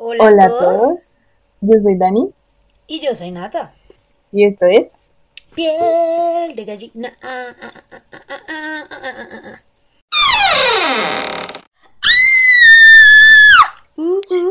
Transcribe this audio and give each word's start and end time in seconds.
Hola, 0.00 0.44
a 0.44 0.48
todos. 0.48 1.18
Yo 1.60 1.74
soy 1.82 1.96
Dani. 1.96 2.32
Y 2.86 3.00
yo 3.00 3.16
soy 3.16 3.32
Nata. 3.32 3.74
Y 4.30 4.44
esto 4.44 4.64
es. 4.66 4.94
Piel 5.56 6.54
de 6.54 6.64
gallina. 6.64 7.18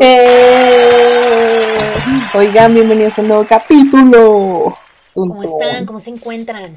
¡Eh! 0.01 1.77
Oigan, 2.33 2.73
bienvenidos 2.73 3.17
a 3.17 3.21
un 3.21 3.27
nuevo 3.29 3.45
capítulo. 3.47 4.77
¿Cómo 5.13 5.41
están? 5.41 5.85
¿Cómo 5.85 6.01
se 6.01 6.09
encuentran? 6.09 6.75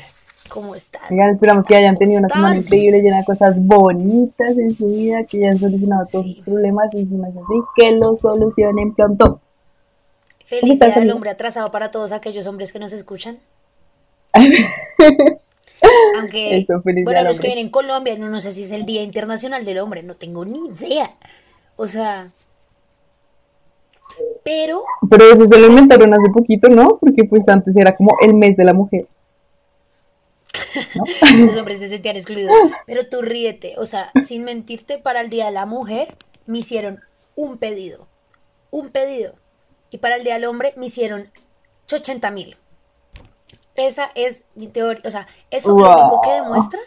¿Cómo 0.51 0.75
están? 0.75 1.03
Oigan, 1.11 1.31
esperamos 1.31 1.65
que 1.65 1.77
hayan 1.77 1.97
tenido 1.97 2.19
una 2.19 2.29
semana 2.29 2.57
increíble, 2.57 3.01
llena 3.01 3.19
de 3.19 3.25
cosas 3.25 3.55
bonitas 3.65 4.59
en 4.59 4.75
su 4.75 4.89
vida, 4.89 5.25
que 5.25 5.39
hayan 5.39 5.59
solucionado 5.59 6.07
todos 6.11 6.27
sus 6.27 6.41
problemas 6.41 6.93
y 6.93 7.03
así, 7.03 7.63
que 7.77 7.93
lo 7.93 8.15
solucionen 8.15 8.95
pronto. 8.95 9.41
Feliz 10.45 10.79
día 10.79 10.91
del 10.91 11.11
hombre 11.13 11.31
atrasado 11.31 11.71
para 11.71 11.91
todos 11.91 12.13
aquellos 12.13 12.47
hombres 12.47 12.73
que 12.73 12.79
nos 12.79 12.93
escuchan. 12.93 13.39
Aunque, 16.19 16.67
bueno, 17.05 17.23
los 17.23 17.41
que 17.41 17.47
vienen 17.47 17.67
en 17.67 17.71
Colombia, 17.71 18.19
no, 18.19 18.29
no 18.29 18.41
sé 18.41 18.53
si 18.53 18.65
es 18.65 18.71
el 18.71 18.85
Día 18.85 19.03
Internacional 19.03 19.65
del 19.65 19.79
Hombre, 19.79 20.03
no 20.03 20.17
tengo 20.17 20.45
ni 20.45 20.67
idea. 20.69 21.15
O 21.77 21.89
sea, 21.89 22.31
pero... 24.45 24.85
Pero 25.09 25.25
eso 25.31 25.45
se 25.47 25.59
lo 25.59 25.69
inventaron 25.69 26.13
hace 26.15 26.29
poquito, 26.31 26.69
¿no? 26.69 26.99
Porque 26.99 27.25
pues 27.25 27.49
antes 27.49 27.77
era 27.77 27.95
como 27.95 28.17
el 28.21 28.35
mes 28.35 28.57
de 28.57 28.65
la 28.65 28.75
mujer. 28.75 29.07
Los 30.95 31.57
hombres 31.59 31.79
se 31.79 31.89
sentían 31.89 32.17
excluidos. 32.17 32.53
Pero 32.87 33.09
tú 33.09 33.23
ríete, 33.23 33.75
o 33.79 33.87
sea, 33.87 34.11
sin 34.27 34.45
mentirte, 34.45 34.99
para 34.99 35.21
el 35.21 35.31
Día 35.31 35.47
de 35.47 35.53
la 35.53 35.67
Mujer 35.67 36.17
me 36.47 36.59
hicieron 36.59 37.01
un 37.35 37.59
pedido. 37.59 38.07
Un 38.71 38.91
pedido. 38.91 39.35
Y 39.91 39.99
para 39.99 40.17
el 40.17 40.25
Día 40.25 40.35
del 40.35 40.45
Hombre 40.45 40.75
me 40.77 40.87
hicieron 40.87 41.31
80 41.91 42.31
mil. 42.31 42.57
Esa 43.75 44.11
es 44.15 44.45
mi 44.55 44.69
teoría. 44.69 45.03
O 45.05 45.11
sea, 45.11 45.27
eso 45.51 45.77
lo 45.77 45.91
único 45.91 46.21
que 46.23 46.31
demuestra 46.31 46.81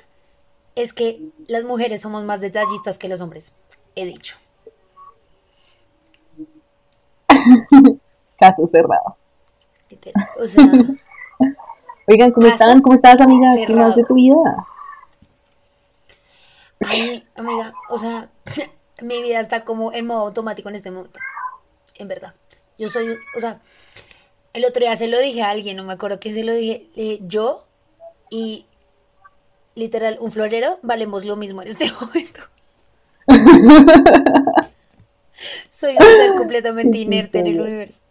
es 0.76 0.94
que 0.94 1.30
las 1.48 1.64
mujeres 1.64 2.02
somos 2.02 2.24
más 2.24 2.42
detallistas 2.42 2.98
que 2.98 3.08
los 3.08 3.22
hombres. 3.22 3.52
He 3.96 4.06
dicho. 4.06 4.38
Caso 8.38 8.68
cerrado. 8.68 9.18
O 10.40 10.46
sea, 10.46 10.64
Oigan, 12.06 12.32
¿cómo 12.32 12.48
están? 12.48 12.82
¿Cómo 12.82 12.96
estás, 12.96 13.22
amiga? 13.22 13.56
¿Qué 13.66 13.74
más 13.74 13.96
de 13.96 14.04
tu 14.04 14.16
vida? 14.16 14.36
Ay, 16.82 17.26
amiga, 17.36 17.74
o 17.90 17.98
sea, 17.98 18.30
mi 19.02 19.22
vida 19.22 19.40
está 19.40 19.64
como 19.64 19.94
en 19.94 20.06
modo 20.06 20.28
automático 20.28 20.68
en 20.68 20.76
este 20.76 20.92
momento. 20.92 21.20
En 21.96 22.10
verdad. 22.10 22.34
Yo 22.78 22.90
soy, 22.90 23.18
o 23.38 23.40
sea, 23.40 23.62
el 24.52 24.66
otro 24.66 24.82
día 24.82 24.96
se 24.98 25.08
lo 25.08 25.20
dije 25.20 25.44
a 25.44 25.50
alguien, 25.52 25.78
no 25.78 25.84
me 25.84 25.94
acuerdo 25.94 26.20
quién 26.20 26.36
se 26.36 26.44
lo 26.44 26.54
dije, 26.54 26.90
yo 27.22 27.66
y 28.30 28.66
literal 29.76 30.18
un 30.20 30.32
florero 30.32 30.80
valemos 30.82 31.24
lo 31.24 31.38
mismo 31.38 31.62
en 31.62 31.70
este 31.70 31.90
momento. 32.02 32.42
Soy 35.72 35.94
un 35.94 36.00
ser 36.00 36.38
completamente 36.38 36.98
inerte 36.98 37.40
en 37.40 37.48
el 37.48 37.62
universo. 37.62 38.02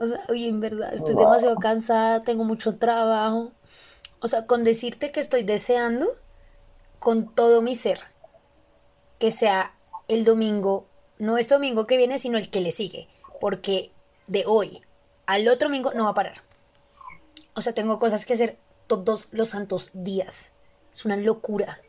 O 0.00 0.06
sea, 0.06 0.24
oye, 0.28 0.48
en 0.48 0.60
verdad, 0.60 0.94
estoy 0.94 1.14
demasiado 1.14 1.56
cansada, 1.56 2.22
tengo 2.22 2.44
mucho 2.44 2.76
trabajo. 2.76 3.50
O 4.20 4.28
sea, 4.28 4.46
con 4.46 4.64
decirte 4.64 5.10
que 5.10 5.20
estoy 5.20 5.42
deseando 5.42 6.06
con 6.98 7.34
todo 7.34 7.62
mi 7.62 7.76
ser 7.76 8.00
que 9.18 9.32
sea 9.32 9.74
el 10.06 10.24
domingo, 10.24 10.86
no 11.18 11.38
este 11.38 11.54
domingo 11.54 11.86
que 11.86 11.96
viene, 11.96 12.18
sino 12.18 12.38
el 12.38 12.50
que 12.50 12.60
le 12.60 12.72
sigue. 12.72 13.08
Porque 13.40 13.90
de 14.26 14.44
hoy 14.46 14.82
al 15.26 15.46
otro 15.48 15.68
domingo 15.68 15.92
no 15.94 16.04
va 16.04 16.10
a 16.10 16.14
parar. 16.14 16.42
O 17.54 17.60
sea, 17.60 17.74
tengo 17.74 17.98
cosas 17.98 18.24
que 18.24 18.34
hacer 18.34 18.56
todos 18.86 19.28
los 19.32 19.48
santos 19.48 19.90
días. 19.92 20.50
Es 20.92 21.04
una 21.04 21.16
locura. 21.16 21.80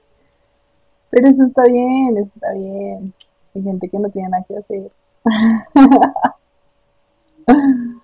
Pero 1.12 1.28
eso 1.28 1.46
está 1.46 1.64
bien, 1.64 2.18
eso 2.18 2.34
está 2.36 2.54
bien. 2.54 3.14
Hay 3.56 3.62
gente 3.64 3.90
que 3.90 3.98
no 4.00 4.10
tiene 4.10 4.30
nada 4.30 4.44
que 4.48 4.58
hacer. 4.58 4.92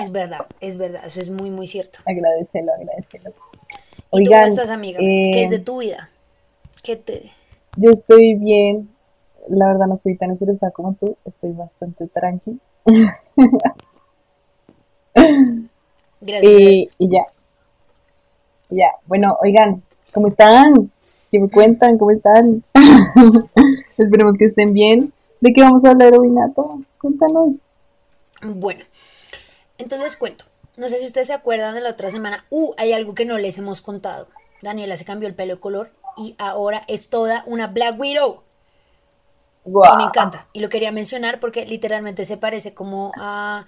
Es 0.00 0.10
verdad, 0.10 0.38
es 0.60 0.76
verdad, 0.76 1.02
eso 1.06 1.20
es 1.20 1.30
muy, 1.30 1.50
muy 1.50 1.66
cierto. 1.66 2.00
Agradecelo, 2.04 2.72
agradecelo. 2.72 3.32
¿Y 4.12 4.24
tú 4.24 4.30
cómo 4.30 4.44
estás, 4.44 4.70
amiga? 4.70 4.98
¿Qué 4.98 5.42
es 5.42 5.50
de 5.50 5.56
eh, 5.56 5.60
tu 5.60 5.78
vida? 5.78 6.10
¿Qué 6.82 6.96
te...? 6.96 7.30
Yo 7.76 7.90
estoy 7.90 8.34
bien. 8.34 8.90
La 9.48 9.68
verdad 9.68 9.86
no 9.86 9.94
estoy 9.94 10.16
tan 10.16 10.32
estresada 10.32 10.72
como 10.72 10.94
tú. 10.94 11.16
Estoy 11.24 11.52
bastante 11.52 12.08
tranqui. 12.08 12.58
Gracias. 16.20 16.52
Y, 16.98 17.08
ya. 17.08 17.22
ya. 18.68 18.90
Bueno, 19.06 19.38
oigan, 19.40 19.82
¿cómo 20.12 20.28
están? 20.28 20.74
¿Qué 21.30 21.38
me 21.38 21.48
cuentan? 21.48 21.96
¿Cómo 21.96 22.10
están? 22.10 22.64
Esperemos 23.96 24.36
que 24.36 24.46
estén 24.46 24.72
bien. 24.72 25.12
¿De 25.40 25.52
qué 25.52 25.62
vamos 25.62 25.84
a 25.84 25.90
hablar 25.90 26.18
hoy, 26.18 26.30
Nato? 26.30 26.80
Cuéntanos. 27.00 27.66
Bueno, 28.42 28.84
entonces 29.80 30.16
cuento. 30.16 30.44
No 30.76 30.88
sé 30.88 30.98
si 30.98 31.06
ustedes 31.06 31.26
se 31.26 31.32
acuerdan 31.32 31.74
de 31.74 31.80
la 31.80 31.90
otra 31.90 32.10
semana. 32.10 32.46
Uh, 32.50 32.72
hay 32.76 32.92
algo 32.92 33.14
que 33.14 33.24
no 33.24 33.38
les 33.38 33.58
hemos 33.58 33.82
contado. 33.82 34.28
Daniela 34.62 34.96
se 34.96 35.04
cambió 35.04 35.28
el 35.28 35.34
pelo 35.34 35.56
de 35.56 35.60
color 35.60 35.90
y 36.16 36.34
ahora 36.38 36.84
es 36.86 37.08
toda 37.08 37.44
una 37.46 37.66
Black 37.66 37.98
Widow. 37.98 38.42
Y 39.64 39.96
me 39.96 40.04
encanta. 40.04 40.46
Y 40.52 40.60
lo 40.60 40.68
quería 40.68 40.92
mencionar 40.92 41.40
porque 41.40 41.66
literalmente 41.66 42.24
se 42.24 42.36
parece 42.36 42.74
como 42.74 43.12
a 43.16 43.66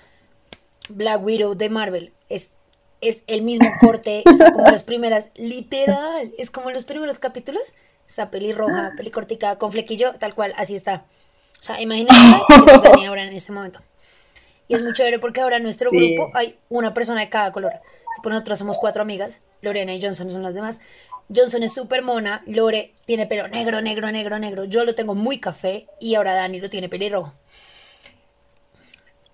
Black 0.88 1.22
Widow 1.22 1.54
de 1.54 1.70
Marvel. 1.70 2.12
Es, 2.28 2.52
es 3.00 3.24
el 3.26 3.42
mismo 3.42 3.68
corte, 3.80 4.22
o 4.30 4.34
sea, 4.34 4.52
como 4.52 4.70
las 4.70 4.82
primeras. 4.82 5.28
Literal. 5.34 6.32
Es 6.38 6.50
como 6.50 6.70
los 6.70 6.84
primeros 6.84 7.18
capítulos. 7.18 7.74
Esa 8.08 8.30
pelirroja, 8.30 8.92
pelicortica, 8.96 9.56
con 9.56 9.72
flequillo, 9.72 10.14
tal 10.14 10.34
cual, 10.34 10.52
así 10.56 10.74
está. 10.74 11.04
O 11.60 11.64
sea, 11.64 11.80
imagínense 11.80 12.16
que 12.94 13.06
ahora 13.06 13.22
en 13.22 13.32
este 13.32 13.52
momento. 13.52 13.80
Y 14.72 14.74
es 14.74 14.82
muy 14.82 14.94
chévere 14.94 15.18
porque 15.18 15.42
ahora 15.42 15.58
en 15.58 15.64
nuestro 15.64 15.90
grupo 15.90 16.30
hay 16.32 16.56
una 16.70 16.94
persona 16.94 17.20
de 17.20 17.28
cada 17.28 17.52
color. 17.52 17.74
Tipo, 18.16 18.30
nosotros 18.30 18.58
somos 18.58 18.78
cuatro 18.78 19.02
amigas, 19.02 19.40
Lorena 19.60 19.92
y 19.94 20.00
Johnson 20.00 20.30
son 20.30 20.42
las 20.42 20.54
demás. 20.54 20.80
Johnson 21.34 21.62
es 21.62 21.74
súper 21.74 22.02
mona, 22.02 22.42
Lore 22.46 22.94
tiene 23.04 23.26
pelo 23.26 23.48
negro, 23.48 23.82
negro, 23.82 24.10
negro, 24.10 24.38
negro. 24.38 24.64
Yo 24.64 24.84
lo 24.84 24.94
tengo 24.94 25.14
muy 25.14 25.38
café 25.38 25.88
y 26.00 26.14
ahora 26.14 26.32
Dani 26.32 26.58
lo 26.58 26.70
tiene 26.70 26.88
pelirrojo. 26.88 27.34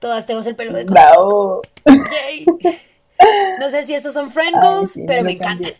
Todas 0.01 0.27
tenemos 0.27 0.47
el 0.49 0.57
pelo 0.57 0.77
de 0.77 0.87
color. 0.87 1.63
No 3.61 3.71
sé 3.71 3.85
si 3.85 3.95
esos 3.95 4.13
son 4.13 4.33
friend 4.33 4.61
goals, 4.61 4.99
pero 5.07 5.23
me, 5.23 5.33
encantan. 5.33 5.73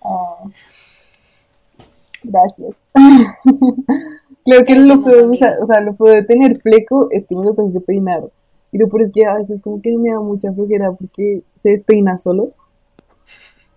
Oh. 0.00 0.50
Gracias. 2.22 2.76
Creo 4.48 4.64
que 4.64 4.76
lo 4.76 5.02
puedo, 5.02 5.30
o 5.30 5.66
sea, 5.66 5.80
lo 5.82 5.92
puedo 5.92 6.24
tener 6.24 6.58
fleco, 6.58 7.08
es 7.10 7.26
que 7.26 7.36
me 7.36 7.44
lo 7.44 7.52
tengo 7.52 7.70
que 7.70 7.80
peinar. 7.80 8.22
Pero 8.70 8.88
por 8.88 9.02
es 9.02 9.12
que 9.12 9.26
a 9.26 9.34
veces 9.34 9.60
como 9.60 9.82
que 9.82 9.94
me 9.98 10.10
da 10.10 10.20
mucha 10.20 10.50
flojera 10.54 10.90
porque 10.92 11.42
se 11.54 11.70
despeina 11.70 12.16
solo. 12.16 12.44
O 12.44 12.54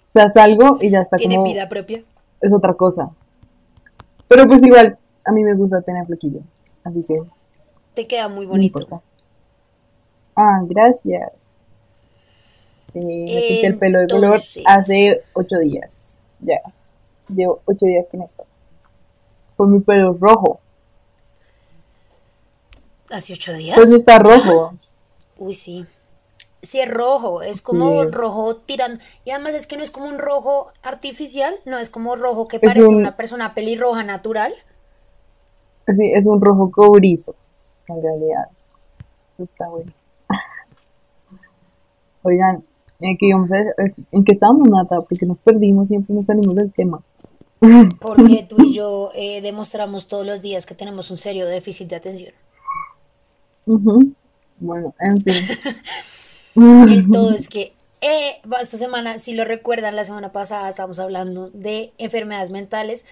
sea, 0.07 0.29
salgo 0.29 0.77
y 0.79 0.89
ya 0.89 1.01
está 1.01 1.17
¿Tiene 1.17 1.43
vida 1.43 1.67
propia? 1.67 2.05
Es 2.39 2.53
otra 2.53 2.73
cosa. 2.75 3.11
Pero 4.29 4.47
pues 4.47 4.63
igual, 4.63 4.97
a 5.25 5.33
mí 5.33 5.43
me 5.43 5.55
gusta 5.55 5.81
tener 5.81 6.05
flequillo. 6.05 6.39
Así 6.85 7.01
que... 7.05 7.15
Te 7.93 8.07
queda 8.07 8.29
muy 8.29 8.45
bonito. 8.45 9.01
ah, 10.37 10.61
gracias. 10.63 11.53
Sí, 12.93 12.99
me 12.99 13.41
quité 13.41 13.67
el 13.67 13.77
pelo 13.77 13.99
de 13.99 14.07
color 14.07 14.39
hace 14.65 15.21
ocho 15.33 15.57
días. 15.57 16.21
Ya. 16.39 16.61
Llevo 17.27 17.59
ocho 17.65 17.85
días 17.85 18.07
con 18.09 18.21
esto 18.21 18.45
con 19.55 19.71
mi 19.71 19.79
pelo 19.79 20.17
rojo. 20.19 20.59
¿Hace 23.09 23.33
ocho 23.33 23.53
días? 23.53 23.75
Pues 23.77 23.91
está 23.91 24.19
rojo. 24.19 24.73
Uy, 25.37 25.53
sí. 25.53 25.85
Sí, 26.63 26.79
es 26.79 26.89
rojo, 26.89 27.41
es 27.41 27.63
como 27.63 28.03
rojo 28.05 28.57
tirando. 28.57 29.01
Y 29.25 29.31
además 29.31 29.55
es 29.55 29.65
que 29.65 29.77
no 29.77 29.83
es 29.83 29.89
como 29.89 30.07
un 30.07 30.19
rojo 30.19 30.67
artificial, 30.83 31.55
no 31.65 31.79
es 31.79 31.89
como 31.89 32.15
rojo 32.15 32.47
que 32.47 32.59
parece 32.59 32.85
una 32.85 33.17
persona 33.17 33.55
pelirroja 33.55 34.03
natural. 34.03 34.53
Sí, 35.87 36.11
es 36.13 36.27
un 36.27 36.39
rojo 36.39 36.69
cobrizo, 36.69 37.35
en 37.87 38.03
realidad. 38.03 38.45
Está 39.39 39.67
bueno. 39.69 39.91
Oigan, 42.21 42.63
¿en 42.99 43.17
qué, 43.17 43.31
¿en 44.11 44.23
qué 44.23 44.31
estábamos, 44.31 44.69
Nata? 44.69 45.01
Porque 45.01 45.25
nos 45.25 45.39
perdimos, 45.39 45.87
siempre 45.87 46.13
nos 46.13 46.27
salimos 46.27 46.55
del 46.55 46.71
tema. 46.71 47.01
Porque 47.99 48.47
tú 48.49 48.57
y 48.63 48.73
yo 48.73 49.11
eh, 49.13 49.41
demostramos 49.41 50.07
todos 50.07 50.25
los 50.25 50.41
días 50.41 50.65
que 50.65 50.73
tenemos 50.73 51.11
un 51.11 51.17
serio 51.17 51.45
déficit 51.45 51.89
de 51.89 51.95
atención. 51.95 52.33
Bueno, 53.65 54.95
en 54.99 55.21
fin. 55.21 55.47
y 56.55 57.11
todo 57.11 57.31
es 57.31 57.47
que 57.47 57.73
eh, 58.01 58.41
esta 58.59 58.77
semana, 58.77 59.19
si 59.19 59.33
lo 59.33 59.45
recuerdan, 59.45 59.95
la 59.95 60.05
semana 60.05 60.31
pasada 60.31 60.69
estábamos 60.69 60.97
hablando 60.97 61.49
de 61.49 61.93
enfermedades 61.99 62.49
mentales 62.49 63.05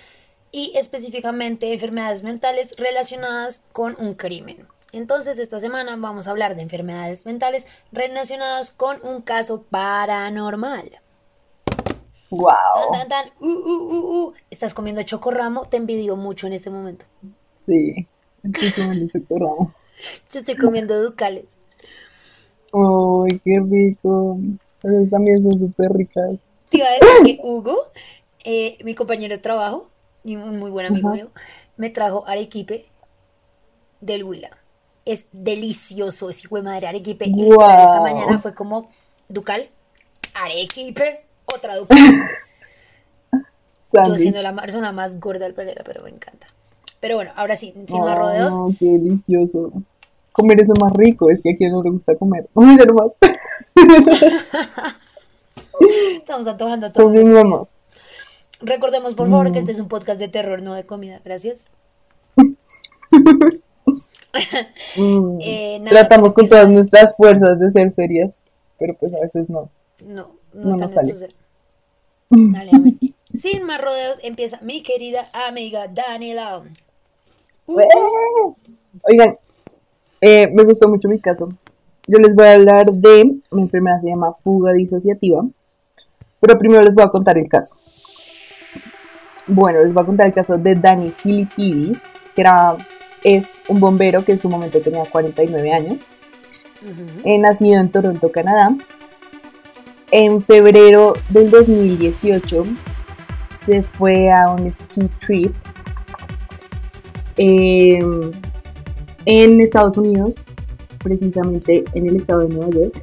y 0.51 0.73
específicamente 0.75 1.71
enfermedades 1.71 2.23
mentales 2.23 2.73
relacionadas 2.75 3.63
con 3.71 3.95
un 3.99 4.15
crimen. 4.15 4.67
Entonces, 4.91 5.37
esta 5.37 5.59
semana 5.59 5.95
vamos 5.95 6.27
a 6.27 6.31
hablar 6.31 6.55
de 6.55 6.63
enfermedades 6.63 7.27
mentales 7.27 7.67
relacionadas 7.91 8.71
con 8.71 8.97
un 9.05 9.21
caso 9.21 9.63
paranormal. 9.69 10.99
¡Wow! 12.29 12.47
Tan, 12.91 13.07
tan, 13.07 13.07
tan. 13.07 13.31
Uh, 13.39 13.47
uh, 13.47 13.93
uh, 13.93 14.27
uh. 14.27 14.33
Estás 14.49 14.73
comiendo 14.73 15.01
chocorramo, 15.03 15.65
te 15.65 15.77
envidio 15.77 16.15
mucho 16.15 16.47
en 16.47 16.53
este 16.53 16.69
momento. 16.69 17.05
Sí, 17.65 18.07
estoy 18.43 18.71
comiendo 18.71 19.07
chocorramo. 19.11 19.73
Yo 20.31 20.39
estoy 20.39 20.55
comiendo 20.55 21.01
ducales. 21.01 21.55
¡Uy, 22.71 23.41
qué 23.43 23.59
rico! 23.59 24.37
Esas 24.83 25.09
también 25.09 25.41
son 25.41 25.59
súper 25.59 25.91
ricas. 25.91 26.37
Te 26.69 26.77
iba 26.77 26.87
a 26.87 26.91
decir 26.91 27.37
que 27.37 27.39
Hugo, 27.43 27.87
eh, 28.43 28.77
mi 28.83 28.93
compañero 28.95 29.35
de 29.35 29.41
trabajo 29.41 29.89
y 30.23 30.35
un 30.35 30.59
muy 30.59 30.69
buen 30.69 30.85
amigo 30.85 31.09
Ajá. 31.09 31.15
mío, 31.15 31.29
me 31.77 31.89
trajo 31.89 32.27
arequipe 32.27 32.85
del 34.01 34.23
Huila. 34.23 34.51
Es 35.05 35.27
delicioso 35.31 36.29
ese 36.29 36.41
hijo 36.45 36.57
de 36.57 36.61
madre 36.61 36.87
arequipe. 36.87 37.25
Y 37.25 37.31
Guau. 37.31 37.49
literal, 37.49 37.79
esta 37.79 38.01
mañana 38.01 38.39
fue 38.39 38.53
como 38.53 38.91
ducal, 39.27 39.69
arequipe, 40.33 41.25
otra 41.55 41.75
ducal. 41.77 41.97
Yo 43.91 44.15
siendo 44.17 44.41
la 44.43 44.55
persona 44.55 44.91
más 44.91 45.19
gorda 45.19 45.45
del 45.45 45.53
planeta, 45.55 45.83
pero 45.85 46.03
me 46.03 46.09
encanta. 46.09 46.47
Pero 46.99 47.15
bueno, 47.15 47.31
ahora 47.35 47.55
sí, 47.55 47.73
sin 47.87 48.01
más 48.01 48.17
rodeos, 48.17 48.53
qué 48.77 48.85
delicioso. 48.85 49.71
Comer 50.31 50.61
es 50.61 50.67
lo 50.67 50.75
más 50.75 50.93
rico, 50.93 51.29
es 51.29 51.41
que 51.41 51.51
a 51.53 51.55
quien 51.55 51.71
no 51.71 51.81
le 51.81 51.89
gusta 51.89 52.15
comer. 52.15 52.47
Uy, 52.53 52.77
más. 52.77 53.17
estamos 56.17 56.47
antojando 56.47 56.87
a 56.87 56.91
todos. 56.91 57.05
Continuemos. 57.11 57.67
Recordemos, 58.61 59.15
por 59.15 59.29
favor, 59.29 59.49
Mm. 59.49 59.53
que 59.53 59.59
este 59.59 59.71
es 59.71 59.79
un 59.79 59.87
podcast 59.87 60.19
de 60.19 60.27
terror, 60.27 60.61
no 60.61 60.73
de 60.73 60.85
comida. 60.85 61.21
Gracias. 61.25 61.67
Mm, 64.95 65.39
Eh, 65.41 65.79
nada, 65.79 65.89
Tratamos 65.89 66.33
pues 66.33 66.35
con 66.35 66.49
todas 66.49 66.69
nuestras 66.69 67.15
fuerzas 67.17 67.59
de 67.59 67.71
ser 67.71 67.91
serias, 67.91 68.43
pero 68.77 68.93
pues 68.93 69.11
a 69.13 69.19
veces 69.19 69.49
no. 69.49 69.69
No, 70.05 70.29
no, 70.53 70.77
nos 70.77 70.93
sale. 70.93 71.15
ser. 71.15 71.33
Dale. 72.29 72.71
Sin 73.35 73.63
más 73.63 73.79
rodeos, 73.79 74.19
empieza 74.23 74.59
mi 74.61 74.81
querida 74.81 75.29
amiga 75.33 75.87
Daniela. 75.87 76.63
Uh, 77.67 78.55
Oigan, 79.03 79.37
eh, 80.21 80.47
me 80.53 80.63
gustó 80.63 80.89
mucho 80.89 81.07
mi 81.07 81.19
caso. 81.19 81.49
Yo 82.07 82.17
les 82.17 82.35
voy 82.35 82.47
a 82.47 82.53
hablar 82.53 82.91
de 82.91 83.39
mi 83.51 83.61
enfermedad, 83.61 83.99
se 83.99 84.09
llama 84.09 84.33
fuga 84.33 84.73
disociativa, 84.73 85.45
pero 86.39 86.57
primero 86.57 86.81
les 86.81 86.95
voy 86.95 87.03
a 87.03 87.09
contar 87.09 87.37
el 87.37 87.47
caso. 87.47 87.75
Bueno, 89.45 89.83
les 89.83 89.93
voy 89.93 90.03
a 90.03 90.05
contar 90.05 90.27
el 90.27 90.33
caso 90.33 90.57
de 90.57 90.75
Dani 90.75 91.11
Filipidis, 91.11 92.09
que 92.35 92.41
era, 92.41 92.77
es 93.23 93.59
un 93.67 93.79
bombero 93.79 94.25
que 94.25 94.31
en 94.31 94.39
su 94.39 94.49
momento 94.49 94.81
tenía 94.81 95.05
49 95.05 95.71
años. 95.71 96.07
eh, 97.23 97.37
nacido 97.37 97.79
en 97.79 97.89
Toronto, 97.89 98.31
Canadá. 98.31 98.75
En 100.11 100.41
febrero 100.41 101.13
del 101.29 101.51
2018 101.51 102.63
se 103.53 103.83
fue 103.83 104.31
a 104.31 104.49
un 104.51 104.71
ski 104.71 105.07
trip 105.19 105.53
eh, 107.37 107.99
en 109.25 109.61
Estados 109.61 109.97
Unidos, 109.97 110.37
precisamente 111.03 111.83
en 111.93 112.07
el 112.07 112.15
estado 112.15 112.39
de 112.41 112.49
Nueva 112.49 112.71
York. 112.71 113.01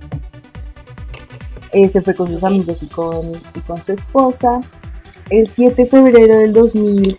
Eh, 1.73 1.89
se 1.89 2.03
fue 2.03 2.15
con 2.15 2.29
sus 2.29 2.43
amigos 2.43 2.83
y 2.83 2.87
con, 2.87 3.33
y 3.55 3.61
con 3.67 3.79
su 3.83 3.93
esposa. 3.93 4.61
El 5.31 5.47
7 5.47 5.85
de 5.85 5.89
febrero 5.91 6.39
del 6.39 6.53
2000... 6.53 7.17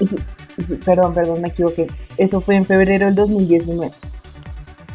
es- 0.00 0.16
es- 0.56 0.74
Perdón, 0.84 1.14
perdón, 1.14 1.40
me 1.40 1.48
equivoqué. 1.48 1.86
Eso 2.16 2.40
fue 2.40 2.56
en 2.56 2.66
febrero 2.66 3.06
del 3.06 3.14
2019. 3.16 3.90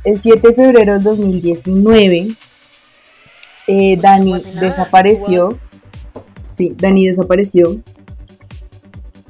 El 0.06 0.18
7 0.20 0.48
de 0.50 0.54
febrero 0.54 0.94
del 0.94 1.04
2019, 1.04 2.28
eh, 3.70 3.98
Dani 4.02 4.32
no 4.32 4.38
hace 4.38 4.54
nada, 4.56 4.68
desapareció. 4.68 5.58
Sí, 6.50 6.76
Dani 6.76 7.08
desapareció 7.08 7.78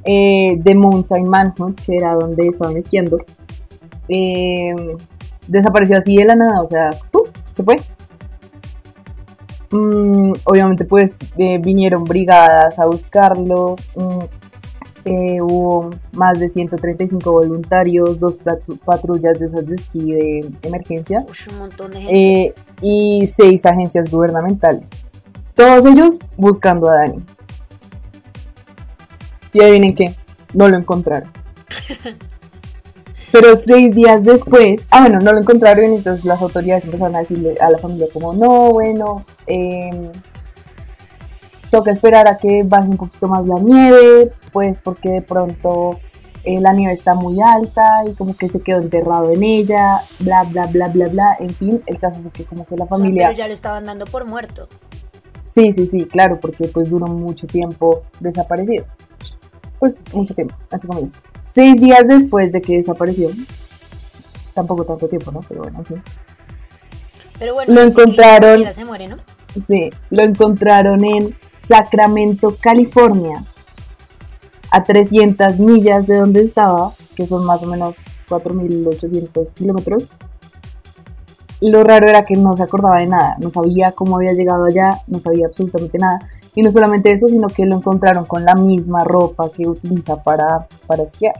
eh, 0.05 0.55
de 0.57 0.75
Mountain 0.75 1.27
Manhunt, 1.27 1.79
que 1.81 1.97
era 1.97 2.13
donde 2.13 2.47
estaban 2.47 2.77
esquiando. 2.77 3.17
Eh, 4.07 4.73
desapareció 5.47 5.97
así 5.97 6.15
de 6.15 6.25
la 6.25 6.35
nada, 6.35 6.61
o 6.61 6.65
sea, 6.65 6.91
¡pum! 7.11 7.23
se 7.53 7.63
fue. 7.63 7.81
Mm, 9.71 10.33
obviamente, 10.45 10.85
pues 10.85 11.19
eh, 11.37 11.57
vinieron 11.59 12.05
brigadas 12.05 12.79
a 12.79 12.85
buscarlo. 12.85 13.75
mm, 13.95 14.38
eh, 15.05 15.41
hubo 15.41 15.91
más 16.13 16.39
de 16.39 16.49
135 16.49 17.31
voluntarios, 17.31 18.19
dos 18.19 18.37
patrullas 18.85 19.39
de 19.39 19.45
esas 19.45 19.65
de 19.65 19.75
esquí 19.75 20.11
de 20.11 20.51
emergencia 20.61 21.25
Ush, 21.29 21.47
un 21.49 21.57
montón 21.59 21.91
de 21.91 22.01
gente. 22.01 22.41
eh, 22.41 22.53
y 22.81 23.27
seis 23.27 23.65
agencias 23.65 24.09
gubernamentales. 24.09 24.91
Todos 25.55 25.85
ellos 25.85 26.19
buscando 26.37 26.89
a 26.89 26.95
Dani. 26.95 27.23
Y 29.53 29.61
adivinen 29.61 29.95
qué, 29.95 30.15
no 30.53 30.67
lo 30.67 30.77
encontraron. 30.77 31.29
Pero 33.31 33.55
seis 33.55 33.93
días 33.93 34.23
después, 34.23 34.87
ah 34.89 35.01
bueno, 35.01 35.19
no 35.19 35.31
lo 35.31 35.39
encontraron 35.39 35.91
y 35.93 35.95
entonces 35.97 36.25
las 36.25 36.41
autoridades 36.41 36.85
empezaron 36.85 37.15
a 37.15 37.19
decirle 37.19 37.55
a 37.61 37.69
la 37.69 37.77
familia 37.77 38.07
como, 38.11 38.33
no, 38.33 38.71
bueno, 38.71 39.23
eh, 39.45 40.11
toca 41.69 41.91
esperar 41.91 42.27
a 42.27 42.37
que 42.37 42.63
baje 42.65 42.87
un 42.89 42.97
poquito 42.97 43.27
más 43.27 43.45
la 43.45 43.55
nieve, 43.59 44.31
pues 44.51 44.79
porque 44.79 45.09
de 45.09 45.21
pronto 45.21 45.99
eh, 46.43 46.59
la 46.59 46.73
nieve 46.73 46.93
está 46.93 47.13
muy 47.15 47.41
alta 47.41 48.03
y 48.09 48.13
como 48.13 48.35
que 48.35 48.47
se 48.49 48.61
quedó 48.61 48.79
enterrado 48.79 49.29
en 49.31 49.43
ella, 49.43 50.01
bla, 50.19 50.43
bla, 50.43 50.67
bla, 50.67 50.87
bla, 50.87 51.07
bla. 51.07 51.37
En 51.39 51.53
fin, 51.53 51.81
el 51.85 51.99
caso 51.99 52.21
fue 52.21 52.31
que 52.31 52.45
como 52.45 52.65
que 52.65 52.75
la 52.75 52.85
familia... 52.85 53.27
pero 53.27 53.37
ya 53.37 53.47
lo 53.47 53.53
estaban 53.53 53.83
dando 53.83 54.05
por 54.05 54.27
muerto. 54.27 54.67
Sí, 55.45 55.73
sí, 55.73 55.87
sí, 55.87 56.05
claro, 56.05 56.39
porque 56.39 56.67
pues 56.67 56.89
duró 56.89 57.07
mucho 57.07 57.47
tiempo 57.47 58.03
desaparecido. 58.19 58.85
Pues 59.79 60.03
mucho 60.13 60.35
tiempo, 60.35 60.55
así 60.71 60.85
como. 60.87 61.09
Seis 61.41 61.79
días 61.79 62.07
después 62.07 62.51
de 62.51 62.61
que 62.61 62.77
desapareció, 62.77 63.29
tampoco 64.53 64.85
tanto 64.85 65.07
tiempo, 65.07 65.31
¿no? 65.31 65.41
Pero 65.47 65.61
bueno, 65.63 65.79
en 65.79 65.85
fin. 65.85 66.03
Pero 67.39 67.53
bueno, 67.53 67.73
Lo 67.73 67.81
que 67.81 67.87
encontraron- 67.87 68.73
se 68.73 68.85
muere, 68.85 69.07
¿no? 69.07 69.15
Sí, 69.55 69.89
lo 70.09 70.23
encontraron 70.23 71.03
en 71.03 71.35
Sacramento, 71.55 72.55
California, 72.61 73.43
a 74.71 74.83
300 74.83 75.59
millas 75.59 76.05
de 76.07 76.17
donde 76.17 76.41
estaba, 76.41 76.91
que 77.15 77.25
son 77.25 77.45
más 77.45 77.63
o 77.63 77.67
menos 77.67 77.97
4.800 78.29 79.53
kilómetros. 79.53 80.07
Lo 81.61 81.83
raro 81.83 82.07
era 82.07 82.23
que 82.23 82.35
no 82.35 82.55
se 82.55 82.63
acordaba 82.63 82.99
de 82.99 83.07
nada, 83.07 83.35
no 83.41 83.49
sabía 83.49 83.91
cómo 83.91 84.15
había 84.15 84.33
llegado 84.33 84.65
allá, 84.65 85.01
no 85.07 85.19
sabía 85.19 85.47
absolutamente 85.47 85.97
nada. 85.97 86.19
Y 86.55 86.61
no 86.61 86.71
solamente 86.71 87.11
eso, 87.11 87.27
sino 87.27 87.47
que 87.47 87.65
lo 87.65 87.75
encontraron 87.75 88.25
con 88.25 88.45
la 88.45 88.55
misma 88.55 89.03
ropa 89.03 89.49
que 89.51 89.67
utiliza 89.67 90.23
para, 90.23 90.67
para 90.87 91.03
esquiar. 91.03 91.35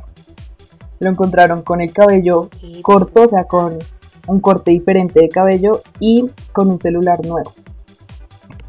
Lo 1.00 1.10
encontraron 1.10 1.62
con 1.62 1.80
el 1.80 1.94
cabello 1.94 2.50
corto, 2.82 3.24
o 3.24 3.28
sea, 3.28 3.46
con 3.46 3.80
un 4.28 4.40
corte 4.42 4.72
diferente 4.72 5.22
de 5.22 5.30
cabello 5.30 5.82
y 6.00 6.30
con 6.52 6.70
un 6.70 6.80
celular 6.80 7.26
nuevo. 7.26 7.54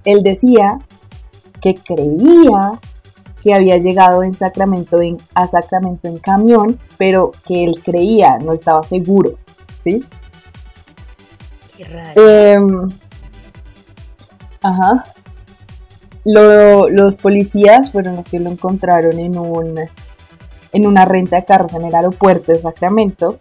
Él 0.04 0.22
decía 0.22 0.78
que 1.60 1.74
creía 1.74 2.72
que 3.42 3.54
había 3.54 3.78
llegado 3.78 4.22
en 4.22 4.34
Sacramento 4.34 5.00
en, 5.00 5.16
a 5.34 5.46
Sacramento 5.46 6.08
en 6.08 6.18
camión, 6.18 6.78
pero 6.98 7.30
que 7.46 7.64
él 7.64 7.80
creía, 7.82 8.38
no 8.38 8.52
estaba 8.52 8.82
seguro, 8.82 9.38
¿sí? 9.78 10.04
Qué 11.76 11.84
raro. 11.84 12.20
Em, 12.20 12.88
ajá. 14.62 15.04
Lo- 16.24 16.88
los 16.90 17.16
policías 17.16 17.90
fueron 17.92 18.16
los 18.16 18.26
que 18.26 18.38
lo 18.38 18.50
encontraron 18.50 19.18
en 19.18 19.38
un 19.38 19.74
en 20.72 20.86
una 20.86 21.04
renta 21.04 21.34
de 21.36 21.44
carros 21.44 21.74
en 21.74 21.84
el 21.84 21.94
aeropuerto 21.94 22.52
de 22.52 22.58
Sacramento 22.60 23.36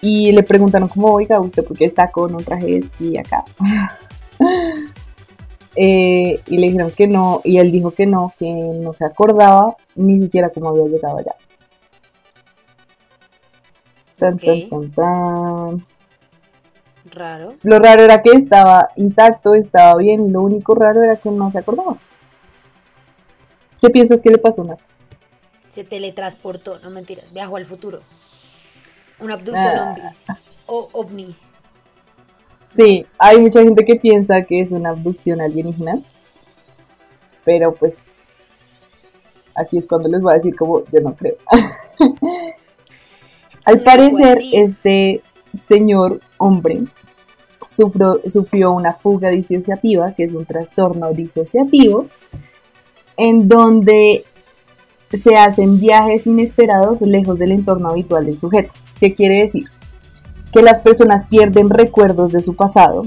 y 0.00 0.32
le 0.32 0.42
preguntaron 0.42 0.88
como, 0.88 1.08
oiga, 1.12 1.38
¿usted 1.38 1.64
por 1.64 1.76
qué 1.78 1.84
está 1.84 2.10
con 2.10 2.34
un 2.34 2.42
traje 2.42 2.66
de 2.66 2.78
esquí 2.78 3.16
acá? 3.18 3.44
Eh, 5.76 6.40
y 6.46 6.58
le 6.58 6.66
dijeron 6.68 6.90
que 6.90 7.06
no, 7.06 7.42
y 7.44 7.58
él 7.58 7.70
dijo 7.70 7.90
que 7.90 8.06
no, 8.06 8.32
que 8.38 8.50
no 8.50 8.94
se 8.94 9.04
acordaba 9.04 9.76
ni 9.94 10.18
siquiera 10.18 10.48
cómo 10.50 10.70
había 10.70 10.86
llegado 10.86 11.18
allá. 11.18 11.34
Tan, 14.18 14.34
Ok. 14.34 14.40
tan, 14.44 14.68
tan, 14.70 14.90
tan. 14.92 15.86
Raro. 17.12 17.54
Lo 17.62 17.78
raro 17.78 18.02
era 18.02 18.20
que 18.22 18.30
estaba 18.30 18.90
intacto, 18.96 19.54
estaba 19.54 19.96
bien. 19.96 20.32
Lo 20.32 20.40
único 20.42 20.74
raro 20.74 21.02
era 21.02 21.16
que 21.16 21.30
no 21.30 21.50
se 21.50 21.58
acordaba. 21.58 21.96
¿Qué 23.80 23.90
piensas 23.90 24.20
que 24.22 24.30
le 24.30 24.38
pasó, 24.38 24.64
Nat? 24.64 24.78
Se 25.70 25.84
teletransportó, 25.84 26.78
no 26.78 26.90
mentiras, 26.90 27.30
viajó 27.32 27.56
al 27.58 27.66
futuro. 27.66 27.98
Una 29.20 29.34
abducción 29.34 29.72
Ah. 29.76 29.90
ovni. 29.92 30.02
O 30.66 30.88
ovni. 30.92 31.36
Sí, 32.76 33.06
hay 33.18 33.40
mucha 33.40 33.62
gente 33.62 33.84
que 33.84 33.96
piensa 33.96 34.42
que 34.42 34.60
es 34.60 34.70
una 34.70 34.90
abducción 34.90 35.40
alienígena. 35.40 36.02
Pero 37.44 37.74
pues 37.74 38.28
aquí 39.54 39.78
es 39.78 39.86
cuando 39.86 40.08
les 40.08 40.20
voy 40.20 40.32
a 40.32 40.36
decir 40.36 40.54
como 40.54 40.84
yo 40.92 41.00
no 41.00 41.14
creo. 41.14 41.36
Al 43.64 43.82
parecer, 43.82 44.34
pues 44.34 44.48
este 44.52 45.22
señor 45.66 46.20
hombre 46.36 46.82
sufrió, 47.66 48.20
sufrió 48.28 48.72
una 48.72 48.92
fuga 48.92 49.30
disociativa, 49.30 50.12
que 50.12 50.24
es 50.24 50.32
un 50.32 50.44
trastorno 50.44 51.12
disociativo, 51.12 52.06
en 53.16 53.48
donde 53.48 54.24
se 55.12 55.36
hacen 55.36 55.80
viajes 55.80 56.26
inesperados 56.26 57.02
lejos 57.02 57.38
del 57.38 57.52
entorno 57.52 57.90
habitual 57.90 58.26
del 58.26 58.36
sujeto. 58.36 58.74
¿Qué 59.00 59.14
quiere 59.14 59.40
decir? 59.40 59.64
Que 60.56 60.62
las 60.62 60.80
personas 60.80 61.26
pierden 61.26 61.68
recuerdos 61.68 62.32
de 62.32 62.40
su 62.40 62.56
pasado, 62.56 63.02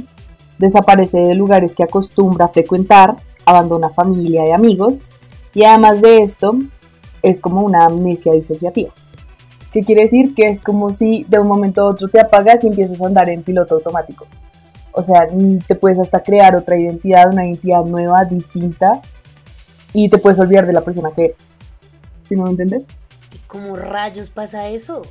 desaparece 0.59 1.17
de 1.17 1.33
lugares 1.33 1.73
que 1.73 1.81
acostumbra 1.81 2.45
a 2.45 2.49
frecuentar, 2.49 3.15
abandona 3.43 3.89
familia 3.89 4.47
y 4.47 4.51
amigos, 4.51 5.07
y 5.55 5.63
además 5.63 5.99
de 5.99 6.21
esto, 6.21 6.53
es 7.23 7.39
como 7.39 7.63
una 7.63 7.85
amnesia 7.85 8.33
disociativa. 8.33 8.91
¿Qué 9.73 9.81
quiere 9.81 10.03
decir? 10.03 10.35
Que 10.35 10.47
es 10.47 10.61
como 10.61 10.93
si 10.93 11.23
de 11.23 11.39
un 11.39 11.47
momento 11.47 11.81
a 11.81 11.85
otro 11.85 12.07
te 12.07 12.19
apagas 12.19 12.63
y 12.63 12.67
empiezas 12.67 13.01
a 13.01 13.07
andar 13.07 13.27
en 13.29 13.41
piloto 13.41 13.73
automático. 13.73 14.27
O 14.91 15.01
sea, 15.01 15.27
te 15.65 15.73
puedes 15.73 15.97
hasta 15.97 16.21
crear 16.21 16.55
otra 16.55 16.77
identidad, 16.77 17.33
una 17.33 17.47
identidad 17.47 17.83
nueva, 17.83 18.25
distinta, 18.25 19.01
y 19.91 20.07
te 20.07 20.19
puedes 20.19 20.37
olvidar 20.37 20.67
de 20.67 20.73
la 20.73 20.81
persona 20.81 21.09
que 21.15 21.25
eres. 21.25 21.47
¿Sí 22.21 22.35
me 22.35 22.47
entiendes? 22.47 22.83
¿Y 23.33 23.39
cómo 23.47 23.75
rayos 23.75 24.29
pasa 24.29 24.67
eso? 24.67 25.01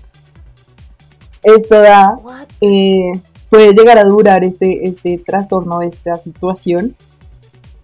Esto 1.57 1.81
da, 1.81 2.19
eh, 2.61 3.23
puede 3.49 3.73
llegar 3.73 3.97
a 3.97 4.05
durar 4.05 4.45
este, 4.45 4.87
este 4.87 5.17
trastorno, 5.17 5.81
esta 5.81 6.15
situación, 6.17 6.95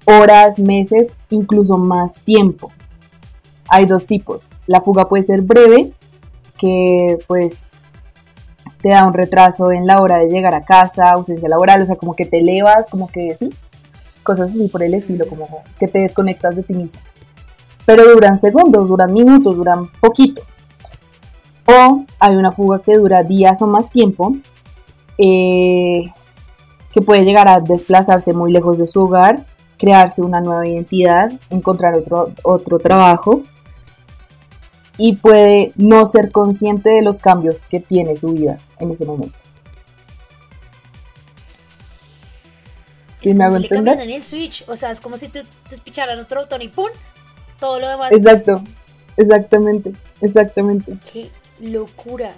horas, 0.05 0.59
meses, 0.59 1.15
incluso 1.31 1.79
más 1.79 2.21
tiempo. 2.21 2.71
Hay 3.69 3.87
dos 3.87 4.07
tipos. 4.07 4.51
La 4.67 4.83
fuga 4.83 5.09
puede 5.09 5.23
ser 5.23 5.41
breve, 5.41 5.93
que 6.59 7.19
pues 7.27 7.79
te 8.83 8.91
da 8.91 9.07
un 9.07 9.15
retraso 9.15 9.73
en 9.73 9.87
la 9.87 10.03
hora 10.03 10.19
de 10.19 10.29
llegar 10.29 10.55
a 10.55 10.63
casa, 10.63 11.11
ausencia 11.11 11.49
laboral, 11.49 11.81
o 11.81 11.87
sea, 11.87 11.97
como 11.97 12.13
que 12.13 12.27
te 12.27 12.41
elevas, 12.41 12.91
como 12.91 13.09
que 13.09 13.35
sí, 13.35 13.51
cosas 14.23 14.51
así 14.51 14.69
por 14.69 14.83
el 14.83 14.93
estilo, 14.93 15.27
como 15.27 15.47
que 15.79 15.89
te 15.89 16.01
desconectas 16.01 16.55
de 16.55 16.65
ti 16.65 16.75
mismo. 16.75 17.01
Pero 17.87 18.05
duran 18.13 18.39
segundos, 18.39 18.91
duran 18.91 19.11
minutos, 19.11 19.57
duran 19.57 19.87
poquito. 20.01 20.43
O 21.67 22.05
hay 22.19 22.37
una 22.37 22.53
fuga 22.53 22.81
que 22.81 22.97
dura 22.97 23.23
días 23.23 23.63
o 23.63 23.67
más 23.67 23.91
tiempo, 23.91 24.37
eh, 25.19 26.13
que 26.93 27.01
puede 27.03 27.25
llegar 27.25 27.49
a 27.49 27.61
desplazarse 27.61 28.33
muy 28.33 28.53
lejos 28.53 28.79
de 28.79 28.87
su 28.87 29.03
hogar, 29.03 29.47
crearse 29.79 30.23
una 30.23 30.41
nueva 30.41 30.67
identidad, 30.67 31.33
encontrar 31.51 31.95
otro, 31.95 32.33
otro 32.43 32.79
trabajo 32.79 33.43
y 34.97 35.17
puede 35.17 35.73
no 35.77 36.07
ser 36.07 36.31
consciente 36.31 36.91
de 36.91 37.03
los 37.03 37.19
cambios 37.19 37.63
que 37.63 37.81
tiene 37.81 38.15
su 38.15 38.33
vida 38.33 38.59
en 38.79 38.91
ese 38.93 39.05
momento. 39.05 39.37
¿Sí 43.21 43.31
Es 43.31 43.35
me 43.37 43.45
hago 43.45 43.57
si 43.59 43.65
entender? 43.65 44.01
en 44.01 44.11
el 44.11 44.23
switch. 44.23 44.65
O 44.69 44.77
sea, 44.77 44.91
es 44.91 45.01
como 45.01 45.17
si 45.17 45.29
te, 45.29 45.43
te 45.69 45.75
espicharan 45.75 46.19
otro 46.19 46.43
botón 46.43 46.63
y 46.63 46.69
¡pum! 46.69 46.91
Todo 47.59 47.81
lo 47.81 47.89
demás. 47.89 48.13
Exacto, 48.13 48.63
exactamente, 49.17 49.93
exactamente. 50.21 50.97
¡Qué 51.13 51.31
locura! 51.61 52.31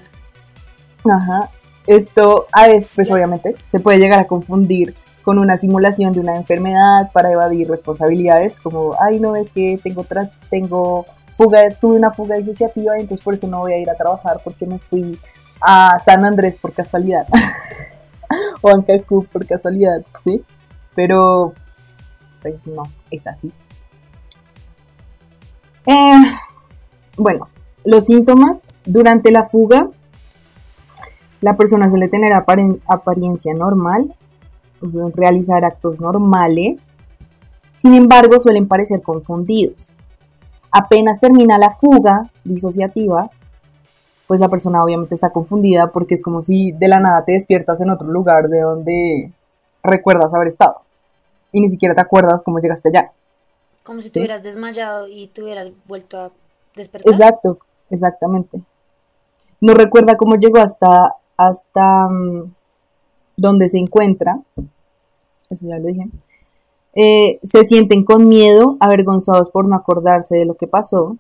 Ajá. 1.05 1.51
Esto 1.87 2.47
a 2.53 2.67
veces, 2.67 2.93
pues 2.95 3.11
obviamente, 3.11 3.55
se 3.69 3.81
puede 3.81 3.99
llegar 3.99 4.19
a 4.19 4.27
confundir 4.27 4.95
con 5.23 5.39
una 5.39 5.57
simulación 5.57 6.13
de 6.13 6.21
una 6.21 6.37
enfermedad 6.37 7.11
para 7.13 7.31
evadir 7.31 7.69
responsabilidades, 7.69 8.61
como, 8.61 8.97
ay, 9.01 9.19
no, 9.21 9.35
es 9.37 9.51
que 9.51 9.79
tengo, 9.83 10.05
tras, 10.05 10.33
tengo 10.51 11.05
fuga, 11.37 11.71
tuve 11.71 11.97
una 11.97 12.13
fuga 12.13 12.37
disociativa 12.37 12.97
y 12.97 13.03
entonces 13.03 13.25
por 13.25 13.35
eso 13.35 13.47
no 13.47 13.59
voy 13.59 13.73
a 13.73 13.79
ir 13.79 13.91
a 13.91 13.95
trabajar 13.95 14.41
porque 14.43 14.67
me 14.67 14.79
fui 14.79 15.19
a 15.61 15.99
San 15.99 16.25
Andrés 16.25 16.57
por 16.57 16.73
casualidad 16.73 17.27
o 18.61 18.71
a 18.71 18.85
Cancún 18.85 19.27
por 19.27 19.47
casualidad, 19.47 20.05
¿sí? 20.23 20.45
Pero, 20.95 21.55
pues 22.41 22.67
no, 22.67 22.85
es 23.11 23.27
así. 23.27 23.53
Eh, 25.87 26.23
bueno, 27.17 27.49
los 27.87 28.05
síntomas 28.05 28.69
durante 28.85 29.31
la 29.31 29.45
fuga 29.45 29.89
la 31.41 31.57
persona 31.57 31.89
suele 31.89 32.09
tener 32.09 32.33
apariencia 32.33 33.55
normal, 33.55 34.15
realizar 35.15 35.65
actos 35.65 36.01
normales, 36.01 36.93
sin 37.77 37.95
embargo 37.95 38.41
suelen 38.41 38.67
parecer 38.67 39.03
confundidos. 39.03 39.97
Apenas 40.71 41.21
termina 41.21 41.59
la 41.59 41.71
fuga 41.71 42.31
disociativa, 42.43 43.31
pues 44.27 44.41
la 44.41 44.49
persona 44.49 44.83
obviamente 44.83 45.15
está 45.15 45.31
confundida 45.31 45.93
porque 45.93 46.15
es 46.15 46.23
como 46.23 46.43
si 46.43 46.73
de 46.73 46.89
la 46.89 47.01
nada 47.01 47.25
te 47.25 47.33
despiertas 47.33 47.81
en 47.81 47.91
otro 47.91 48.09
lugar 48.09 48.49
de 48.49 48.61
donde 48.63 49.33
recuerdas 49.83 50.35
haber 50.35 50.49
estado 50.49 50.81
y 51.53 51.61
ni 51.61 51.69
siquiera 51.69 51.95
te 51.95 52.01
acuerdas 52.01 52.43
cómo 52.43 52.59
llegaste 52.59 52.89
allá. 52.89 53.13
Como 53.85 54.01
si 54.01 54.09
Sí. 54.09 54.15
te 54.15 54.21
hubieras 54.21 54.43
desmayado 54.43 55.07
y 55.07 55.29
te 55.29 55.43
hubieras 55.45 55.71
vuelto 55.87 56.19
a 56.19 56.33
despertar. 56.75 57.13
Exacto, 57.13 57.59
exactamente. 57.91 58.63
No 59.61 59.75
recuerda 59.75 60.17
cómo 60.17 60.37
llegó 60.37 60.59
hasta, 60.59 61.15
hasta 61.37 62.09
mm, 62.09 62.53
donde 63.37 63.69
se 63.69 63.79
encuentra. 63.79 64.41
Eso 65.51 65.67
ya 65.69 65.79
lo 65.79 65.87
dije. 65.87 66.09
Eh, 66.95 67.39
se 67.43 67.65
sienten 67.65 68.05
con 68.05 68.27
miedo, 68.27 68.79
avergonzados 68.81 69.51
por 69.51 69.69
no 69.69 69.77
acordarse 69.77 70.37
de 70.37 70.47
lo 70.47 70.55
que 70.55 70.67
pasó. 70.67 71.19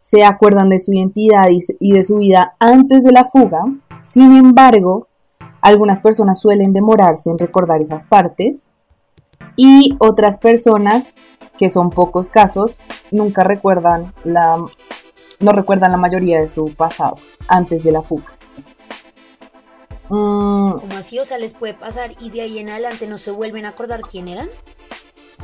Se 0.00 0.24
acuerdan 0.24 0.70
de 0.70 0.78
su 0.78 0.92
identidad 0.92 1.48
y, 1.50 1.92
de 1.92 2.04
su 2.04 2.16
vida 2.16 2.54
antes 2.58 3.04
de 3.04 3.12
la 3.12 3.24
fuga. 3.24 3.64
Sin 4.02 4.32
embargo, 4.32 5.06
algunas 5.60 6.00
personas 6.00 6.40
suelen 6.40 6.72
demorarse 6.72 7.30
en 7.30 7.38
recordar 7.38 7.80
esas 7.80 8.04
partes. 8.04 8.66
Y 9.56 9.96
otras 9.98 10.38
personas, 10.38 11.16
que 11.58 11.70
son 11.70 11.90
pocos 11.90 12.28
casos, 12.28 12.80
nunca 13.10 13.44
recuerdan 13.44 14.14
la, 14.24 14.64
no 15.40 15.52
recuerdan 15.52 15.92
la 15.92 15.96
mayoría 15.96 16.40
de 16.40 16.48
su 16.48 16.74
pasado 16.74 17.16
antes 17.46 17.84
de 17.84 17.92
la 17.92 18.02
fuga. 18.02 18.24
Mm, 20.08 20.78
¿Cómo 20.78 20.96
así? 20.96 21.18
O 21.18 21.24
sea, 21.24 21.38
les 21.38 21.52
puede 21.54 21.74
pasar 21.74 22.12
y 22.18 22.30
de 22.30 22.40
ahí 22.42 22.58
en 22.58 22.70
adelante 22.70 23.06
no 23.06 23.18
se 23.18 23.30
vuelven 23.30 23.66
a 23.66 23.70
acordar 23.70 24.00
quién 24.02 24.28
eran. 24.28 24.48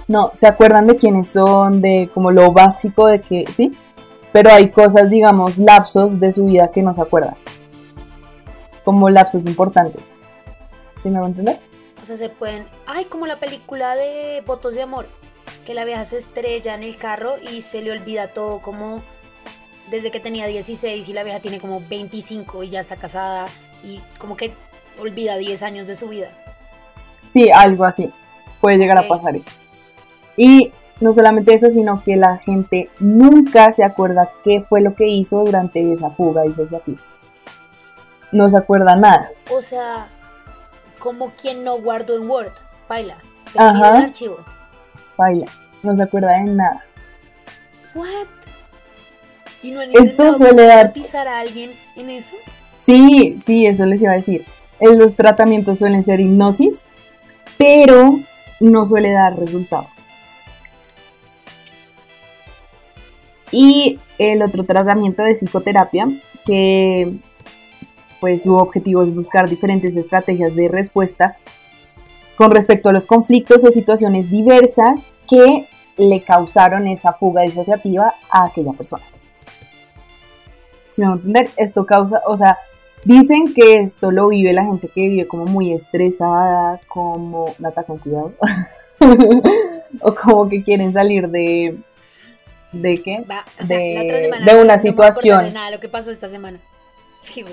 no, 0.09 0.31
se 0.33 0.47
acuerdan 0.47 0.87
de 0.87 0.97
quiénes 0.97 1.29
son, 1.29 1.81
de 1.81 2.11
como 2.13 2.31
lo 2.31 2.53
básico 2.53 3.07
de 3.07 3.21
que, 3.21 3.45
sí, 3.53 3.77
pero 4.33 4.51
hay 4.51 4.71
cosas, 4.71 5.11
digamos, 5.11 5.59
lapsos 5.59 6.19
de 6.19 6.33
su 6.33 6.47
vida 6.47 6.73
que 6.73 6.83
no 6.83 6.93
se 6.93 7.03
acuerdan. 7.03 7.37
Como 8.85 9.09
lapsos 9.09 9.47
importantes. 9.47 10.13
¿Sí 10.99 11.11
me 11.11 11.19
hago 11.19 11.29
entender? 11.29 11.61
O 12.03 12.07
sea, 12.07 12.17
se 12.17 12.29
pueden. 12.29 12.67
Ay, 12.87 13.05
como 13.05 13.27
la 13.27 13.39
película 13.39 13.95
de 13.95 14.43
Votos 14.45 14.75
de 14.75 14.83
Amor. 14.83 15.07
Que 15.65 15.73
la 15.73 15.85
vieja 15.85 16.05
se 16.05 16.19
estrella 16.19 16.75
en 16.75 16.83
el 16.83 16.97
carro 16.97 17.37
y 17.41 17.63
se 17.63 17.81
le 17.81 17.93
olvida 17.93 18.29
todo 18.29 18.61
como 18.61 19.03
desde 19.95 20.11
que 20.11 20.19
tenía 20.19 20.49
16 20.49 21.09
y 21.09 21.13
la 21.13 21.23
vieja 21.23 21.39
tiene 21.39 21.61
como 21.61 21.81
25 21.81 22.65
y 22.65 22.71
ya 22.71 22.81
está 22.81 22.97
casada 22.97 23.47
y 23.85 24.01
como 24.19 24.37
que 24.37 24.53
olvida 24.99 25.37
10 25.37 25.63
años 25.63 25.87
de 25.87 25.95
su 25.95 26.09
vida. 26.09 26.31
Sí, 27.27 27.49
algo 27.53 27.85
así. 27.85 28.13
Puede 28.61 28.77
llegar 28.77 28.99
a 28.99 29.07
pasar 29.07 29.37
eso. 29.37 29.53
Y 30.37 30.73
no 31.01 31.15
solamente 31.15 31.55
eso, 31.55 31.71
sino 31.71 32.03
que 32.03 32.17
la 32.17 32.39
gente 32.39 32.91
nunca 32.99 33.71
se 33.71 33.85
acuerda 33.85 34.29
qué 34.43 34.63
fue 34.63 34.81
lo 34.81 34.97
que 34.97 35.07
hizo 35.07 35.45
durante 35.45 35.93
esa 35.93 36.11
fuga 36.11 36.43
disociativa. 36.43 37.01
No 38.33 38.49
se 38.49 38.57
acuerda 38.57 38.97
nada. 38.97 39.31
O 39.49 39.63
sea, 39.63 40.09
como 40.99 41.31
quien 41.41 41.63
no 41.63 41.81
guardó 41.81 42.17
en 42.17 42.29
Word. 42.29 42.53
Baila. 42.89 43.19
Ajá. 43.57 43.99
el 43.99 44.05
archivo. 44.07 44.39
Baila. 45.17 45.47
No 45.85 45.95
se 45.95 46.03
acuerda 46.03 46.33
de 46.33 46.47
nada. 46.47 46.85
What? 47.95 48.44
¿Y 49.65 49.71
no 49.73 49.81
han 49.81 49.91
Esto 49.97 50.33
suele 50.35 50.65
dar- 50.67 50.93
a 51.27 51.39
alguien 51.41 51.71
en 51.97 52.11
eso? 52.11 52.37
Sí, 52.77 53.39
sí, 53.45 53.67
eso 53.67 53.87
les 53.87 54.03
iba 54.03 54.13
a 54.13 54.17
decir. 54.17 54.45
Eh, 54.79 54.95
Los 54.95 55.15
tratamientos 55.17 55.79
suelen 55.79 56.03
ser 56.03 56.21
hipnosis, 56.21 56.87
pero 57.57 58.21
no 58.61 58.85
suele 58.87 59.11
dar 59.13 59.39
resultado. 59.39 59.89
Y 63.51 64.01
el 64.19 64.43
otro 64.43 64.65
tratamiento 64.65 65.23
de 65.23 65.33
psicoterapia, 65.35 66.09
que 66.45 67.15
pues 68.21 68.43
su 68.43 68.55
objetivo 68.57 69.03
es 69.03 69.15
buscar 69.15 69.49
diferentes 69.49 69.97
estrategias 69.97 70.55
de 70.55 70.69
respuesta 70.69 71.37
con 72.37 72.51
respecto 72.51 72.89
a 72.89 72.93
los 72.93 73.07
conflictos 73.07 73.65
o 73.65 73.71
situaciones 73.71 74.31
diversas 74.31 75.13
que 75.29 75.67
le 75.97 76.21
causaron 76.23 76.87
esa 76.87 77.13
fuga 77.13 77.43
disociativa 77.43 78.15
a 78.31 78.45
aquella 78.47 78.73
persona. 78.73 79.05
Si 80.95 81.03
me 81.03 81.09
a 81.09 81.13
entender, 81.13 81.51
esto 81.57 81.85
causa, 81.85 82.23
o 82.27 82.37
sea, 82.37 82.57
dicen 83.05 83.53
que 83.53 83.81
esto 83.81 84.11
lo 84.11 84.29
vive 84.29 84.53
la 84.53 84.65
gente 84.65 84.89
que 84.89 85.09
vive 85.09 85.27
como 85.27 85.45
muy 85.45 85.73
estresada, 85.73 86.81
como, 86.89 87.55
Nata, 87.59 87.83
con 87.83 87.99
cuidado, 87.99 88.33
o 90.01 90.15
como 90.15 90.49
que 90.49 90.63
quieren 90.63 90.93
salir 90.93 91.29
de, 91.29 91.77
¿De 92.75 93.03
qué? 93.03 93.21
Va, 93.21 93.45
o 93.63 93.67
sea, 93.67 93.79
de, 93.79 93.95
la 93.95 94.03
otra 94.03 94.21
semana 94.21 94.53
de 94.53 94.63
una 94.63 94.79
situación. 94.79 95.45
de 95.45 95.53
nada 95.53 95.71
lo 95.71 95.81
que 95.81 95.89
pasó 95.89 96.11
esta 96.11 96.29
semana. 96.29 96.59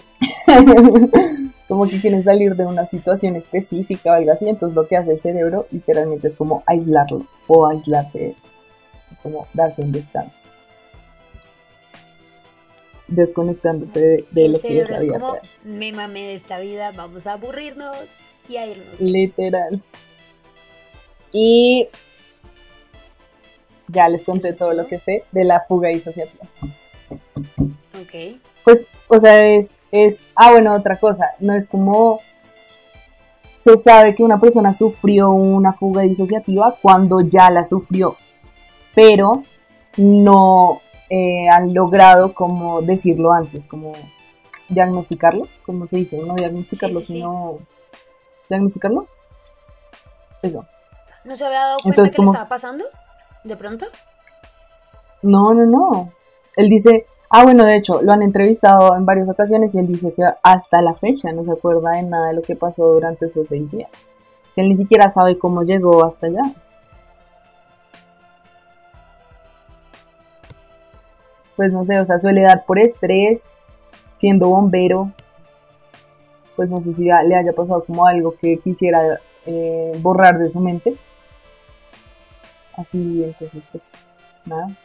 Como 1.67 1.87
que 1.87 2.01
quieren 2.01 2.23
salir 2.23 2.55
de 2.55 2.65
una 2.65 2.85
situación 2.85 3.37
específica 3.37 4.11
o 4.11 4.13
algo 4.15 4.33
así, 4.33 4.49
entonces 4.49 4.75
lo 4.75 4.87
que 4.87 4.97
hace 4.97 5.11
el 5.11 5.19
cerebro 5.19 5.67
literalmente 5.71 6.27
es 6.27 6.35
como 6.35 6.63
aislarlo 6.65 7.25
o 7.47 7.65
aislarse, 7.65 8.35
como 9.23 9.47
darse 9.53 9.81
un 9.81 9.93
descanso. 9.93 10.41
Desconectándose 13.11 14.25
de, 14.31 14.49
lo 14.49 14.59
que 14.59 14.81
es 14.81 14.89
la 14.89 14.95
es 14.95 15.03
vida 15.03 15.19
como, 15.19 15.33
real. 15.33 15.49
me 15.63 15.93
mamé 15.93 16.21
de 16.21 16.33
esta 16.35 16.59
vida, 16.59 16.91
vamos 16.91 17.27
a 17.27 17.33
aburrirnos 17.33 17.95
y 18.49 18.57
a 18.57 18.65
irnos. 18.65 18.99
Literal. 18.99 19.83
Y 21.31 21.87
ya 23.87 24.09
les 24.09 24.23
conté 24.23 24.49
¿Eso 24.49 24.53
es 24.53 24.57
todo 24.57 24.73
lo 24.73 24.87
que 24.87 24.99
sé 24.99 25.25
de 25.31 25.43
la 25.43 25.61
fuga 25.61 25.89
disociativa. 25.89 26.45
Ok. 28.01 28.39
Pues, 28.63 28.85
o 29.07 29.19
sea, 29.19 29.45
es, 29.45 29.79
es, 29.91 30.25
ah, 30.35 30.51
bueno, 30.51 30.73
otra 30.75 30.97
cosa, 30.97 31.31
no 31.39 31.53
es 31.53 31.67
como, 31.67 32.21
se 33.57 33.77
sabe 33.77 34.15
que 34.15 34.23
una 34.23 34.39
persona 34.39 34.73
sufrió 34.73 35.31
una 35.31 35.73
fuga 35.73 36.03
disociativa 36.03 36.75
cuando 36.81 37.21
ya 37.21 37.49
la 37.49 37.63
sufrió, 37.63 38.15
pero 38.95 39.43
no 39.97 40.81
eh, 41.13 41.49
han 41.49 41.73
logrado 41.73 42.33
como 42.33 42.81
decirlo 42.81 43.33
antes, 43.33 43.67
como 43.67 43.91
diagnosticarlo, 44.69 45.45
como 45.65 45.85
se 45.85 45.97
dice, 45.97 46.17
no 46.25 46.35
diagnosticarlo, 46.35 46.99
Sí, 47.01 47.05
sí, 47.05 47.13
sí. 47.13 47.19
sino 47.19 47.57
diagnosticarlo. 48.49 49.07
Eso. 50.41 50.65
¿No 51.25 51.35
se 51.35 51.45
había 51.45 51.59
dado 51.59 51.79
cuenta 51.83 52.01
Entonces, 52.01 52.15
que 52.15 52.23
estaba 52.23 52.47
pasando? 52.47 52.85
¿De 53.43 53.57
pronto? 53.57 53.85
No, 55.21 55.53
no, 55.53 55.65
no. 55.65 56.13
Él 56.55 56.69
dice, 56.69 57.05
ah, 57.29 57.43
bueno, 57.43 57.65
de 57.65 57.75
hecho, 57.77 58.01
lo 58.01 58.13
han 58.13 58.23
entrevistado 58.23 58.95
en 58.95 59.05
varias 59.05 59.27
ocasiones 59.29 59.75
y 59.75 59.79
él 59.79 59.87
dice 59.87 60.13
que 60.13 60.23
hasta 60.41 60.81
la 60.81 60.93
fecha 60.93 61.31
no 61.33 61.43
se 61.43 61.51
acuerda 61.51 61.91
de 61.91 62.03
nada 62.03 62.27
de 62.29 62.33
lo 62.35 62.41
que 62.41 62.55
pasó 62.55 62.87
durante 62.93 63.25
esos 63.25 63.49
seis 63.49 63.69
días. 63.69 63.89
Que 64.55 64.61
él 64.61 64.69
ni 64.69 64.77
siquiera 64.77 65.09
sabe 65.09 65.37
cómo 65.37 65.63
llegó 65.63 66.05
hasta 66.05 66.27
allá. 66.27 66.41
Pues 71.61 71.71
no 71.71 71.85
sé, 71.85 71.99
o 71.99 72.05
sea, 72.05 72.17
suele 72.17 72.41
dar 72.41 72.65
por 72.65 72.79
estrés, 72.79 73.53
siendo 74.15 74.47
bombero. 74.47 75.11
Pues 76.55 76.71
no 76.71 76.81
sé 76.81 76.91
si 76.91 77.03
le 77.03 77.35
haya 77.35 77.53
pasado 77.53 77.83
como 77.83 78.07
algo 78.07 78.35
que 78.35 78.57
quisiera 78.57 79.21
eh, 79.45 79.91
borrar 79.99 80.39
de 80.39 80.49
su 80.49 80.59
mente. 80.59 80.95
Así, 82.75 83.23
entonces, 83.23 83.63
pues, 83.71 83.91
nada. 84.43 84.75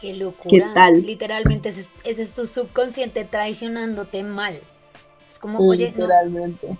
Qué 0.00 0.14
locura. 0.14 0.48
¿Qué 0.48 0.60
tal? 0.72 1.02
Literalmente 1.02 1.70
ese 1.70 1.90
es, 2.04 2.20
es 2.20 2.32
tu 2.32 2.46
subconsciente 2.46 3.24
traicionándote 3.24 4.22
mal. 4.22 4.60
Es 5.28 5.40
como, 5.40 5.58
oye, 5.58 5.90
no, 5.90 6.02
Literalmente. 6.02 6.78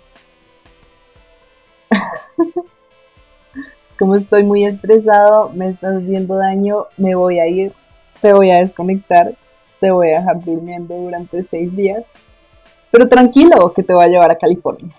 Como 3.97 4.15
estoy 4.15 4.43
muy 4.43 4.65
estresado, 4.65 5.49
me 5.49 5.69
estás 5.69 6.01
haciendo 6.03 6.35
daño, 6.35 6.87
me 6.97 7.15
voy 7.15 7.39
a 7.39 7.47
ir, 7.47 7.73
te 8.21 8.33
voy 8.33 8.51
a 8.51 8.57
desconectar, 8.59 9.33
te 9.79 9.91
voy 9.91 10.09
a 10.11 10.19
dejar 10.19 10.43
durmiendo 10.43 10.95
durante 10.95 11.43
seis 11.43 11.75
días. 11.75 12.05
Pero 12.91 13.07
tranquilo, 13.07 13.71
que 13.73 13.83
te 13.83 13.93
voy 13.93 14.05
a 14.05 14.07
llevar 14.07 14.31
a 14.31 14.37
California. 14.37 14.93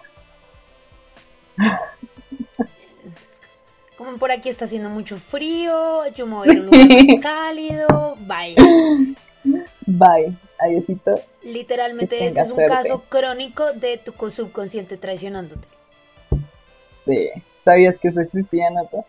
como 3.97 4.17
por 4.19 4.31
aquí 4.33 4.49
está 4.49 4.65
haciendo 4.65 4.91
mucho 4.91 5.17
frío, 5.19 6.07
yo 6.15 6.27
me 6.27 6.35
voy 6.35 6.49
a 6.49 6.53
ir 6.53 6.59
a 6.59 6.61
un 6.63 6.67
lugar 6.67 6.89
más 6.89 7.21
cálido, 7.23 8.17
bye. 8.21 8.55
Bye, 9.87 10.35
adiósito. 10.59 11.21
Literalmente 11.43 12.27
este 12.27 12.41
es 12.41 12.49
un 12.49 12.55
suerte. 12.57 12.75
caso 12.75 13.03
crónico 13.09 13.73
de 13.73 13.99
tu 13.99 14.13
co- 14.13 14.31
subconsciente 14.31 14.97
traicionándote. 14.97 15.69
Sí, 16.89 17.31
¿sabías 17.65 17.99
que 17.99 18.09
eso 18.09 18.21
existía, 18.21 18.71
Nata? 18.71 19.05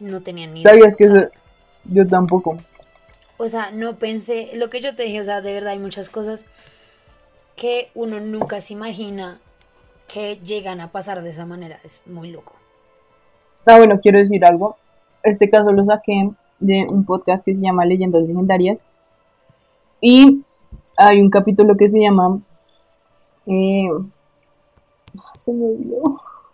No 0.00 0.22
tenía 0.22 0.46
ni 0.46 0.62
¿Sabías 0.62 0.96
que 0.96 1.04
eso? 1.04 1.28
Yo 1.84 2.06
tampoco. 2.06 2.58
O 3.38 3.48
sea, 3.48 3.70
no 3.70 3.96
pensé, 3.96 4.50
lo 4.54 4.70
que 4.70 4.80
yo 4.80 4.94
te 4.94 5.04
dije, 5.04 5.20
o 5.20 5.24
sea, 5.24 5.40
de 5.40 5.52
verdad 5.52 5.72
hay 5.72 5.78
muchas 5.78 6.10
cosas 6.10 6.46
que 7.54 7.90
uno 7.94 8.18
nunca 8.20 8.60
se 8.60 8.72
imagina 8.72 9.38
que 10.08 10.36
llegan 10.36 10.80
a 10.80 10.90
pasar 10.92 11.22
de 11.22 11.30
esa 11.30 11.46
manera. 11.46 11.80
Es 11.84 12.00
muy 12.06 12.30
loco. 12.30 12.52
Ah, 13.66 13.78
bueno, 13.78 14.00
quiero 14.00 14.18
decir 14.18 14.44
algo. 14.44 14.76
Este 15.22 15.50
caso 15.50 15.72
lo 15.72 15.84
saqué 15.84 16.30
de 16.60 16.86
un 16.88 17.04
podcast 17.04 17.44
que 17.44 17.54
se 17.54 17.60
llama 17.62 17.84
Leyendas 17.84 18.22
Legendarias. 18.22 18.84
Y 20.00 20.42
hay 20.96 21.20
un 21.20 21.30
capítulo 21.30 21.76
que 21.76 21.88
se 21.88 22.00
llama. 22.00 22.40
eh, 23.46 23.88
se 25.46 25.52
me 25.52 25.64
olvidó. 25.64 26.02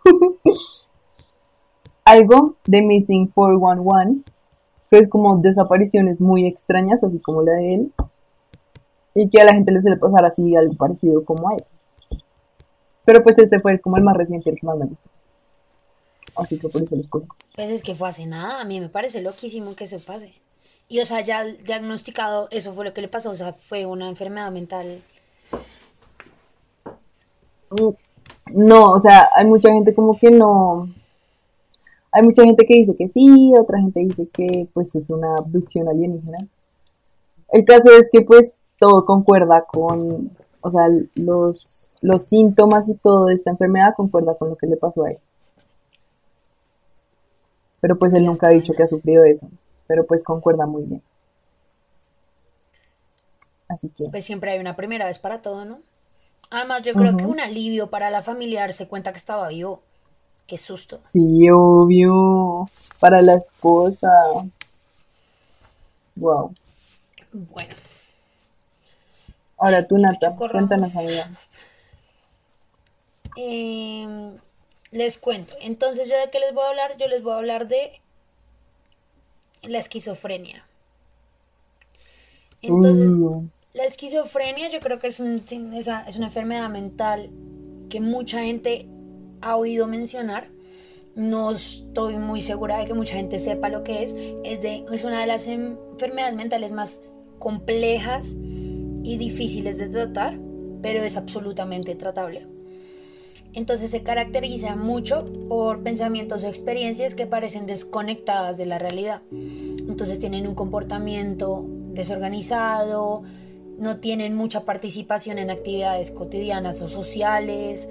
Algo 2.05 2.55
de 2.65 2.81
Missing 2.81 3.27
411, 3.27 4.23
que 4.89 4.99
es 4.99 5.09
como 5.09 5.37
desapariciones 5.37 6.21
muy 6.21 6.45
extrañas, 6.45 7.03
así 7.03 7.19
como 7.19 7.41
la 7.41 7.53
de 7.53 7.75
él. 7.75 7.93
Y 9.15 9.29
que 9.29 9.41
a 9.41 9.45
la 9.45 9.53
gente 9.53 9.71
le 9.71 9.81
suele 9.81 9.97
pasar 9.97 10.25
así 10.25 10.55
algo 10.55 10.73
parecido 10.75 11.23
como 11.23 11.49
a 11.49 11.55
él. 11.55 11.63
Pero 13.05 13.21
pues 13.21 13.37
este 13.37 13.59
fue 13.59 13.79
como 13.79 13.97
el 13.97 14.03
más 14.03 14.17
reciente, 14.17 14.49
el 14.49 14.59
que 14.59 14.65
más 14.65 14.77
me 14.77 14.85
gustó. 14.85 15.09
Así 16.35 16.57
que 16.57 16.67
por 16.67 16.81
eso 16.81 16.95
lo 16.95 17.01
escogí. 17.01 17.27
Pues 17.55 17.69
es 17.69 17.83
que 17.83 17.95
fue 17.95 18.09
hace 18.09 18.25
nada, 18.25 18.59
a 18.59 18.65
mí 18.65 18.79
me 18.79 18.89
parece 18.89 19.21
loquísimo 19.21 19.75
que 19.75 19.83
eso 19.83 19.99
pase. 19.99 20.33
Y 20.87 20.99
o 20.99 21.05
sea, 21.05 21.21
ya 21.21 21.43
diagnosticado, 21.45 22.47
eso 22.49 22.73
fue 22.73 22.85
lo 22.85 22.93
que 22.93 23.01
le 23.01 23.07
pasó, 23.07 23.29
o 23.29 23.35
sea, 23.35 23.53
fue 23.53 23.85
una 23.85 24.09
enfermedad 24.09 24.51
mental. 24.51 25.03
No, 28.51 28.91
o 28.91 28.99
sea, 28.99 29.29
hay 29.35 29.45
mucha 29.45 29.71
gente 29.71 29.93
como 29.93 30.17
que 30.17 30.31
no. 30.31 30.89
Hay 32.11 32.23
mucha 32.23 32.43
gente 32.43 32.65
que 32.65 32.75
dice 32.75 32.95
que 32.95 33.07
sí, 33.07 33.53
otra 33.59 33.79
gente 33.79 34.01
dice 34.01 34.27
que 34.27 34.67
pues 34.73 34.93
es 34.95 35.09
una 35.09 35.37
abducción 35.37 35.87
alienígena. 35.87 36.47
El 37.49 37.65
caso 37.65 37.89
es 37.97 38.09
que 38.11 38.21
pues 38.21 38.57
todo 38.77 39.05
concuerda 39.05 39.65
con, 39.65 40.31
o 40.61 40.69
sea, 40.69 40.87
los, 41.15 41.97
los 42.01 42.23
síntomas 42.23 42.89
y 42.89 42.95
todo 42.95 43.25
de 43.25 43.33
esta 43.33 43.51
enfermedad 43.51 43.95
concuerda 43.95 44.35
con 44.35 44.49
lo 44.49 44.55
que 44.55 44.67
le 44.67 44.77
pasó 44.77 45.05
a 45.05 45.11
él. 45.11 45.19
Pero 47.79 47.97
pues 47.97 48.13
él 48.13 48.25
nunca 48.25 48.47
ha 48.47 48.51
dicho 48.51 48.73
que 48.73 48.83
ha 48.83 48.87
sufrido 48.87 49.23
eso, 49.23 49.49
pero 49.87 50.05
pues 50.05 50.23
concuerda 50.23 50.65
muy 50.65 50.83
bien. 50.83 51.01
Así 53.67 53.89
que, 53.89 54.05
Pues 54.09 54.23
siempre 54.23 54.51
hay 54.51 54.59
una 54.59 54.75
primera 54.75 55.05
vez 55.05 55.19
para 55.19 55.41
todo, 55.41 55.65
¿no? 55.65 55.79
Además, 56.53 56.83
yo 56.83 56.95
creo 56.95 57.17
que 57.17 57.25
un 57.25 57.39
alivio 57.41 57.89
para 57.89 58.09
la 58.09 58.23
familia 58.23 58.61
darse 58.61 58.87
cuenta 58.87 59.11
que 59.11 59.17
estaba 59.17 59.49
vivo. 59.49 59.81
Qué 60.47 60.57
susto. 60.57 61.01
sí, 61.03 61.49
obvio, 61.51 62.69
para 62.99 63.21
la 63.21 63.35
esposa. 63.35 64.09
Wow. 66.15 66.55
Bueno, 67.33 67.75
Ahora 69.57 69.87
tú, 69.87 69.97
Nata, 69.97 70.35
cuéntanos, 70.51 70.95
amiga. 70.95 71.31
em, 73.35 74.37
les 74.91 75.17
cuento. 75.17 75.55
Entonces, 75.61 76.09
¿yo 76.09 76.17
de 76.17 76.29
qué 76.31 76.39
les 76.39 76.53
voy 76.53 76.63
a 76.65 76.69
hablar? 76.69 76.97
Yo 76.97 77.07
les 77.07 77.23
voy 77.23 77.33
a 77.33 77.37
hablar 77.37 77.67
de 77.67 78.01
la 79.63 79.79
esquizofrenia. 79.79 80.63
Entonces, 82.61 83.15
Uh, 83.15 83.47
La 83.73 83.85
esquizofrenia 83.85 84.69
yo 84.69 84.79
creo 84.79 84.99
que 84.99 85.07
es, 85.07 85.19
un, 85.19 85.41
es 85.49 86.15
una 86.15 86.27
enfermedad 86.27 86.69
mental 86.69 87.31
que 87.89 88.01
mucha 88.01 88.43
gente 88.43 88.87
ha 89.41 89.57
oído 89.57 89.87
mencionar. 89.87 90.51
No 91.15 91.49
estoy 91.49 92.17
muy 92.17 92.41
segura 92.41 92.77
de 92.77 92.85
que 92.85 92.93
mucha 92.93 93.15
gente 93.15 93.39
sepa 93.39 93.69
lo 93.69 93.83
que 93.83 94.03
es. 94.03 94.15
Es, 94.43 94.61
de, 94.61 94.85
es 94.93 95.03
una 95.03 95.21
de 95.21 95.25
las 95.25 95.47
enfermedades 95.47 96.35
mentales 96.35 96.71
más 96.71 97.01
complejas 97.39 98.35
y 98.37 99.17
difíciles 99.17 99.79
de 99.79 99.89
tratar, 99.89 100.37
pero 100.83 101.01
es 101.01 101.17
absolutamente 101.17 101.95
tratable. 101.95 102.45
Entonces 103.53 103.89
se 103.89 104.03
caracteriza 104.03 104.75
mucho 104.75 105.25
por 105.49 105.81
pensamientos 105.81 106.43
o 106.43 106.47
experiencias 106.47 107.15
que 107.15 107.25
parecen 107.25 107.65
desconectadas 107.65 108.55
de 108.55 108.67
la 108.67 108.77
realidad. 108.77 109.23
Entonces 109.31 110.19
tienen 110.19 110.45
un 110.45 110.53
comportamiento 110.53 111.65
desorganizado, 111.67 113.23
no 113.77 113.97
tienen 113.97 114.35
mucha 114.35 114.65
participación 114.65 115.37
en 115.37 115.49
actividades 115.49 116.11
cotidianas 116.11 116.81
o 116.81 116.87
sociales. 116.87 117.87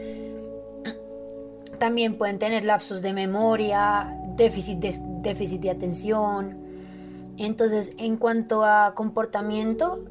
También 1.79 2.17
pueden 2.17 2.39
tener 2.39 2.65
lapsos 2.65 3.03
de 3.03 3.13
memoria, 3.13 4.17
déficit 4.37 4.79
de, 4.79 4.95
déficit 5.23 5.61
de 5.61 5.71
atención. 5.71 6.59
Entonces, 7.39 7.93
en 7.99 8.17
cuanto 8.17 8.65
a 8.65 8.95
comportamiento, 8.95 10.05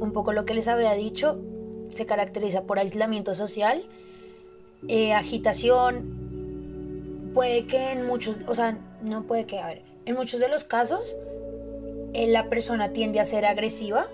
un 0.00 0.12
poco 0.12 0.32
lo 0.32 0.44
que 0.44 0.54
les 0.54 0.68
había 0.68 0.92
dicho, 0.92 1.40
se 1.88 2.06
caracteriza 2.06 2.62
por 2.62 2.78
aislamiento 2.78 3.34
social, 3.34 3.84
eh, 4.88 5.14
agitación, 5.14 7.30
puede 7.32 7.66
que 7.66 7.92
en 7.92 8.06
muchos, 8.06 8.40
o 8.46 8.54
sea, 8.54 8.78
no 9.02 9.22
puede 9.22 9.46
que, 9.46 9.58
a 9.58 9.66
ver, 9.66 9.82
en 10.04 10.14
muchos 10.14 10.40
de 10.40 10.48
los 10.48 10.64
casos, 10.64 11.16
eh, 12.12 12.26
la 12.26 12.48
persona 12.48 12.92
tiende 12.92 13.20
a 13.20 13.24
ser 13.24 13.46
agresiva 13.46 14.08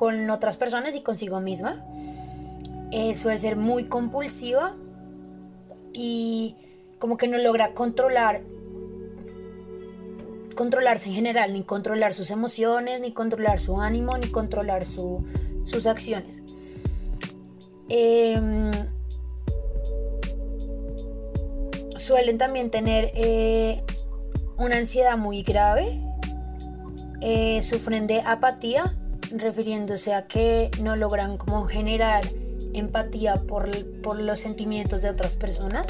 con 0.00 0.30
otras 0.30 0.56
personas 0.56 0.96
y 0.96 1.02
consigo 1.02 1.42
misma. 1.42 1.84
Eh, 2.90 3.14
suele 3.16 3.36
ser 3.36 3.56
muy 3.56 3.84
compulsiva 3.84 4.74
y 5.92 6.56
como 6.98 7.18
que 7.18 7.28
no 7.28 7.36
logra 7.36 7.74
controlar 7.74 8.40
controlarse 10.54 11.10
en 11.10 11.16
general, 11.16 11.52
ni 11.52 11.64
controlar 11.64 12.14
sus 12.14 12.30
emociones, 12.30 12.98
ni 13.02 13.12
controlar 13.12 13.60
su 13.60 13.78
ánimo, 13.78 14.16
ni 14.16 14.28
controlar 14.28 14.86
sus 14.86 15.86
acciones. 15.86 16.42
Em, 17.90 18.70
suelen 21.98 22.38
también 22.38 22.70
tener 22.70 23.12
eh, 23.14 23.82
una 24.56 24.78
ansiedad 24.78 25.18
muy 25.18 25.42
grave, 25.42 26.00
eh, 27.20 27.60
sufren 27.60 28.06
de 28.06 28.22
apatía, 28.22 28.96
refiriéndose 29.30 30.14
a 30.14 30.26
que 30.26 30.70
no 30.82 30.96
logran 30.96 31.36
como 31.38 31.66
generar 31.66 32.24
empatía 32.72 33.34
por, 33.34 33.68
los 34.20 34.40
sentimientos 34.40 35.02
de 35.02 35.10
otras 35.10 35.34
personas 35.34 35.86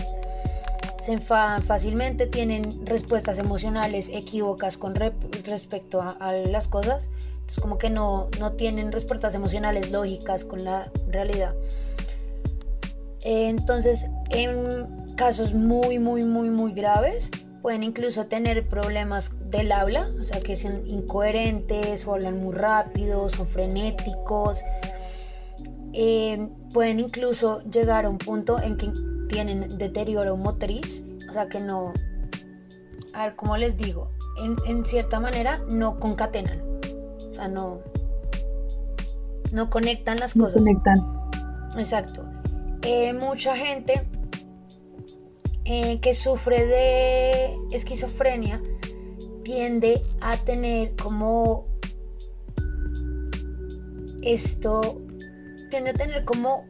se 1.02 1.12
enfadan 1.12 1.62
fácilmente, 1.62 2.26
tienen 2.26 2.84
respuestas 2.84 3.38
emocionales 3.38 4.10
equívocas 4.12 4.76
con 4.76 4.94
respecto 4.94 6.02
a, 6.02 6.32
las 6.32 6.68
cosas, 6.68 7.08
entonces 7.32 7.58
como 7.60 7.78
que 7.78 7.88
no, 7.88 8.28
no 8.38 8.52
tienen 8.52 8.92
respuestas 8.92 9.34
emocionales 9.34 9.90
lógicas 9.90 10.44
con 10.44 10.62
la 10.62 10.90
realidad. 11.08 11.54
Entonces, 13.22 14.06
en 14.28 15.14
casos 15.16 15.54
muy, 15.54 15.98
muy, 15.98 16.24
muy, 16.24 16.50
muy 16.50 16.72
graves, 16.72 17.30
pueden 17.62 17.82
incluso 17.82 18.26
tener 18.26 18.66
problemas 18.68 19.30
del 19.50 19.72
habla, 19.72 20.10
o 20.20 20.24
sea, 20.24 20.40
que 20.40 20.56
son 20.56 20.86
incoherentes 20.86 22.06
o 22.06 22.14
hablan 22.14 22.40
muy 22.40 22.54
rápido, 22.54 23.28
son 23.28 23.46
frenéticos. 23.46 24.58
Eh, 25.92 26.48
pueden 26.72 27.00
incluso 27.00 27.62
llegar 27.64 28.04
a 28.04 28.08
un 28.08 28.18
punto 28.18 28.60
en 28.60 28.76
que 28.76 28.92
tienen 29.28 29.76
deterioro 29.76 30.36
motriz, 30.36 31.02
o 31.28 31.32
sea, 31.32 31.48
que 31.48 31.60
no, 31.60 31.92
a 33.12 33.24
ver, 33.24 33.36
¿cómo 33.36 33.56
les 33.56 33.76
digo? 33.76 34.10
En, 34.42 34.56
en 34.66 34.84
cierta 34.84 35.18
manera 35.20 35.60
no 35.68 35.98
concatenan, 35.98 36.62
o 37.30 37.34
sea, 37.34 37.48
no, 37.48 37.80
no 39.52 39.68
conectan 39.68 40.20
las 40.20 40.36
no 40.36 40.44
cosas. 40.44 40.62
Conectan. 40.62 41.20
Exacto. 41.76 42.24
Eh, 42.82 43.12
mucha 43.12 43.56
gente 43.56 44.02
eh, 45.64 46.00
que 46.00 46.14
sufre 46.14 46.66
de 46.66 47.56
esquizofrenia 47.72 48.60
tiende 49.50 50.04
a 50.20 50.36
tener 50.36 50.94
como 50.94 51.66
esto, 54.22 55.02
tiende 55.70 55.90
a 55.90 55.92
tener 55.92 56.24
como, 56.24 56.66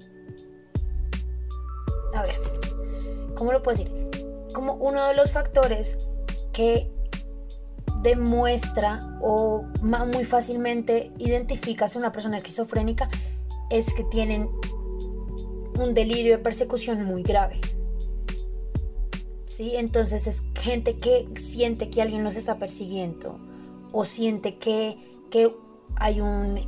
a 2.14 2.22
ver, 2.22 2.40
¿cómo 3.34 3.52
lo 3.52 3.62
puedo 3.62 3.76
decir? 3.76 4.08
Como 4.54 4.76
uno 4.76 5.08
de 5.08 5.14
los 5.14 5.30
factores 5.30 5.98
que 6.54 6.90
demuestra 8.00 8.98
o 9.20 9.66
muy 9.82 10.24
fácilmente 10.24 11.12
identificas 11.18 11.96
a 11.96 11.98
una 11.98 12.12
persona 12.12 12.38
esquizofrénica 12.38 13.10
es 13.68 13.92
que 13.92 14.04
tienen 14.04 14.48
un 15.78 15.92
delirio 15.92 16.38
de 16.38 16.42
persecución 16.42 17.04
muy 17.04 17.22
grave. 17.24 17.60
¿Sí? 19.60 19.76
Entonces 19.76 20.26
es 20.26 20.42
gente 20.54 20.96
que 20.96 21.28
siente 21.36 21.90
que 21.90 22.00
alguien 22.00 22.24
los 22.24 22.34
está 22.34 22.56
persiguiendo 22.56 23.38
o 23.92 24.06
siente 24.06 24.56
que, 24.56 24.96
que 25.30 25.54
hay 25.96 26.22
un 26.22 26.58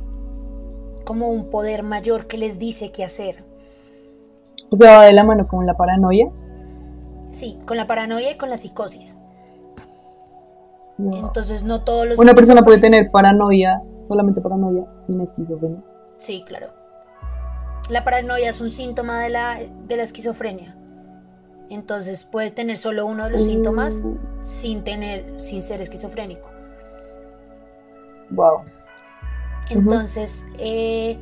como 1.03 1.31
un 1.31 1.49
poder 1.49 1.81
mayor 1.81 2.27
que 2.27 2.37
les 2.37 2.59
dice 2.59 2.91
qué 2.91 3.03
hacer. 3.03 3.43
O 4.69 4.75
sea, 4.75 4.99
va 4.99 5.05
de 5.05 5.13
la 5.13 5.23
mano 5.23 5.47
con 5.47 5.65
la 5.65 5.75
paranoia. 5.75 6.31
Sí, 7.31 7.57
con 7.65 7.77
la 7.77 7.87
paranoia 7.87 8.29
y 8.29 8.37
con 8.37 8.51
la 8.51 8.57
psicosis. 8.57 9.17
Entonces 10.99 11.63
no 11.63 11.83
todos 11.83 12.05
los... 12.05 12.19
Una 12.19 12.35
persona 12.35 12.61
puede 12.61 12.77
tener 12.77 13.09
paranoia, 13.09 13.81
solamente 14.03 14.39
paranoia, 14.39 14.85
sin 15.01 15.19
esquizofrenia. 15.19 15.81
Sí, 16.19 16.43
claro. 16.47 16.67
La 17.89 18.03
paranoia 18.03 18.51
es 18.51 18.61
un 18.61 18.69
síntoma 18.69 19.23
de 19.23 19.29
la, 19.31 19.61
de 19.87 19.97
la 19.97 20.03
esquizofrenia. 20.03 20.77
Entonces 21.73 22.23
puedes 22.23 22.53
tener 22.53 22.77
solo 22.77 23.07
uno 23.07 23.25
de 23.25 23.31
los 23.31 23.45
síntomas 23.45 23.95
mm. 23.95 24.43
sin 24.43 24.83
tener, 24.83 25.41
sin 25.41 25.61
ser 25.61 25.81
esquizofrénico. 25.81 26.49
Wow. 28.29 28.63
Entonces, 29.69 30.45
eh, 30.59 31.17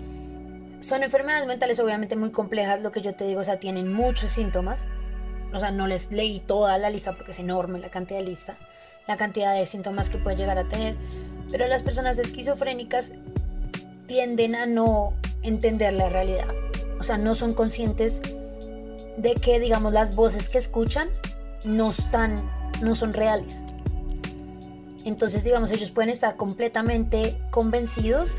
son 0.82 1.04
enfermedades 1.04 1.48
mentales 1.48 1.80
obviamente 1.80 2.18
muy 2.18 2.32
complejas, 2.32 2.82
lo 2.82 2.92
que 2.92 3.02
yo 3.02 3.16
te 3.16 3.26
digo, 3.26 3.40
o 3.40 3.44
sea, 3.46 3.60
tienen 3.60 3.94
muchos 3.94 4.32
síntomas. 4.32 4.88
O 5.54 5.60
sea, 5.60 5.72
no 5.72 5.88
les 5.88 6.12
leí 6.12 6.40
toda 6.42 6.78
la 6.78 6.90
lista 6.90 7.14
porque 7.14 7.32
es 7.32 7.40
enorme 7.40 7.80
la 7.80 7.90
cantidad 7.90 8.20
de 8.20 8.26
lista, 8.26 8.58
la 9.08 9.16
cantidad 9.16 9.54
de 9.54 9.66
síntomas 9.66 10.10
que 10.10 10.18
puede 10.18 10.36
llegar 10.36 10.58
a 10.58 10.68
tener. 10.68 10.96
Pero 11.50 11.68
las 11.68 11.82
personas 11.82 12.20
esquizofrénicas 12.20 13.12
tienden 14.06 14.56
a 14.56 14.66
no 14.66 15.14
entender 15.44 15.94
la 15.94 16.10
realidad. 16.10 16.48
O 17.00 17.04
sea, 17.04 17.18
no 17.18 17.36
son 17.36 17.54
conscientes 17.54 18.22
de 19.22 19.36
que, 19.36 19.60
digamos, 19.60 19.94
las 19.94 20.16
voces 20.16 20.50
que 20.50 20.58
escuchan 20.58 21.10
no 21.64 21.92
están, 21.92 22.36
no 22.82 22.96
son 22.96 23.14
reales. 23.14 23.62
Entonces, 25.06 25.44
digamos, 25.44 25.72
ellos 25.72 25.92
pueden 25.92 26.10
estar 26.10 26.36
completamente 26.36 27.38
convencidos 27.50 28.36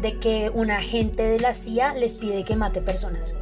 de 0.00 0.18
que 0.18 0.50
un 0.50 0.70
agente 0.70 1.22
de 1.22 1.40
la 1.40 1.54
CIA 1.54 1.94
les 1.94 2.14
pide 2.14 2.44
que 2.44 2.56
mate 2.56 2.80
personas. 2.80 3.34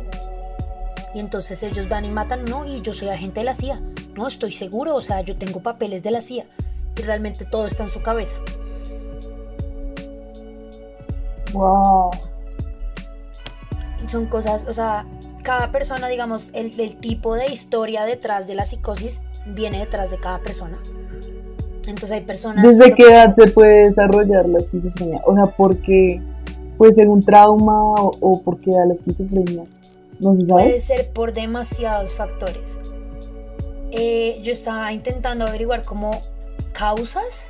Y 1.15 1.21
entonces 1.21 1.63
ellos 1.63 1.89
van 1.89 2.05
y 2.05 2.11
matan, 2.11 2.45
no, 2.45 2.67
y 2.67 2.81
yo 2.81 2.93
soy 2.93 3.09
agente 3.09 3.41
de 3.41 3.45
la 3.45 3.55
CIA. 3.55 3.81
No, 4.17 4.27
estoy 4.27 4.53
seguro, 4.53 4.97
o 4.97 5.01
sea, 5.01 5.21
yo 5.21 5.37
tengo 5.37 5.61
papeles 5.61 6.03
de 6.03 6.11
la 6.11 6.21
CIA. 6.21 6.47
Y 6.97 7.03
realmente 7.03 7.45
todo 7.45 7.67
está 7.67 7.85
en 7.85 7.91
su 7.91 8.03
cabeza. 8.03 8.37
Wow. 11.53 12.11
Y 14.05 14.09
son 14.09 14.27
cosas, 14.27 14.67
o 14.69 14.73
sea, 14.73 15.05
cada 15.45 15.71
persona, 15.71 16.09
digamos, 16.09 16.51
el, 16.55 16.79
el 16.81 16.97
tipo 16.97 17.37
de 17.37 17.47
historia 17.47 18.05
detrás 18.05 18.49
de 18.49 18.57
la 18.57 18.65
psicosis 18.65 19.21
viene 19.47 19.79
detrás 19.79 20.11
de 20.11 20.19
cada 20.19 20.41
persona. 20.41 20.79
Entonces 21.87 22.13
hay 22.13 22.23
personas... 22.23 22.65
¿Desde 22.65 22.95
qué 22.95 23.05
edad 23.05 23.33
se 23.35 23.49
puede 23.49 23.85
desarrollar 23.85 24.49
la 24.49 24.59
esquizofrenia? 24.59 25.21
O 25.27 25.35
sea, 25.35 25.47
porque 25.47 26.21
puede 26.79 26.95
ser 26.95 27.09
un 27.09 27.23
trauma 27.23 27.95
o, 27.95 28.43
por 28.43 28.59
qué 28.59 28.71
da 28.71 28.87
la 28.87 28.95
esquizofrenia. 28.95 29.65
No 30.19 30.33
se 30.33 30.47
sabe. 30.47 30.63
Puede 30.63 30.81
ser 30.81 31.11
por 31.13 31.33
demasiados 31.35 32.15
factores. 32.15 32.79
Eh, 33.91 34.41
yo 34.43 34.51
estaba 34.51 34.93
intentando 34.93 35.47
averiguar 35.47 35.85
como 35.85 36.23
causas. 36.73 37.45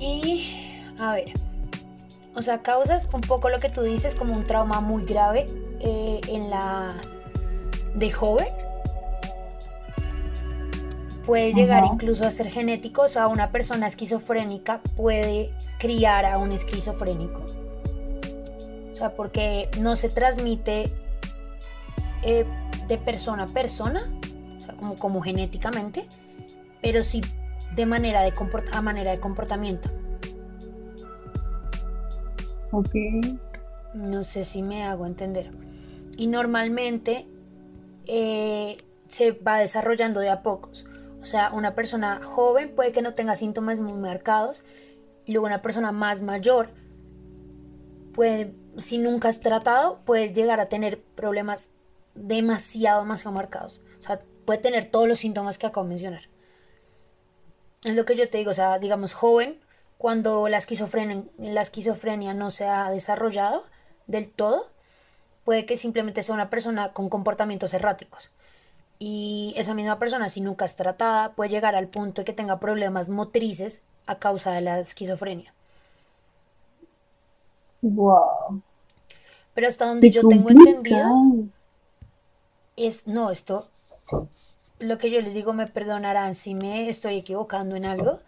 Y, 0.00 0.82
a 0.98 1.14
ver, 1.14 1.32
o 2.34 2.42
sea, 2.42 2.58
causas 2.58 3.08
un 3.12 3.20
poco 3.20 3.50
lo 3.50 3.60
que 3.60 3.68
tú 3.68 3.82
dices, 3.82 4.16
como 4.16 4.34
un 4.34 4.46
trauma 4.46 4.80
muy 4.80 5.04
grave 5.04 5.46
eh, 5.80 6.20
en 6.28 6.50
la 6.50 6.94
de 7.94 8.10
joven 8.10 8.46
puede 11.26 11.52
llegar 11.52 11.84
incluso 11.84 12.26
a 12.26 12.30
ser 12.30 12.48
genético, 12.50 13.02
o 13.02 13.08
sea, 13.08 13.28
una 13.28 13.50
persona 13.52 13.86
esquizofrénica 13.86 14.80
puede 14.96 15.50
criar 15.78 16.24
a 16.24 16.38
un 16.38 16.52
esquizofrénico. 16.52 17.44
O 18.92 18.94
sea, 18.96 19.14
porque 19.14 19.68
no 19.80 19.96
se 19.96 20.08
transmite 20.08 20.92
eh, 22.22 22.44
de 22.88 22.98
persona 22.98 23.44
a 23.44 23.46
persona, 23.46 24.10
o 24.56 24.60
sea, 24.60 24.74
como, 24.74 24.96
como 24.96 25.22
genéticamente, 25.22 26.06
pero 26.82 27.02
sí 27.02 27.22
de 27.74 27.86
manera 27.86 28.22
de 28.22 28.32
a 28.72 28.82
manera 28.82 29.12
de 29.12 29.20
comportamiento. 29.20 29.88
Ok. 32.72 32.94
No 33.94 34.22
sé 34.22 34.44
si 34.44 34.62
me 34.62 34.84
hago 34.84 35.06
entender. 35.06 35.50
Y 36.16 36.26
normalmente 36.26 37.26
eh, 38.06 38.76
se 39.08 39.32
va 39.32 39.58
desarrollando 39.58 40.20
de 40.20 40.30
a 40.30 40.42
pocos. 40.42 40.84
O 41.20 41.24
sea, 41.24 41.52
una 41.52 41.74
persona 41.74 42.20
joven 42.22 42.74
puede 42.74 42.92
que 42.92 43.02
no 43.02 43.14
tenga 43.14 43.36
síntomas 43.36 43.80
muy 43.80 43.92
marcados 43.92 44.64
y 45.26 45.32
luego 45.32 45.46
una 45.46 45.62
persona 45.62 45.92
más 45.92 46.22
mayor 46.22 46.70
puede, 48.14 48.54
si 48.78 48.98
nunca 48.98 49.28
has 49.28 49.40
tratado, 49.40 50.00
puede 50.04 50.32
llegar 50.32 50.60
a 50.60 50.68
tener 50.68 51.02
problemas 51.02 51.70
demasiado, 52.14 53.04
marcados. 53.04 53.80
O 53.98 54.02
sea, 54.02 54.20
puede 54.44 54.60
tener 54.60 54.90
todos 54.90 55.08
los 55.08 55.18
síntomas 55.18 55.58
que 55.58 55.66
acabo 55.66 55.84
de 55.84 55.90
mencionar. 55.90 56.22
Es 57.84 57.96
lo 57.96 58.04
que 58.04 58.16
yo 58.16 58.28
te 58.28 58.38
digo, 58.38 58.50
o 58.50 58.54
sea, 58.54 58.78
digamos 58.78 59.14
joven, 59.14 59.60
cuando 59.96 60.48
la 60.48 60.58
esquizofrenia, 60.58 61.24
la 61.38 61.62
esquizofrenia 61.62 62.34
no 62.34 62.50
se 62.50 62.64
ha 62.64 62.90
desarrollado 62.90 63.64
del 64.06 64.30
todo, 64.30 64.70
puede 65.50 65.66
que 65.66 65.76
simplemente 65.76 66.22
sea 66.22 66.36
una 66.36 66.48
persona 66.48 66.92
con 66.92 67.08
comportamientos 67.08 67.74
erráticos 67.74 68.30
Y 69.00 69.52
esa 69.56 69.74
misma 69.74 69.98
persona, 69.98 70.28
si 70.28 70.40
nunca 70.40 70.64
es 70.64 70.76
tratada, 70.76 71.32
puede 71.32 71.50
llegar 71.50 71.74
al 71.74 71.88
punto 71.88 72.20
de 72.20 72.24
que 72.24 72.32
tenga 72.32 72.60
problemas 72.60 73.08
motrices 73.08 73.82
a 74.06 74.20
causa 74.20 74.52
de 74.52 74.60
la 74.60 74.78
esquizofrenia. 74.78 75.52
Wow. 77.82 78.62
Pero 79.52 79.66
hasta 79.66 79.86
donde 79.86 80.08
yo 80.12 80.22
tengo 80.28 80.50
entendido, 80.50 81.08
es, 82.76 83.08
no, 83.08 83.32
esto, 83.32 83.66
lo 84.78 84.98
que 84.98 85.10
yo 85.10 85.20
les 85.20 85.34
digo, 85.34 85.52
me 85.52 85.66
perdonarán 85.66 86.36
si 86.36 86.54
me 86.54 86.88
estoy 86.88 87.16
equivocando 87.16 87.74
en 87.74 87.86
algo, 87.86 88.20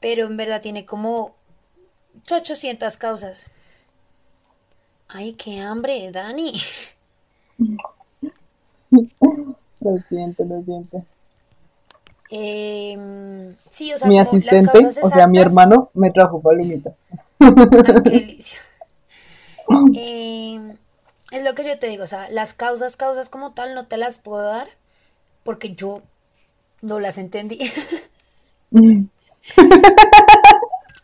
pero 0.00 0.26
en 0.26 0.36
verdad 0.36 0.60
tiene 0.60 0.84
como 0.84 1.34
800 2.30 2.98
causas. 2.98 3.50
Ay, 5.08 5.32
qué 5.34 5.60
hambre, 5.60 6.10
Dani. 6.12 6.60
Lo 8.90 9.98
siento, 10.08 10.44
lo 10.44 10.62
siento. 10.62 11.04
Em, 12.30 13.54
sí, 13.70 13.92
o 13.92 13.98
sea, 13.98 14.08
mi 14.08 14.18
asistente, 14.18 14.78
o 15.02 15.10
sea, 15.10 15.26
mi 15.26 15.38
hermano, 15.38 15.90
me 15.94 16.10
trajo 16.10 16.40
palomitas. 16.40 17.06
Ay, 17.38 17.52
qué 18.04 18.10
delicia. 18.10 18.58
Em, 19.94 20.76
es 21.30 21.44
lo 21.44 21.54
que 21.54 21.64
yo 21.64 21.78
te 21.78 21.86
digo, 21.86 22.04
o 22.04 22.06
sea, 22.06 22.28
las 22.30 22.54
causas, 22.54 22.96
causas 22.96 23.28
como 23.28 23.52
tal, 23.52 23.74
no 23.74 23.86
te 23.86 23.96
las 23.96 24.18
puedo 24.18 24.42
dar 24.42 24.68
porque 25.42 25.74
yo 25.74 26.02
no 26.82 27.00
las 27.00 27.18
entendí. 27.18 27.72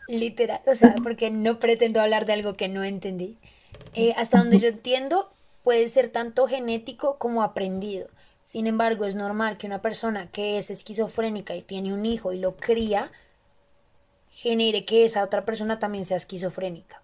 Literal, 0.07 0.61
o 0.67 0.75
sea, 0.75 0.95
porque 1.01 1.31
no 1.31 1.59
pretendo 1.59 1.99
hablar 2.01 2.25
de 2.25 2.33
algo 2.33 2.55
que 2.55 2.67
no 2.67 2.83
entendí. 2.83 3.37
Eh, 3.95 4.13
hasta 4.17 4.39
donde 4.39 4.59
yo 4.59 4.67
entiendo, 4.67 5.31
puede 5.63 5.87
ser 5.87 6.09
tanto 6.09 6.47
genético 6.47 7.17
como 7.17 7.43
aprendido. 7.43 8.09
Sin 8.43 8.67
embargo, 8.67 9.05
es 9.05 9.15
normal 9.15 9.57
que 9.57 9.67
una 9.67 9.81
persona 9.81 10.29
que 10.31 10.57
es 10.57 10.69
esquizofrénica 10.69 11.55
y 11.55 11.61
tiene 11.61 11.93
un 11.93 12.05
hijo 12.05 12.33
y 12.33 12.39
lo 12.39 12.57
cría, 12.57 13.11
genere 14.29 14.85
que 14.85 15.05
esa 15.05 15.23
otra 15.23 15.45
persona 15.45 15.79
también 15.79 16.05
sea 16.05 16.17
esquizofrénica. 16.17 17.01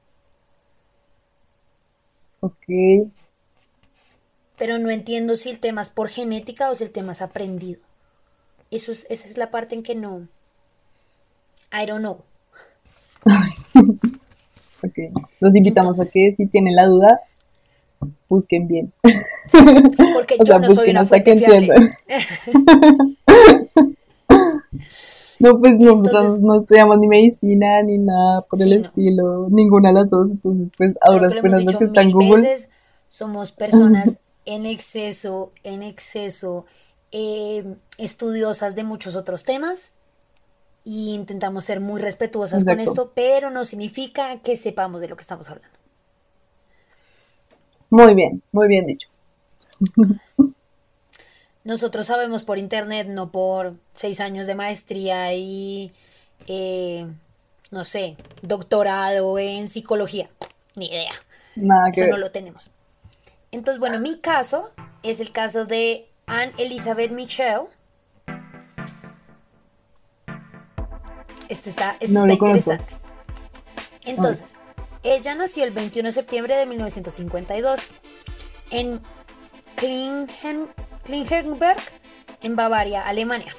Ok. 2.42 3.12
Pero 4.58 4.78
no 4.78 4.92
entiendo 4.92 5.38
si 5.38 5.50
el 5.50 5.60
tema 5.60 5.82
es 5.82 5.90
por 5.90 6.10
genética 6.10 6.70
o 6.70 6.76
si 6.76 6.84
el 6.84 6.92
tema 6.92 7.14
es 7.14 7.22
aprendido. 7.22 7.82
Eso 8.70 8.92
es, 8.92 9.08
esa 9.10 9.28
es 9.28 9.38
la 9.38 9.50
parte 9.50 9.76
en 9.76 9.84
que 9.84 9.96
no. 9.96 10.28
I 11.72 11.86
don't 11.86 12.02
know. 12.02 12.24
Ok. 14.84 15.24
Los 15.40 15.56
invitamos 15.56 16.00
a 16.00 16.06
que 16.10 16.34
si 16.36 16.48
tienen 16.48 16.76
la 16.76 16.86
duda, 16.88 17.22
busquen 18.28 18.68
bien. 18.68 18.92
Porque 20.14 20.36
O 20.40 20.44
yo 20.44 20.46
sea, 20.46 20.60
no 20.60 20.66
soy 20.68 20.76
busquen 20.76 20.92
una 20.92 21.02
hasta 21.02 21.24
que 21.24 21.32
entiendan. 21.32 21.90
No, 25.40 25.58
pues 25.58 25.80
nosotros 25.80 26.14
Entonces- 26.14 26.44
no 26.44 26.60
estudiamos 26.60 27.00
ni 27.00 27.08
medicina 27.08 27.82
ni 27.82 27.98
nada 27.98 28.42
por 28.42 28.62
el 28.62 28.70
no. 28.80 28.86
estilo, 28.86 29.48
ninguna 29.50 29.90
de 29.90 29.96
las 29.96 30.10
dos, 30.12 30.30
entonces 30.30 30.68
pues 30.78 30.92
a 31.02 31.08
Creo 31.08 31.14
duras 31.14 31.34
que 31.34 31.50
lo 31.50 31.80
que 31.80 31.86
está 31.86 32.02
en 32.04 32.12
Google. 32.12 32.42
veces, 32.44 32.70
somos 33.10 33.52
personas 33.52 34.20
en 34.46 34.68
exceso, 34.68 35.52
en 35.64 35.82
exceso, 35.82 36.66
eh, 37.12 37.66
estudiosas 37.98 38.76
de 38.76 38.84
muchos 38.84 39.16
otros 39.16 39.44
temas 39.44 39.92
y 40.84 41.14
intentamos 41.14 41.66
ser 41.66 41.80
muy 41.80 42.02
respetuosas 42.02 42.64
con 42.64 42.80
esto, 42.80 43.12
pero 43.14 43.50
no 43.50 43.66
significa 43.66 44.40
que 44.42 44.58
sepamos 44.58 45.02
de 45.02 45.08
lo 45.08 45.16
que 45.16 45.22
estamos 45.22 45.50
hablando. 45.50 45.78
Muy 47.90 48.16
bien, 48.16 48.42
muy 48.52 48.68
bien 48.68 48.86
dicho. 48.88 49.10
Nosotros 51.64 52.08
sabemos 52.08 52.42
por 52.42 52.58
internet, 52.58 53.08
no 53.08 53.32
por 53.32 53.76
seis 53.94 54.20
años 54.20 54.48
de 54.48 54.56
maestría 54.56 55.34
y, 55.36 55.92
eh, 56.48 57.06
no 57.70 57.86
sé, 57.86 58.18
doctorado 58.42 59.38
en 59.38 59.70
psicología. 59.70 60.30
Ni 60.76 60.88
idea. 60.88 61.12
Nada 61.56 61.92
que 61.92 62.02
Eso 62.02 62.10
no 62.10 62.16
ver. 62.16 62.26
lo 62.26 62.32
tenemos. 62.32 62.72
Entonces, 63.52 63.80
bueno, 63.80 64.00
mi 64.00 64.18
caso 64.20 64.72
es 65.04 65.20
el 65.20 65.32
caso 65.32 65.66
de 65.66 66.08
Anne 66.26 66.54
Elizabeth 66.58 67.12
Michelle. 67.12 67.68
Este 71.52 71.72
está, 71.72 71.98
este 72.00 72.14
No 72.14 72.22
está 72.26 72.34
interesante. 72.34 72.86
Entonces, 74.06 74.56
ella 75.04 75.36
nació 75.36 75.66
el 75.66 75.72
21 75.72 76.08
de 76.08 76.14
septiembre 76.14 76.56
de 76.56 76.66
1952 76.66 77.82
en 78.70 79.02
Klingen, 79.76 80.70
Klingenberg, 81.04 81.82
en 82.42 82.56
Bavaria, 82.56 83.06
Alemania. 83.06 83.54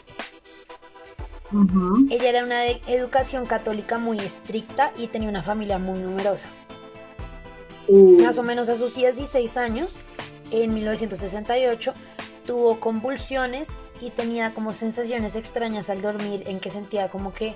Ella 2.08 2.30
era 2.30 2.44
una 2.44 2.60
de 2.60 2.80
educación 2.86 3.44
católica 3.44 3.98
muy 3.98 4.18
estricta 4.20 4.90
y 4.96 5.08
tenía 5.08 5.28
una 5.28 5.42
familia 5.42 5.78
muy 5.78 5.98
numerosa. 5.98 6.48
Uh, 7.88 8.22
Más 8.22 8.38
o 8.38 8.42
menos 8.42 8.70
a 8.70 8.76
sus 8.76 8.94
16 8.94 9.58
años, 9.58 9.98
en 10.50 10.72
1968, 10.72 11.92
tuvo 12.46 12.80
convulsiones 12.80 13.68
y 14.00 14.08
tenía 14.08 14.54
como 14.54 14.72
sensaciones 14.72 15.36
extrañas 15.36 15.90
al 15.90 16.00
dormir 16.00 16.44
en 16.46 16.58
que 16.58 16.70
sentía 16.70 17.10
como 17.10 17.34
que 17.34 17.54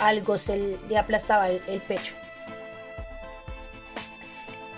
algo 0.00 0.38
se 0.38 0.78
le 0.88 0.98
aplastaba 0.98 1.48
el, 1.48 1.80
pecho. 1.82 2.14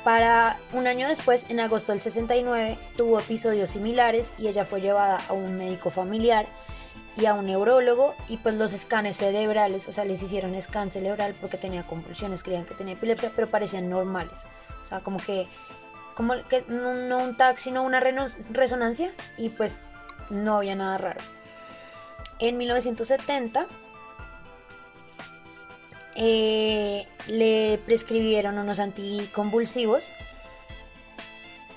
Para 0.04 0.58
un 0.72 0.87
año 0.87 1.06
después, 1.06 1.46
en 1.48 1.61
agosto 1.61 1.92
del 1.92 2.00
69, 2.00 2.78
tuvo 2.96 3.20
episodios 3.20 3.70
similares 3.70 4.32
y 4.37 4.48
ella 4.48 4.64
fue 4.64 4.80
llevada 4.80 5.20
a 5.28 5.32
un 5.32 5.56
médico 5.56 5.90
familiar 5.90 6.46
y 7.16 7.26
a 7.26 7.35
un 7.35 7.46
neurólogo 7.46 8.14
y 8.28 8.38
pues 8.38 8.56
los 8.56 8.72
escanes 8.72 9.18
cerebrales, 9.18 9.87
o 9.87 9.92
sea, 9.92 10.04
les 10.04 10.22
hicieron 10.22 10.61
scan 10.61 10.90
cerebral 10.90 11.35
porque 11.40 11.56
tenía 11.56 11.85
convulsiones, 11.85 12.42
creían 12.42 12.64
que 12.64 12.74
tenía 12.74 12.94
epilepsia, 12.94 13.30
pero 13.35 13.48
parecían 13.48 13.88
normales. 13.88 14.35
O 14.82 14.87
sea, 14.87 15.00
como 15.00 15.18
que, 15.18 15.46
como 16.16 16.35
que 16.48 16.64
no, 16.68 17.18
un 17.18 17.37
TAC, 17.37 17.58
sino 17.58 17.85
una 17.85 18.00
resonancia 18.00 19.12
y 19.37 19.50
pues 19.50 19.85
no 20.30 20.56
había 20.56 20.74
nada 20.74 20.98
raro. 20.98 21.20
En 22.40 22.56
1970 22.56 23.66
eh, 26.16 27.07
le 27.27 27.79
prescribieron 27.85 28.59
unos 28.59 28.79
anticonvulsivos 28.79 30.11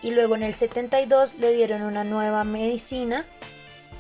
y 0.01 0.11
luego 0.11 0.35
en 0.35 0.43
el 0.43 0.53
72 0.53 1.35
le 1.39 1.53
dieron 1.53 1.81
una 1.81 2.03
nueva 2.03 2.43
medicina. 2.43 3.25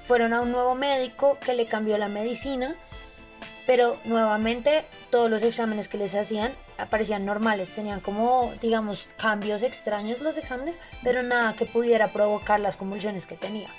Fueron 0.07 0.33
a 0.33 0.41
un 0.41 0.51
nuevo 0.51 0.75
médico 0.75 1.37
que 1.43 1.55
le 1.55 1.65
cambió 1.65 1.97
la 1.97 2.07
medicina, 2.07 2.75
pero 3.65 3.97
nuevamente 4.05 4.85
todos 5.09 5.31
los 5.31 5.41
exámenes 5.41 5.87
que 5.87 5.97
les 5.97 6.13
hacían 6.13 6.51
aparecían 6.77 7.25
normales, 7.25 7.69
tenían 7.69 8.01
como, 8.01 8.51
digamos, 8.61 9.07
cambios 9.17 9.63
extraños 9.63 10.21
los 10.21 10.37
exámenes, 10.37 10.77
pero 11.03 11.23
nada 11.23 11.53
que 11.53 11.65
pudiera 11.65 12.09
provocar 12.09 12.59
las 12.59 12.75
convulsiones 12.75 13.25
que 13.25 13.35
tenía. 13.35 13.69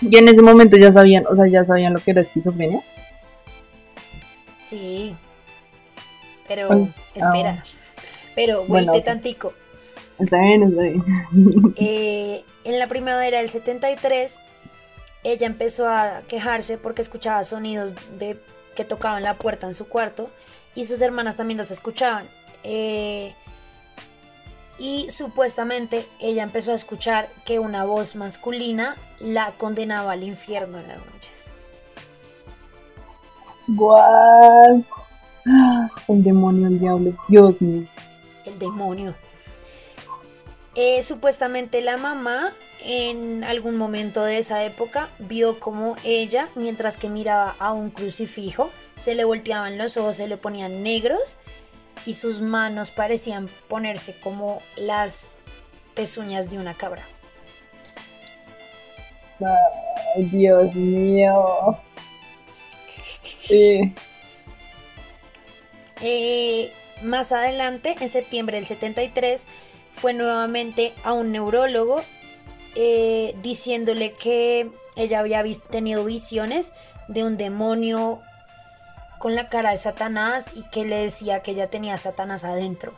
Y 0.00 0.16
en 0.16 0.28
ese 0.28 0.42
momento 0.42 0.76
ya 0.76 0.90
sabían, 0.92 1.26
o 1.26 1.36
sea, 1.36 1.46
ya 1.46 1.64
sabían 1.64 1.92
lo 1.92 2.00
que 2.00 2.10
era 2.10 2.20
esquizofrenia. 2.20 2.82
Sí, 4.70 5.16
pero 6.48 6.68
Ay, 6.72 6.94
espera, 7.14 7.64
pero 8.34 8.64
Bueno, 8.64 8.92
wait 8.92 9.02
ok. 9.02 9.04
tantico. 9.04 9.52
Está 10.18 10.40
bien, 10.40 10.62
está 10.62 10.82
bien. 10.82 11.04
Eh, 11.76 12.44
en 12.64 12.78
la 12.78 12.86
primavera 12.86 13.38
del 13.38 13.50
73, 13.50 14.38
ella 15.24 15.46
empezó 15.46 15.88
a 15.88 16.22
quejarse 16.28 16.78
porque 16.78 17.02
escuchaba 17.02 17.42
sonidos 17.44 17.94
de 18.18 18.38
que 18.76 18.84
tocaban 18.84 19.22
la 19.22 19.34
puerta 19.36 19.66
en 19.66 19.74
su 19.74 19.86
cuarto 19.88 20.30
y 20.74 20.84
sus 20.84 21.00
hermanas 21.00 21.36
también 21.36 21.58
los 21.58 21.70
escuchaban. 21.70 22.28
Eh, 22.62 23.34
y 24.78 25.10
supuestamente 25.10 26.06
ella 26.20 26.42
empezó 26.42 26.72
a 26.72 26.74
escuchar 26.74 27.28
que 27.44 27.58
una 27.58 27.84
voz 27.84 28.14
masculina 28.14 28.96
la 29.18 29.52
condenaba 29.58 30.12
al 30.12 30.22
infierno 30.22 30.78
en 30.78 30.88
las 30.88 30.98
noches. 30.98 31.39
What? 33.76 34.82
El 36.08 36.22
demonio, 36.22 36.68
el 36.68 36.78
diablo, 36.78 37.12
Dios 37.28 37.60
mío. 37.62 37.86
el 38.44 38.58
demonio. 38.58 39.14
Eh, 40.76 41.02
supuestamente 41.02 41.80
la 41.80 41.96
mamá 41.96 42.52
en 42.84 43.42
algún 43.42 43.76
momento 43.76 44.22
de 44.22 44.38
esa 44.38 44.64
época 44.64 45.08
vio 45.18 45.58
como 45.58 45.96
ella, 46.04 46.48
mientras 46.54 46.96
que 46.96 47.08
miraba 47.08 47.56
a 47.58 47.72
un 47.72 47.90
crucifijo, 47.90 48.70
se 48.96 49.14
le 49.14 49.24
volteaban 49.24 49.78
los 49.78 49.96
ojos, 49.96 50.16
se 50.16 50.28
le 50.28 50.36
ponían 50.36 50.82
negros 50.82 51.36
y 52.06 52.14
sus 52.14 52.40
manos 52.40 52.90
parecían 52.90 53.48
ponerse 53.68 54.14
como 54.20 54.62
las 54.76 55.32
pezuñas 55.94 56.50
de 56.50 56.58
una 56.58 56.74
cabra. 56.74 57.02
Ay, 59.40 60.24
Dios 60.24 60.74
mío. 60.74 61.78
Sí. 63.50 63.92
Eh, 66.02 66.72
más 67.02 67.32
adelante, 67.32 67.96
en 67.98 68.08
septiembre 68.08 68.56
del 68.56 68.66
73, 68.66 69.44
fue 69.94 70.14
nuevamente 70.14 70.92
a 71.02 71.12
un 71.12 71.32
neurólogo 71.32 72.00
eh, 72.76 73.34
diciéndole 73.42 74.12
que 74.12 74.70
ella 74.96 75.18
había 75.18 75.42
tenido 75.70 76.04
visiones 76.04 76.72
de 77.08 77.24
un 77.24 77.36
demonio 77.36 78.20
con 79.18 79.34
la 79.34 79.48
cara 79.48 79.72
de 79.72 79.78
Satanás 79.78 80.46
y 80.54 80.62
que 80.70 80.84
le 80.84 80.96
decía 80.96 81.42
que 81.42 81.50
ella 81.50 81.68
tenía 81.68 81.98
Satanás 81.98 82.44
adentro. 82.44 82.92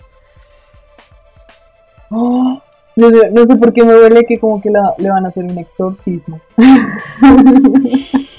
Oh, 2.11 2.61
no, 2.95 3.47
sé 3.47 3.57
por 3.57 3.73
qué 3.73 3.85
me 3.85 3.95
duele 3.95 4.25
que 4.25 4.39
como 4.39 4.61
que 4.61 4.71
le 4.99 5.09
van 5.11 5.25
a 5.25 5.29
hacer 5.29 5.45
un 5.45 5.57
exorcismo. 5.57 6.41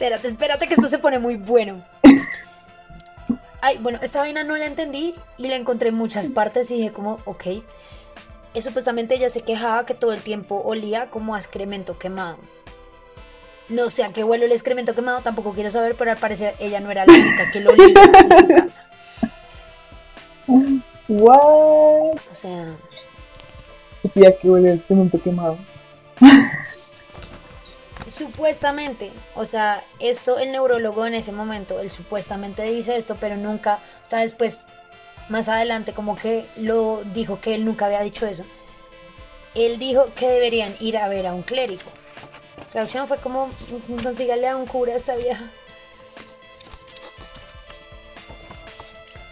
espérate, 0.00 0.28
espérate 0.28 0.66
que 0.66 0.72
esto 0.72 0.88
se 0.88 0.98
pone 0.98 1.18
muy 1.18 1.36
bueno. 1.36 1.84
Ay, 3.60 3.76
bueno, 3.82 3.98
esta 4.00 4.20
vaina 4.20 4.42
no 4.44 4.56
la 4.56 4.64
entendí 4.64 5.14
y 5.36 5.48
la 5.48 5.56
encontré 5.56 5.90
en 5.90 5.94
muchas 5.94 6.30
partes 6.30 6.70
y 6.70 6.76
dije 6.76 6.90
como, 6.90 7.20
ok. 7.26 7.44
Y 8.54 8.62
supuestamente 8.62 9.14
ella 9.14 9.28
se 9.28 9.42
quejaba 9.42 9.84
que 9.84 9.92
todo 9.92 10.14
el 10.14 10.22
tiempo 10.22 10.62
olía 10.64 11.08
como 11.08 11.34
a 11.34 11.38
excremento 11.38 11.98
quemado. 11.98 12.38
No 13.68 13.90
sé 13.90 14.02
a 14.02 14.08
qué 14.08 14.24
huele 14.24 14.46
el 14.46 14.52
excremento 14.52 14.94
quemado, 14.94 15.20
tampoco 15.20 15.52
quiero 15.52 15.70
saber, 15.70 15.94
pero 15.96 16.12
al 16.12 16.16
parecer 16.16 16.54
ella 16.60 16.80
no 16.80 16.90
era 16.90 17.04
la 17.04 17.12
única 17.12 17.52
que 17.52 17.60
lo 17.60 17.72
olía 17.72 17.84
en 17.86 17.94
su 18.40 18.48
casa. 18.48 18.86
What? 21.08 22.16
O 22.30 22.34
sea. 22.34 22.74
Sí, 24.10 24.24
a 24.24 24.34
qué 24.34 24.48
huele 24.48 24.72
el 24.72 24.78
excremento 24.78 25.20
quemado. 25.22 25.58
Supuestamente, 28.20 29.12
o 29.34 29.46
sea, 29.46 29.82
esto 29.98 30.38
el 30.38 30.52
neurólogo 30.52 31.06
en 31.06 31.14
ese 31.14 31.32
momento, 31.32 31.80
él 31.80 31.90
supuestamente 31.90 32.62
dice 32.64 32.94
esto, 32.98 33.16
pero 33.18 33.38
nunca, 33.38 33.78
o 34.04 34.08
sea, 34.10 34.18
después, 34.18 34.66
más 35.30 35.48
adelante, 35.48 35.94
como 35.94 36.16
que 36.16 36.44
lo 36.58 37.02
dijo 37.14 37.40
que 37.40 37.54
él 37.54 37.64
nunca 37.64 37.86
había 37.86 38.02
dicho 38.02 38.26
eso. 38.26 38.44
Él 39.54 39.78
dijo 39.78 40.08
que 40.14 40.28
deberían 40.28 40.76
ir 40.80 40.98
a 40.98 41.08
ver 41.08 41.26
a 41.26 41.32
un 41.32 41.40
clérigo. 41.40 41.80
La 42.74 42.82
opción 42.82 43.08
fue 43.08 43.16
como, 43.16 43.48
consígale 44.02 44.48
a 44.48 44.56
un 44.58 44.66
cura 44.66 44.92
a 44.92 44.96
esta 44.96 45.16
vieja. 45.16 45.44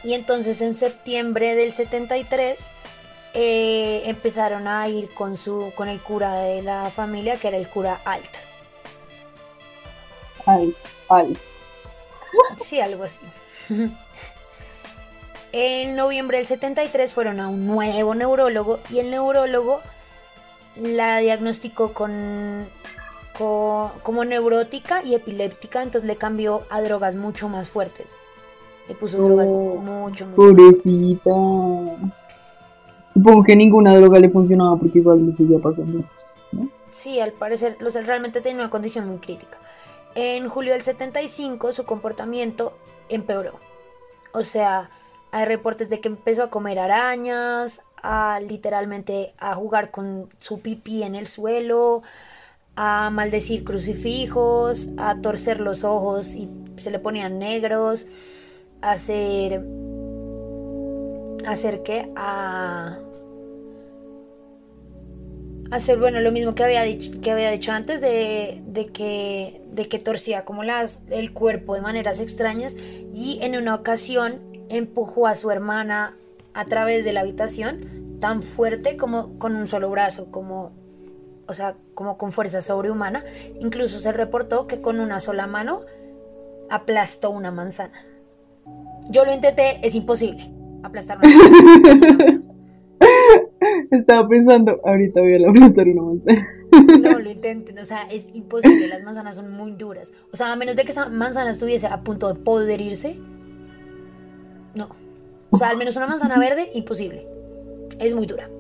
Y 0.02 0.14
entonces 0.14 0.62
en 0.62 0.74
septiembre 0.74 1.54
del 1.56 1.74
73 1.74 2.58
eh, 3.34 4.04
empezaron 4.06 4.66
a 4.66 4.88
ir 4.88 5.10
con, 5.10 5.36
su, 5.36 5.74
con 5.74 5.90
el 5.90 6.00
cura 6.00 6.36
de 6.36 6.62
la 6.62 6.88
familia, 6.88 7.36
que 7.36 7.48
era 7.48 7.58
el 7.58 7.68
cura 7.68 8.00
Alt. 8.06 8.47
Alt. 10.48 11.38
Sí, 12.58 12.80
algo 12.80 13.04
así. 13.04 13.20
En 15.50 15.96
noviembre 15.96 16.36
del 16.36 16.46
73 16.46 17.14
fueron 17.14 17.40
a 17.40 17.48
un 17.48 17.66
nuevo 17.66 18.14
neurólogo 18.14 18.80
y 18.90 18.98
el 18.98 19.10
neurólogo 19.10 19.80
la 20.76 21.20
diagnosticó 21.20 21.94
con 21.94 22.66
como 24.02 24.24
neurótica 24.24 25.02
y 25.04 25.14
epiléptica, 25.14 25.82
entonces 25.82 26.06
le 26.06 26.16
cambió 26.16 26.62
a 26.70 26.82
drogas 26.82 27.14
mucho 27.14 27.48
más 27.48 27.70
fuertes. 27.70 28.16
Le 28.88 28.94
puso 28.94 29.16
drogas 29.16 29.48
oh, 29.50 29.76
mucho, 29.76 30.26
mucho 30.26 30.36
Pobrecita. 30.36 31.30
Supongo 33.14 33.44
que 33.44 33.54
ninguna 33.54 33.96
droga 33.96 34.18
le 34.18 34.28
funcionaba 34.28 34.76
porque 34.76 34.98
igual 34.98 35.24
le 35.24 35.32
seguía 35.32 35.60
pasando. 35.60 36.04
Sí, 36.90 37.20
al 37.20 37.32
parecer, 37.32 37.76
los, 37.80 37.94
realmente 37.94 38.40
tenía 38.40 38.58
una 38.58 38.70
condición 38.70 39.06
muy 39.06 39.18
crítica. 39.18 39.58
En 40.20 40.48
julio 40.48 40.72
del 40.72 40.82
75 40.82 41.72
su 41.72 41.84
comportamiento 41.84 42.76
empeoró. 43.08 43.60
O 44.32 44.42
sea, 44.42 44.90
hay 45.30 45.44
reportes 45.44 45.90
de 45.90 46.00
que 46.00 46.08
empezó 46.08 46.42
a 46.42 46.50
comer 46.50 46.80
arañas, 46.80 47.80
a 48.02 48.40
literalmente 48.40 49.32
a 49.38 49.54
jugar 49.54 49.92
con 49.92 50.28
su 50.40 50.58
pipí 50.58 51.04
en 51.04 51.14
el 51.14 51.28
suelo, 51.28 52.02
a 52.74 53.10
maldecir 53.10 53.62
crucifijos, 53.62 54.88
a 54.96 55.20
torcer 55.20 55.60
los 55.60 55.84
ojos 55.84 56.34
y 56.34 56.50
se 56.78 56.90
le 56.90 56.98
ponían 56.98 57.38
negros, 57.38 58.04
a 58.82 58.90
hacer... 58.90 59.64
hacer 61.46 61.84
qué? 61.84 62.10
A 62.16 62.98
hacer 65.70 65.98
bueno 65.98 66.20
lo 66.20 66.32
mismo 66.32 66.54
que 66.54 66.64
había 66.64 66.82
dicho, 66.82 67.20
que 67.20 67.30
había 67.30 67.50
dicho 67.50 67.72
antes 67.72 68.00
de, 68.00 68.62
de, 68.66 68.86
que, 68.86 69.62
de 69.72 69.88
que 69.88 69.98
torcía 69.98 70.44
como 70.44 70.62
el 70.62 71.32
cuerpo 71.32 71.74
de 71.74 71.80
maneras 71.80 72.20
extrañas 72.20 72.76
y 73.12 73.38
en 73.42 73.56
una 73.56 73.74
ocasión 73.74 74.40
empujó 74.68 75.26
a 75.26 75.34
su 75.34 75.50
hermana 75.50 76.16
a 76.54 76.64
través 76.64 77.04
de 77.04 77.12
la 77.12 77.20
habitación 77.20 78.18
tan 78.20 78.42
fuerte 78.42 78.96
como 78.96 79.38
con 79.38 79.54
un 79.56 79.66
solo 79.66 79.90
brazo 79.90 80.30
como 80.30 80.72
o 81.48 81.54
sea, 81.54 81.74
como 81.94 82.18
con 82.18 82.30
fuerza 82.30 82.60
sobrehumana. 82.60 83.24
Incluso 83.58 83.98
se 83.98 84.12
reportó 84.12 84.66
que 84.66 84.80
con 84.80 85.00
una 85.00 85.18
sola 85.18 85.46
mano 85.46 85.80
aplastó 86.68 87.30
una 87.30 87.50
manzana. 87.50 88.04
Yo 89.08 89.24
lo 89.24 89.32
intenté, 89.32 89.84
es 89.84 89.94
imposible 89.94 90.52
aplastar 90.82 91.18
una 91.18 91.28
manzana. 91.28 92.34
Estaba 93.90 94.28
pensando, 94.28 94.80
ahorita 94.84 95.20
voy 95.20 95.42
a 95.42 95.48
aplastar 95.48 95.88
una 95.88 96.02
manzana. 96.02 96.42
No, 97.00 97.18
lo 97.18 97.30
intenten, 97.30 97.78
o 97.78 97.84
sea, 97.84 98.02
es 98.02 98.28
imposible, 98.34 98.88
las 98.88 99.02
manzanas 99.02 99.36
son 99.36 99.50
muy 99.50 99.72
duras. 99.72 100.12
O 100.32 100.36
sea, 100.36 100.52
a 100.52 100.56
menos 100.56 100.76
de 100.76 100.84
que 100.84 100.92
esa 100.92 101.08
manzana 101.08 101.50
estuviese 101.50 101.86
a 101.86 102.02
punto 102.02 102.32
de 102.32 102.40
poder 102.40 102.80
irse, 102.80 103.18
no. 104.74 104.88
O 105.50 105.56
sea, 105.56 105.70
al 105.70 105.78
menos 105.78 105.96
una 105.96 106.06
manzana 106.06 106.38
verde, 106.38 106.70
imposible. 106.74 107.26
Es 107.98 108.14
muy 108.14 108.26
dura. 108.26 108.50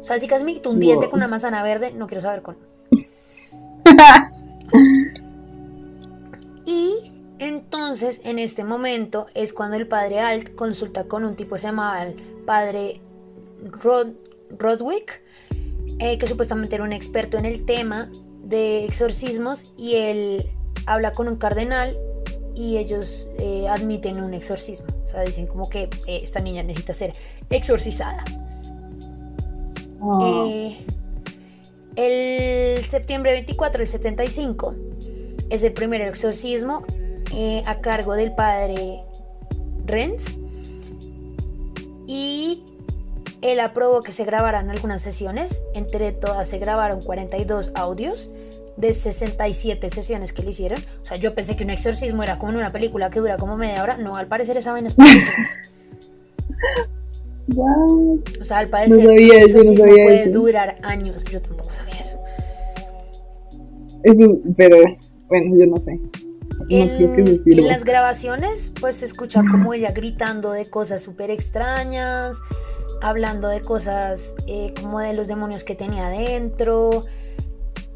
O 0.00 0.04
sea, 0.04 0.18
si 0.18 0.26
casi 0.26 0.44
me 0.44 0.52
quito 0.52 0.70
un 0.70 0.80
diente 0.80 1.08
con 1.08 1.20
una 1.20 1.28
manzana 1.28 1.62
verde, 1.62 1.92
no 1.92 2.06
quiero 2.06 2.20
saber 2.20 2.42
con. 2.42 2.56
y 6.66 7.12
entonces, 7.38 8.20
en 8.24 8.38
este 8.38 8.64
momento, 8.64 9.26
es 9.34 9.52
cuando 9.52 9.76
el 9.76 9.86
padre 9.86 10.20
Alt 10.20 10.54
consulta 10.54 11.04
con 11.04 11.24
un 11.24 11.36
tipo 11.36 11.54
que 11.54 11.60
se 11.60 11.68
llama 11.68 12.02
el 12.02 12.14
padre 12.44 13.00
Rodwick, 14.50 15.22
eh, 15.98 16.18
que 16.18 16.26
supuestamente 16.26 16.74
era 16.74 16.84
un 16.84 16.92
experto 16.92 17.38
en 17.38 17.44
el 17.44 17.64
tema 17.64 18.10
de 18.42 18.84
exorcismos, 18.84 19.72
y 19.76 19.96
él 19.96 20.46
habla 20.86 21.12
con 21.12 21.28
un 21.28 21.36
cardenal 21.36 21.96
y 22.54 22.78
ellos 22.78 23.28
eh, 23.38 23.66
admiten 23.68 24.22
un 24.22 24.34
exorcismo. 24.34 24.86
O 25.06 25.08
sea, 25.08 25.22
dicen 25.22 25.46
como 25.46 25.68
que 25.68 25.84
eh, 26.06 26.20
esta 26.22 26.40
niña 26.40 26.62
necesita 26.62 26.94
ser 26.94 27.12
exorcizada. 27.50 28.24
Eh, 30.22 30.76
el 31.96 32.84
septiembre 32.84 33.32
24 33.32 33.78
del 33.78 33.88
75 33.88 34.74
es 35.50 35.62
el 35.62 35.72
primer 35.72 36.02
exorcismo 36.02 36.84
a 37.66 37.80
cargo 37.80 38.14
del 38.14 38.32
padre 38.32 39.00
Renz 39.86 40.36
y 42.06 42.62
él 43.44 43.60
aprobó 43.60 44.00
que 44.00 44.10
se 44.10 44.24
grabaran 44.24 44.70
algunas 44.70 45.02
sesiones, 45.02 45.60
entre 45.74 46.12
todas 46.12 46.48
se 46.48 46.58
grabaron 46.58 47.02
42 47.02 47.72
audios 47.74 48.30
de 48.78 48.94
67 48.94 49.90
sesiones 49.90 50.32
que 50.32 50.42
le 50.42 50.50
hicieron. 50.50 50.78
O 51.02 51.04
sea, 51.04 51.18
yo 51.18 51.34
pensé 51.34 51.54
que 51.54 51.62
un 51.62 51.68
exorcismo 51.68 52.22
era 52.22 52.38
como 52.38 52.52
en 52.52 52.58
una 52.58 52.72
película 52.72 53.10
que 53.10 53.20
dura 53.20 53.36
como 53.36 53.58
media 53.58 53.82
hora. 53.82 53.98
No, 53.98 54.16
al 54.16 54.28
parecer 54.28 54.56
esa 54.56 54.72
vaina 54.72 54.88
es 54.88 54.96
O 58.40 58.44
sea, 58.44 58.58
al 58.58 58.70
parecer 58.70 58.96
no 58.96 59.02
sabía 59.10 59.40
eso, 59.40 59.58
no 59.58 59.76
sabía 59.76 60.04
puede 60.04 60.30
durar 60.30 60.78
años. 60.82 61.22
Yo 61.24 61.42
tampoco 61.42 61.70
sabía 61.70 62.00
eso. 62.00 62.18
Es 64.02 64.16
pero 64.56 64.76
es, 64.76 65.12
bueno, 65.28 65.54
yo 65.58 65.66
no 65.66 65.76
sé. 65.76 66.00
en, 66.70 67.66
las 67.66 67.84
grabaciones, 67.84 68.72
pues 68.80 68.96
se 68.96 69.04
escucha 69.04 69.42
como 69.50 69.74
ella 69.74 69.90
gritando 69.90 70.52
de 70.52 70.64
cosas 70.64 71.02
súper 71.02 71.30
extrañas, 71.30 72.38
hablando 73.04 73.48
de 73.48 73.60
cosas 73.60 74.34
eh, 74.46 74.72
como 74.80 74.98
de 74.98 75.12
los 75.12 75.28
demonios 75.28 75.62
que 75.62 75.74
tenía 75.74 76.06
adentro, 76.06 77.04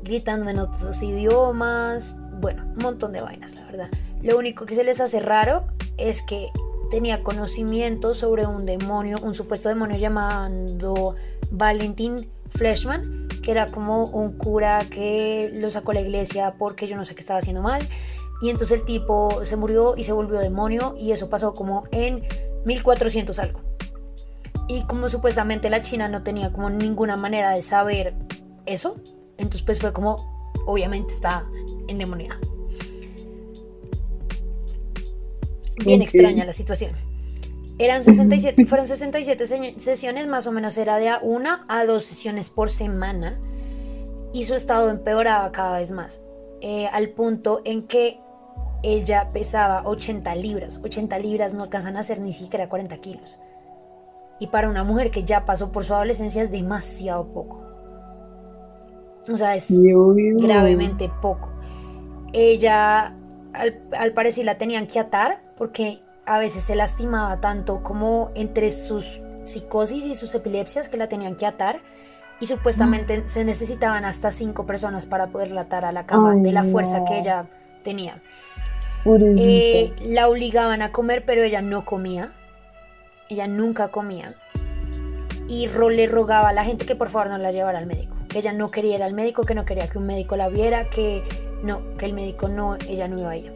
gritando 0.03 0.51
en 0.51 0.59
otros 0.59 1.03
idiomas, 1.03 2.15
bueno, 2.41 2.65
un 2.77 2.83
montón 2.83 3.13
de 3.13 3.23
vainas, 3.23 3.55
la 3.55 3.65
verdad. 3.65 3.89
Lo 4.21 4.37
único 4.37 4.67
que 4.67 4.75
se 4.75 4.85
les 4.85 5.01
hace 5.01 5.21
raro 5.21 5.65
es 5.97 6.21
que 6.21 6.51
tenía 6.91 7.23
conocimiento 7.23 8.13
sobre 8.13 8.47
un 8.47 8.67
demonio, 8.67 9.17
un 9.23 9.35
supuesto 9.35 9.71
demonio 9.71 9.97
llamado 9.97 11.17
Valentín 11.51 12.31
Fleshman, 12.51 13.29
que 13.43 13.51
era 13.51 13.65
como 13.65 14.05
un 14.05 14.37
cura 14.37 14.81
que 14.91 15.51
lo 15.55 15.71
sacó 15.71 15.93
a 15.93 15.95
la 15.95 16.01
iglesia 16.03 16.55
porque 16.59 16.87
yo 16.87 16.99
no 16.99 17.07
sé 17.07 17.15
qué 17.15 17.21
estaba 17.21 17.39
haciendo 17.39 17.63
mal. 17.63 17.81
Y 18.43 18.51
entonces 18.51 18.79
el 18.79 18.85
tipo 18.85 19.43
se 19.47 19.57
murió 19.57 19.95
y 19.97 20.05
se 20.05 20.13
volvió 20.13 20.39
demonio 20.39 20.97
y 20.99 21.13
eso 21.13 21.31
pasó 21.31 21.55
como 21.55 21.85
en 21.93 22.25
1400 22.67 23.39
algo. 23.39 23.68
Y 24.69 24.83
como 24.85 25.09
supuestamente 25.09 25.71
la 25.71 25.81
China 25.81 26.09
no 26.09 26.23
tenía 26.23 26.53
como 26.53 26.69
ninguna 26.69 27.17
manera 27.17 27.51
de 27.51 27.63
saber 27.63 28.15
eso, 28.67 28.97
entonces 29.39 29.63
pues 29.63 29.81
fue 29.81 29.93
como, 29.95 30.53
obviamente 30.67 31.15
está 31.15 31.47
endemoniada. 31.89 32.39
Bien 35.85 36.03
extraña 36.03 36.45
la 36.45 36.53
situación. 36.53 36.93
Eran 37.79 38.05
67, 38.05 38.67
fueron 38.67 38.87
67 38.87 39.47
sesiones, 39.81 40.27
más 40.27 40.47
o 40.47 40.53
menos 40.53 40.77
era 40.77 40.99
de 40.99 41.09
a 41.09 41.19
una 41.23 41.65
a 41.69 41.87
dos 41.87 42.05
sesiones 42.05 42.51
por 42.51 42.71
semana. 42.71 43.41
y 44.31 44.45
su 44.45 44.55
estado 44.55 44.91
empeoraba 44.91 45.51
cada 45.53 45.79
vez 45.79 45.91
más, 45.91 46.21
eh, 46.61 46.87
al 46.89 47.09
punto 47.09 47.63
en 47.65 47.87
que 47.87 48.21
ella 48.83 49.31
pesaba 49.33 49.83
80 49.87 50.35
libras. 50.35 50.79
80 50.83 51.19
libras 51.19 51.55
no 51.55 51.63
alcanzan 51.63 51.97
a 51.97 52.03
ser 52.03 52.21
ni 52.21 52.35
siquiera 52.35 52.69
40 52.69 52.99
kilos. 52.99 53.39
Y 54.39 54.49
para 54.49 54.69
una 54.69 54.85
mujer 54.85 55.11
que 55.11 55.25
ya 55.25 55.45
pasó 55.45 55.73
por 55.73 55.85
su 55.85 55.95
adolescencia 55.95 56.43
es 56.43 56.51
demasiado 56.51 57.27
poco. 57.33 57.63
O 59.33 59.37
sea, 59.37 59.55
es 59.55 59.69
gravemente 59.71 61.11
poco. 61.21 61.51
Ella, 62.33 63.15
al, 63.53 63.81
al, 63.99 64.13
parecer, 64.13 64.45
la 64.45 64.59
tenían 64.59 64.87
que 64.87 65.01
atar 65.01 65.43
porque 65.57 66.01
a 66.25 66.39
veces 66.39 66.63
se 66.63 66.77
lastimaba 66.77 67.41
tanto 67.41 67.83
como 67.83 68.31
entre 68.35 68.71
sus 68.71 69.21
psicosis 69.45 70.05
y 70.05 70.15
sus 70.15 70.35
epilepsias 70.35 70.89
que 70.89 70.97
la 70.97 71.09
tenían 71.09 71.37
que 71.37 71.47
atar. 71.47 71.81
Y 72.41 72.47
supuestamente 72.47 73.19
mm. 73.19 73.29
se 73.29 73.45
necesitaban 73.45 74.05
hasta 74.05 74.31
cinco 74.31 74.65
personas 74.65 75.07
para 75.07 75.27
poderla 75.29 75.63
atar 75.63 75.85
a 75.85 75.93
la 75.93 76.07
cama 76.07 76.35
de 76.35 76.53
la 76.53 76.63
fuerza 76.63 77.05
que 77.05 77.19
ella 77.19 77.47
tenía. 77.83 78.15
Eh, 79.05 79.93
la 80.03 80.29
obligaban 80.29 80.83
a 80.83 80.93
comer, 80.93 81.25
pero 81.25 81.43
ella 81.43 81.63
no 81.63 81.85
comía. 81.85 82.33
Ella 83.29 83.47
nunca 83.47 83.89
comía. 83.89 84.35
Y 85.49 85.69
le 85.69 86.07
rogaba 86.07 86.51
a 86.51 86.53
la 86.53 86.65
gente 86.65 86.85
que 86.85 86.95
por 86.95 87.09
favor 87.09 87.29
no 87.29 87.39
la 87.39 87.53
llevara 87.53 87.79
al 87.79 87.87
médico. 87.87 88.17
Que 88.29 88.39
ella 88.39 88.53
no 88.53 88.71
quería 88.71 88.97
ir 88.97 89.03
al 89.03 89.15
médico, 89.15 89.45
que 89.45 89.55
no 89.55 89.65
quería 89.65 89.89
que 89.89 89.99
un 89.99 90.07
médico 90.07 90.37
la 90.37 90.49
viera, 90.49 90.91
que 90.91 91.23
no, 91.63 91.97
que 91.97 92.07
el 92.07 92.13
médico 92.13 92.49
no, 92.49 92.77
ella 92.89 93.09
no 93.09 93.19
iba 93.19 93.31
a 93.31 93.37
ir. 93.37 93.53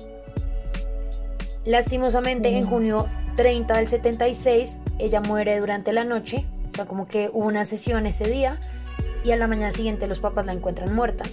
Lastimosamente, 1.65 2.49
en 2.57 2.67
junio 2.67 3.07
30 3.37 3.75
del 3.75 3.89
76, 3.89 4.81
ella 4.99 5.21
muere 5.21 5.59
durante 5.61 5.93
la 5.93 6.05
noche. 6.05 6.47
O 6.73 6.75
sea, 6.75 6.87
como 6.87 7.07
que 7.07 7.31
hubo 7.33 7.47
una 7.47 7.65
sesión 7.65 8.07
ese 8.07 8.29
día. 8.29 8.59
Y 9.25 9.31
a 9.31 9.37
la 9.37 9.47
mañana 9.47 9.71
siguiente 9.71 10.07
los 10.07 10.19
papás 10.19 10.47
la 10.47 10.53
encuentran 10.53 10.95
muerta. 10.95 11.25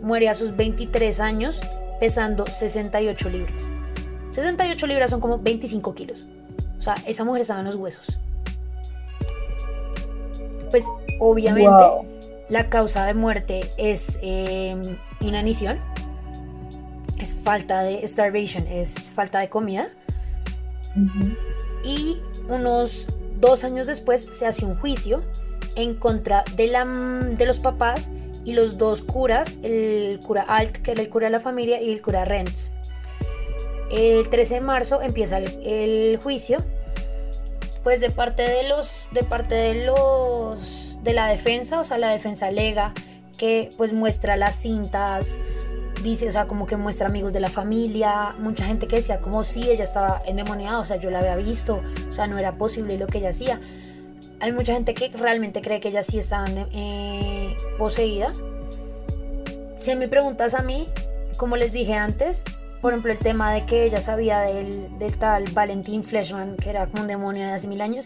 Muere 0.00 0.28
a 0.28 0.34
sus 0.34 0.56
23 0.56 1.20
años 1.20 1.60
pesando 2.00 2.46
68 2.46 3.28
libras. 3.28 3.68
68 4.30 4.86
libras 4.86 5.10
son 5.10 5.20
como 5.20 5.38
25 5.38 5.94
kilos. 5.94 6.26
O 6.84 6.92
sea, 6.92 6.96
esa 7.06 7.24
mujer 7.24 7.40
estaba 7.40 7.60
en 7.60 7.64
los 7.64 7.76
huesos. 7.76 8.18
Pues 10.70 10.84
obviamente 11.18 11.72
la 12.50 12.68
causa 12.68 13.06
de 13.06 13.14
muerte 13.14 13.62
es 13.78 14.18
em, 14.20 14.98
inanición, 15.20 15.80
es 17.18 17.34
falta 17.34 17.80
de 17.80 18.06
starvation, 18.06 18.66
es 18.66 19.12
falta 19.12 19.38
de 19.38 19.48
comida. 19.48 19.88
Y 21.82 22.18
unos 22.50 23.06
dos 23.40 23.64
años 23.64 23.86
después 23.86 24.26
se 24.38 24.46
hace 24.46 24.66
un 24.66 24.76
juicio 24.76 25.22
en 25.76 25.94
contra 25.94 26.44
de, 26.54 26.66
la, 26.66 26.84
de 26.84 27.46
los 27.46 27.60
papás 27.60 28.10
y 28.44 28.52
los 28.52 28.76
dos 28.76 29.00
curas, 29.00 29.56
el 29.62 30.18
cura 30.18 30.42
Alt, 30.42 30.82
que 30.82 30.90
era 30.90 31.00
el 31.00 31.08
cura 31.08 31.28
de 31.28 31.32
la 31.32 31.40
familia, 31.40 31.80
y 31.80 31.90
el 31.94 32.02
cura 32.02 32.26
Renz. 32.26 32.73
El 33.94 34.28
13 34.28 34.54
de 34.54 34.60
marzo 34.60 35.02
empieza 35.02 35.38
el, 35.38 36.18
juicio, 36.20 36.58
pues 37.84 38.00
de 38.00 38.10
parte 38.10 38.42
de 38.42 38.68
los, 38.68 39.08
de 39.12 39.22
parte 39.22 39.54
de 39.54 39.86
los, 39.86 40.98
de 41.04 41.12
la 41.12 41.28
defensa, 41.28 41.78
o 41.78 41.84
sea, 41.84 41.98
la 41.98 42.10
defensa 42.10 42.46
alega 42.46 42.92
que 43.38 43.68
pues 43.76 43.92
muestra 43.92 44.36
las 44.36 44.56
cintas, 44.56 45.38
dice, 46.02 46.28
o 46.28 46.32
sea, 46.32 46.48
como 46.48 46.66
que 46.66 46.76
muestra 46.76 47.06
amigos 47.06 47.32
de 47.32 47.38
la 47.38 47.48
familia, 47.48 48.34
mucha 48.40 48.64
gente 48.66 48.88
que 48.88 48.96
decía 48.96 49.20
como 49.20 49.44
si 49.44 49.70
ella 49.70 49.84
estaba 49.84 50.22
endemoniada, 50.26 50.80
o 50.80 50.84
sea, 50.84 50.96
yo 50.96 51.10
la 51.10 51.20
había 51.20 51.36
visto, 51.36 51.80
o 52.10 52.12
sea, 52.12 52.26
no 52.26 52.36
era 52.36 52.56
posible 52.56 52.98
lo 52.98 53.06
que 53.06 53.18
ella 53.18 53.28
hacía. 53.28 53.60
Hay 54.40 54.50
mucha 54.50 54.72
gente 54.72 54.92
que 54.94 55.08
realmente 55.08 55.62
cree 55.62 55.78
que 55.78 55.90
ella 55.90 56.02
sí 56.02 56.18
estaba 56.18 56.46
eh, 56.72 57.56
poseída. 57.78 58.32
Si 59.76 59.94
me 59.94 60.08
preguntas 60.08 60.54
a 60.54 60.62
mí, 60.62 60.88
como 61.36 61.56
les 61.56 61.72
dije 61.72 61.94
antes, 61.94 62.42
por 62.84 62.92
ejemplo, 62.92 63.12
el 63.12 63.18
tema 63.18 63.50
de 63.50 63.64
que 63.64 63.84
ella 63.84 64.02
sabía 64.02 64.40
del, 64.40 64.90
tal 65.18 65.44
Valentín 65.54 66.04
Fleshman, 66.04 66.54
que 66.56 66.68
era 66.68 66.86
como 66.86 67.00
un 67.00 67.08
demonio 67.08 67.46
de 67.46 67.52
hace 67.52 67.66
mil 67.66 67.80
años, 67.80 68.04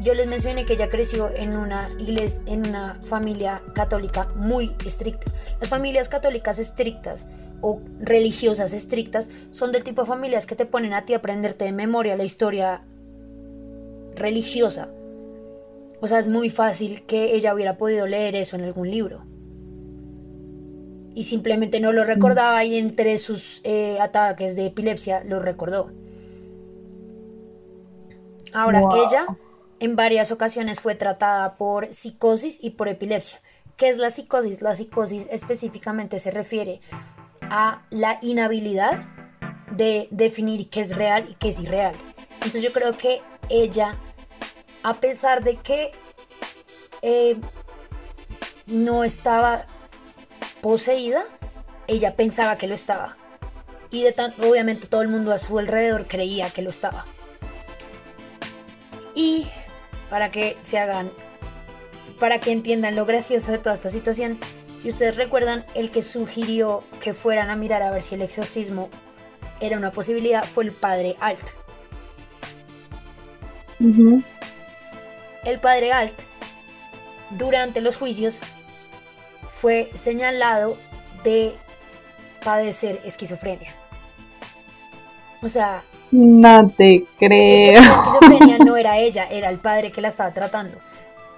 yo 0.00 0.12
les 0.14 0.26
mencioné 0.26 0.64
que 0.64 0.72
ella 0.72 0.88
creció 0.88 1.30
en 1.32 1.56
una 1.56 1.86
iglesia, 2.00 2.42
en 2.46 2.66
una 2.66 2.98
familia 3.06 3.62
católica 3.76 4.26
muy 4.34 4.74
estricta. 4.84 5.30
Las 5.60 5.68
familias 5.68 6.08
católicas 6.08 6.58
estrictas 6.58 7.28
o 7.60 7.80
religiosas 8.00 8.72
estrictas 8.72 9.30
son 9.52 9.70
del 9.70 9.84
tipo 9.84 10.02
de 10.02 10.08
familias 10.08 10.46
que 10.46 10.56
te 10.56 10.66
ponen 10.66 10.94
a 10.94 11.04
ti 11.04 11.14
a 11.14 11.18
aprenderte 11.18 11.64
de 11.64 11.70
memoria 11.70 12.16
la 12.16 12.24
historia 12.24 12.82
religiosa. 14.16 14.88
O 16.00 16.08
sea, 16.08 16.18
es 16.18 16.26
muy 16.26 16.50
fácil 16.50 17.06
que 17.06 17.36
ella 17.36 17.54
hubiera 17.54 17.76
podido 17.76 18.08
leer 18.08 18.34
eso 18.34 18.56
en 18.56 18.64
algún 18.64 18.90
libro. 18.90 19.31
Y 21.14 21.24
simplemente 21.24 21.80
no 21.80 21.92
lo 21.92 22.04
recordaba 22.04 22.64
y 22.64 22.78
entre 22.78 23.18
sus 23.18 23.60
eh, 23.64 23.98
ataques 24.00 24.56
de 24.56 24.66
epilepsia 24.66 25.22
lo 25.24 25.40
recordó. 25.40 25.90
Ahora, 28.52 28.82
ella 28.94 29.26
en 29.80 29.96
varias 29.96 30.30
ocasiones 30.30 30.80
fue 30.80 30.94
tratada 30.94 31.56
por 31.56 31.92
psicosis 31.92 32.58
y 32.60 32.70
por 32.70 32.88
epilepsia. 32.88 33.40
¿Qué 33.76 33.88
es 33.88 33.98
la 33.98 34.10
psicosis? 34.10 34.62
La 34.62 34.74
psicosis 34.74 35.26
específicamente 35.30 36.18
se 36.18 36.30
refiere 36.30 36.80
a 37.42 37.82
la 37.90 38.18
inhabilidad 38.22 39.06
de 39.72 40.08
definir 40.10 40.68
qué 40.68 40.80
es 40.80 40.94
real 40.94 41.26
y 41.30 41.34
qué 41.34 41.48
es 41.48 41.58
irreal. 41.58 41.94
Entonces 42.34 42.62
yo 42.62 42.72
creo 42.72 42.92
que 42.92 43.22
ella 43.48 43.96
a 44.82 44.94
pesar 44.94 45.42
de 45.42 45.56
que 45.56 45.90
eh, 47.02 47.36
no 48.66 49.04
estaba 49.04 49.66
poseída, 50.62 51.24
ella 51.86 52.14
pensaba 52.16 52.56
que 52.56 52.66
lo 52.66 52.74
estaba. 52.74 53.16
Y 53.90 54.02
de 54.04 54.12
tanto, 54.12 54.48
obviamente 54.48 54.86
todo 54.86 55.02
el 55.02 55.08
mundo 55.08 55.32
a 55.32 55.38
su 55.38 55.58
alrededor 55.58 56.06
creía 56.06 56.48
que 56.50 56.62
lo 56.62 56.70
estaba. 56.70 57.04
Y 59.14 59.46
para 60.08 60.30
que 60.30 60.56
se 60.62 60.78
hagan, 60.78 61.10
para 62.18 62.38
que 62.38 62.52
entiendan 62.52 62.96
lo 62.96 63.04
gracioso 63.04 63.52
de 63.52 63.58
toda 63.58 63.74
esta 63.74 63.90
situación, 63.90 64.38
si 64.78 64.88
ustedes 64.88 65.16
recuerdan, 65.16 65.66
el 65.74 65.90
que 65.90 66.02
sugirió 66.02 66.84
que 67.02 67.12
fueran 67.12 67.50
a 67.50 67.56
mirar 67.56 67.82
a 67.82 67.90
ver 67.90 68.02
si 68.02 68.14
el 68.14 68.22
exorcismo 68.22 68.88
era 69.60 69.76
una 69.76 69.90
posibilidad 69.90 70.44
fue 70.44 70.64
el 70.64 70.72
padre 70.72 71.16
Alt 71.20 71.62
el 75.44 75.58
padre 75.58 75.92
Alt, 75.92 76.12
durante 77.30 77.80
los 77.80 77.96
juicios, 77.96 78.40
fue 79.62 79.92
señalado 79.94 80.76
de 81.22 81.54
padecer 82.44 83.00
esquizofrenia. 83.04 83.72
O 85.40 85.48
sea... 85.48 85.84
No 86.10 86.68
te 86.70 87.04
creo. 87.16 87.80
La 87.80 87.86
esquizofrenia 87.86 88.58
no 88.58 88.76
era 88.76 88.98
ella, 88.98 89.28
era 89.30 89.48
el 89.50 89.58
padre 89.58 89.92
que 89.92 90.00
la 90.00 90.08
estaba 90.08 90.34
tratando. 90.34 90.78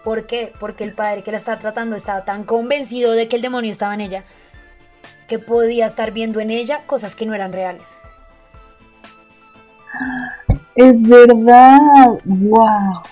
¿Por 0.02 0.24
qué? 0.24 0.52
Porque 0.58 0.84
el 0.84 0.94
padre 0.94 1.22
que 1.22 1.32
la 1.32 1.36
estaba 1.36 1.58
tratando 1.58 1.96
estaba 1.96 2.24
tan 2.24 2.44
convencido 2.44 3.12
de 3.12 3.28
que 3.28 3.36
el 3.36 3.42
demonio 3.42 3.70
estaba 3.70 3.92
en 3.92 4.00
ella 4.00 4.24
que 5.28 5.38
podía 5.38 5.86
estar 5.86 6.10
viendo 6.10 6.40
en 6.40 6.50
ella 6.50 6.80
cosas 6.86 7.14
que 7.14 7.26
no 7.26 7.34
eran 7.34 7.52
reales. 7.52 7.94
Es 10.74 11.06
verdad, 11.06 11.78
wow. 12.24 13.02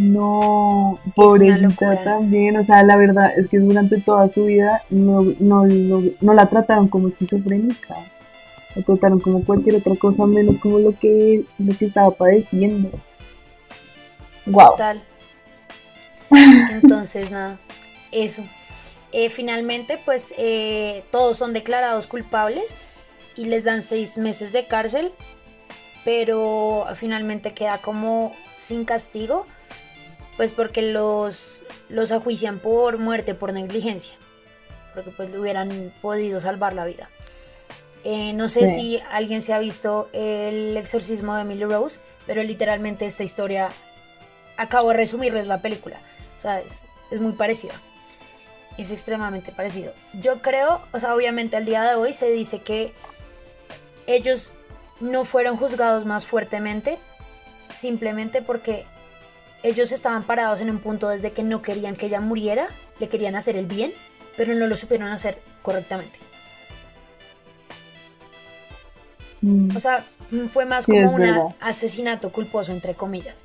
No, 0.00 0.98
pobrecita 1.14 2.02
también, 2.02 2.56
o 2.56 2.62
sea, 2.62 2.82
la 2.82 2.96
verdad 2.96 3.38
es 3.38 3.48
que 3.48 3.58
durante 3.58 4.00
toda 4.00 4.30
su 4.30 4.46
vida 4.46 4.82
no, 4.88 5.20
no, 5.38 5.66
no, 5.66 6.32
la 6.32 6.46
trataron 6.46 6.88
como 6.88 7.08
esquizofrénica, 7.08 7.96
la 8.74 8.82
trataron 8.82 9.20
como 9.20 9.44
cualquier 9.44 9.76
otra 9.76 9.94
cosa 9.96 10.26
menos 10.26 10.58
como 10.58 10.78
lo 10.78 10.98
que, 10.98 11.44
lo 11.58 11.76
que 11.76 11.84
estaba 11.84 12.10
padeciendo. 12.12 12.90
Wow. 14.46 14.70
Total. 14.70 15.02
Entonces, 16.72 17.30
nada, 17.30 17.58
eso. 18.10 18.42
Eh, 19.12 19.28
finalmente, 19.28 19.98
pues 20.02 20.32
eh, 20.38 21.04
todos 21.10 21.36
son 21.36 21.52
declarados 21.52 22.06
culpables 22.06 22.74
y 23.36 23.46
les 23.46 23.64
dan 23.64 23.82
seis 23.82 24.16
meses 24.16 24.50
de 24.52 24.64
cárcel, 24.64 25.12
pero 26.06 26.86
finalmente 26.94 27.52
queda 27.52 27.76
como 27.78 28.32
sin 28.58 28.86
castigo 28.86 29.44
pues 30.40 30.54
porque 30.54 30.80
los, 30.80 31.62
los 31.90 32.12
ajuician 32.12 32.60
por 32.60 32.96
muerte, 32.96 33.34
por 33.34 33.52
negligencia, 33.52 34.16
porque 34.94 35.10
pues 35.10 35.28
le 35.28 35.38
hubieran 35.38 35.92
podido 36.00 36.40
salvar 36.40 36.72
la 36.72 36.86
vida. 36.86 37.10
Eh, 38.04 38.32
no 38.32 38.48
sé 38.48 38.68
si 38.68 38.98
alguien 39.10 39.42
se 39.42 39.52
ha 39.52 39.58
visto 39.58 40.08
el 40.14 40.78
exorcismo 40.78 41.34
de 41.34 41.42
Emily 41.42 41.64
Rose, 41.64 42.00
pero 42.26 42.42
literalmente 42.42 43.04
esta 43.04 43.22
historia, 43.22 43.68
acabo 44.56 44.88
de 44.88 44.94
resumirles 44.94 45.46
la 45.46 45.60
película, 45.60 46.00
o 46.38 46.40
sea, 46.40 46.60
es, 46.60 46.80
es 47.10 47.20
muy 47.20 47.32
parecida. 47.32 47.74
Es 48.78 48.90
extremadamente 48.90 49.52
parecido. 49.52 49.92
Yo 50.14 50.40
creo, 50.40 50.80
o 50.94 51.00
sea, 51.00 51.14
obviamente 51.14 51.58
al 51.58 51.66
día 51.66 51.82
de 51.82 51.96
hoy 51.96 52.14
se 52.14 52.30
dice 52.30 52.60
que 52.60 52.94
ellos 54.06 54.54
no 55.00 55.26
fueron 55.26 55.58
juzgados 55.58 56.06
más 56.06 56.24
fuertemente, 56.24 56.98
simplemente 57.74 58.40
porque 58.40 58.86
ellos 59.62 59.92
estaban 59.92 60.22
parados 60.22 60.60
en 60.60 60.70
un 60.70 60.78
punto 60.78 61.08
desde 61.08 61.32
que 61.32 61.42
no 61.42 61.62
querían 61.62 61.96
que 61.96 62.06
ella 62.06 62.20
muriera, 62.20 62.68
le 62.98 63.08
querían 63.08 63.36
hacer 63.36 63.56
el 63.56 63.66
bien, 63.66 63.92
pero 64.36 64.54
no 64.54 64.66
lo 64.66 64.76
supieron 64.76 65.08
hacer 65.08 65.40
correctamente. 65.62 66.18
Mm. 69.42 69.76
O 69.76 69.80
sea, 69.80 70.04
fue 70.52 70.64
más 70.66 70.84
Sí, 70.84 70.92
como 70.92 71.12
un 71.12 71.54
asesinato 71.60 72.30
culposo, 72.30 72.72
entre 72.72 72.94
comillas. 72.94 73.44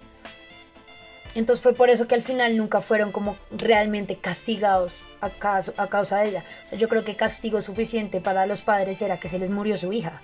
Entonces 1.33 1.61
fue 1.61 1.73
por 1.73 1.89
eso 1.89 2.07
que 2.07 2.15
al 2.15 2.21
final 2.21 2.55
nunca 2.55 2.79
fueron 2.79 3.11
como 3.11 3.35
realmente 3.51 4.15
castigados 4.17 4.95
a, 5.19 5.29
caso- 5.29 5.73
a 5.77 5.87
causa 5.87 6.19
de 6.19 6.29
ella. 6.29 6.43
O 6.65 6.69
sea, 6.69 6.77
yo 6.77 6.87
creo 6.87 7.03
que 7.03 7.15
castigo 7.15 7.61
suficiente 7.61 8.21
para 8.21 8.45
los 8.45 8.61
padres 8.61 9.01
era 9.01 9.17
que 9.19 9.27
se 9.27 9.39
les 9.39 9.49
murió 9.49 9.75
su 9.75 9.91
hija. 9.91 10.21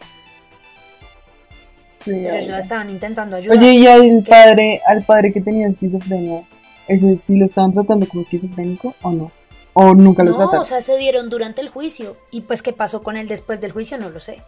Sí, 2.04 2.12
Pero 2.12 2.36
ellos 2.36 2.50
la 2.50 2.60
estaban 2.60 2.90
intentando 2.90 3.36
ayudar. 3.38 3.58
Oye, 3.58 3.74
y 3.74 3.88
al 3.88 4.24
padre, 4.28 4.82
al 4.88 5.04
padre 5.04 5.32
que 5.32 5.42
tenía 5.42 5.68
esquizofrenia, 5.68 6.44
¿ese 6.88 7.16
sí 7.18 7.38
lo 7.38 7.46
estaban 7.46 7.72
tratando 7.72 8.08
como 8.08 8.22
esquizofrénico 8.22 8.96
o 9.02 9.12
no? 9.12 9.32
¿O 9.74 9.94
nunca 9.94 10.24
lo 10.24 10.32
no, 10.32 10.38
trataron? 10.38 10.62
o 10.64 10.66
sea, 10.66 10.82
se 10.82 10.98
dieron 10.98 11.30
durante 11.30 11.62
el 11.62 11.70
juicio. 11.70 12.18
Y 12.32 12.42
pues 12.42 12.62
qué 12.62 12.74
pasó 12.74 13.02
con 13.04 13.18
él 13.18 13.28
después 13.28 13.62
del 13.62 13.72
juicio, 13.72 13.98
no 13.98 14.10
lo 14.10 14.20
sé. 14.20 14.42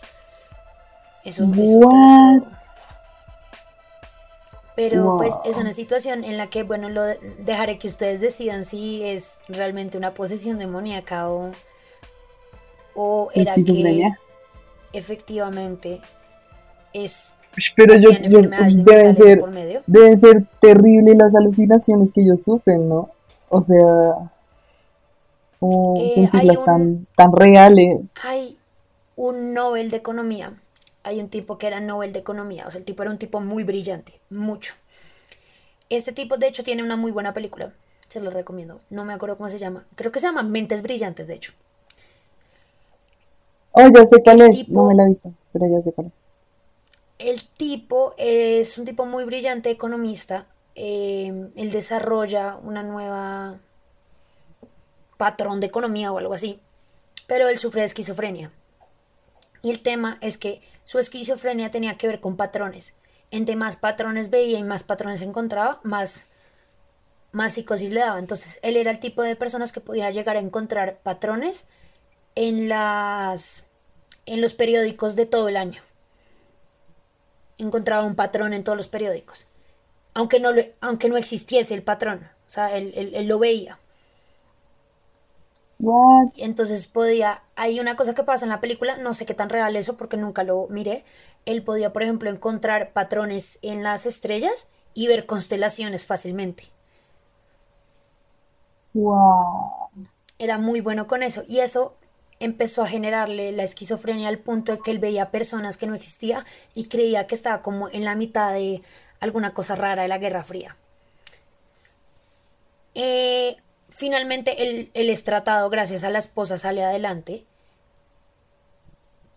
Eso, 1.23 1.45
eso 1.55 1.89
Pero 4.75 5.03
Wow. 5.03 5.17
pues 5.17 5.33
es 5.45 5.57
una 5.57 5.71
situación 5.71 6.23
en 6.23 6.37
la 6.37 6.47
que, 6.49 6.63
bueno, 6.63 6.89
lo 6.89 7.03
de- 7.03 7.19
dejaré 7.39 7.77
que 7.77 7.87
ustedes 7.87 8.19
decidan 8.19 8.65
si 8.65 9.03
es 9.03 9.33
realmente 9.47 9.97
una 9.97 10.13
posesión 10.15 10.57
demoníaca 10.57 11.29
o, 11.29 11.51
o 12.95 13.29
era 13.35 13.53
que 13.53 14.11
efectivamente 14.93 16.01
es 16.91 17.33
Pero 17.75 17.95
yo, 17.95 18.09
deben 18.11 19.15
ser, 19.15 19.43
deben 19.85 20.17
ser 20.17 20.45
terribles 20.59 21.15
las 21.17 21.35
alucinaciones 21.35 22.11
que 22.11 22.21
ellos 22.21 22.43
sufren, 22.43 22.89
¿no? 22.89 23.09
O 23.49 23.61
sea, 23.61 24.31
Eh, 25.61 26.11
sentirlas 26.15 26.57
un- 26.59 26.65
tan, 26.65 27.07
tan 27.15 27.31
reales. 27.31 28.13
Hay 28.23 28.57
un 29.15 29.53
Nobel 29.53 29.91
de 29.91 29.97
Economía. 29.97 30.53
Hay 31.03 31.19
un 31.19 31.29
tipo 31.29 31.57
que 31.57 31.67
era 31.67 31.79
Nobel 31.79 32.11
de 32.13 32.19
Economía. 32.19 32.65
O 32.67 32.71
sea, 32.71 32.79
el 32.79 32.85
tipo 32.85 33.03
era 33.03 33.11
un 33.11 33.17
tipo 33.17 33.39
muy 33.39 33.63
brillante. 33.63 34.13
Mucho. 34.29 34.73
Este 35.89 36.11
tipo, 36.11 36.37
de 36.37 36.47
hecho, 36.47 36.63
tiene 36.63 36.81
una 36.83 36.95
muy 36.97 37.11
buena 37.11 37.33
película. 37.33 37.71
Se 38.09 38.19
lo 38.19 38.29
recomiendo. 38.31 38.79
No 38.89 39.05
me 39.05 39.13
acuerdo 39.13 39.37
cómo 39.37 39.49
se 39.49 39.59
llama. 39.59 39.85
Creo 39.95 40.11
que 40.11 40.19
se 40.19 40.25
llama 40.27 40.43
Mentes 40.43 40.81
Brillantes, 40.81 41.27
de 41.27 41.35
hecho. 41.35 41.53
Oh, 43.71 43.87
ya 43.93 44.05
sé 44.05 44.21
cuál 44.23 44.41
el 44.41 44.49
es, 44.51 44.65
tipo- 44.65 44.73
no 44.81 44.87
me 44.87 44.95
la 44.95 45.03
he 45.03 45.07
visto, 45.07 45.31
pero 45.51 45.65
ya 45.67 45.81
sé 45.81 45.91
cuál 45.93 46.07
es. 46.07 46.13
El 47.23 47.47
tipo 47.47 48.15
es 48.17 48.77
un 48.77 48.83
tipo 48.83 49.05
muy 49.05 49.23
brillante 49.23 49.69
economista. 49.69 50.45
eh, 50.75 51.49
él 51.55 51.71
desarrolla 51.71 52.57
una 52.61 52.83
nueva 52.83 53.59
patrón 55.15 55.61
de 55.61 55.67
economía 55.67 56.11
o 56.11 56.17
algo 56.17 56.33
así. 56.33 56.59
Pero 57.25 57.47
él 57.47 57.57
sufre 57.57 57.79
de 57.79 57.87
esquizofrenia. 57.87 58.51
Y 59.61 59.71
el 59.71 59.81
tema 59.81 60.17
es 60.19 60.37
que 60.37 60.61
su 60.83 60.99
esquizofrenia 60.99 61.71
tenía 61.71 61.95
que 61.95 62.07
ver 62.07 62.19
con 62.19 62.35
patrones. 62.35 62.93
Entre 63.31 63.55
más 63.55 63.77
patrones 63.77 64.29
veía 64.29 64.59
y 64.59 64.63
más 64.63 64.83
patrones 64.83 65.21
encontraba, 65.21 65.79
más, 65.83 66.27
más 67.31 67.53
psicosis 67.53 67.91
le 67.91 68.01
daba. 68.01 68.19
Entonces, 68.19 68.59
él 68.63 68.75
era 68.75 68.91
el 68.91 68.99
tipo 68.99 69.21
de 69.21 69.37
personas 69.37 69.71
que 69.71 69.79
podía 69.79 70.11
llegar 70.11 70.35
a 70.35 70.41
encontrar 70.41 70.99
patrones 71.03 71.63
en 72.35 72.67
las 72.67 73.63
en 74.25 74.41
los 74.41 74.53
periódicos 74.53 75.15
de 75.15 75.25
todo 75.25 75.47
el 75.47 75.55
año. 75.55 75.81
Encontraba 77.57 78.05
un 78.05 78.15
patrón 78.15 78.53
en 78.53 78.63
todos 78.63 78.77
los 78.77 78.87
periódicos. 78.87 79.45
Aunque 80.13 80.39
no, 80.39 80.51
lo- 80.53 80.63
aunque 80.81 81.09
no 81.09 81.17
existiese 81.17 81.73
el 81.75 81.83
patrón. 81.83 82.29
O 82.47 82.51
sea, 82.51 82.75
él, 82.77 82.93
él- 82.95 83.13
él 83.15 83.27
lo 83.27 83.39
veía. 83.39 83.79
What? 85.79 86.33
Entonces 86.35 86.87
podía, 86.87 87.41
hay 87.55 87.79
una 87.79 87.95
cosa 87.95 88.13
que 88.15 88.23
pasa 88.23 88.45
en 88.45 88.49
la 88.49 88.61
película, 88.61 88.97
no 88.97 89.13
sé 89.13 89.25
qué 89.25 89.33
tan 89.33 89.49
real 89.49 89.75
eso 89.75 89.97
porque 89.97 90.17
nunca 90.17 90.43
lo 90.43 90.67
miré. 90.69 91.05
Él 91.45 91.63
podía, 91.63 91.93
por 91.93 92.03
ejemplo, 92.03 92.29
encontrar 92.29 92.91
patrones 92.93 93.59
en 93.61 93.83
las 93.83 94.05
estrellas 94.05 94.67
y 94.93 95.07
ver 95.07 95.25
constelaciones 95.25 96.05
fácilmente. 96.05 96.69
Wow. 98.95 99.89
Era 100.37 100.57
muy 100.59 100.79
bueno 100.81 101.07
con 101.07 101.23
eso 101.23 101.43
y 101.47 101.59
eso 101.61 101.95
empezó 102.43 102.83
a 102.83 102.87
generarle 102.87 103.51
la 103.53 103.63
esquizofrenia 103.63 104.27
al 104.27 104.39
punto 104.39 104.73
de 104.73 104.79
que 104.79 104.91
él 104.91 104.99
veía 104.99 105.31
personas 105.31 105.77
que 105.77 105.87
no 105.87 105.95
existía 105.95 106.45
y 106.75 106.85
creía 106.85 107.25
que 107.25 107.35
estaba 107.35 107.61
como 107.61 107.89
en 107.89 108.03
la 108.03 108.15
mitad 108.15 108.53
de 108.53 108.81
alguna 109.19 109.53
cosa 109.53 109.75
rara 109.75 110.01
de 110.01 110.09
la 110.09 110.17
Guerra 110.17 110.43
Fría. 110.43 110.75
Eh, 112.95 113.55
finalmente 113.89 114.61
él, 114.61 114.91
él 114.93 115.09
es 115.09 115.23
tratado 115.23 115.69
gracias 115.69 116.03
a 116.03 116.09
la 116.09 116.19
esposa, 116.19 116.57
sale 116.57 116.83
adelante. 116.83 117.45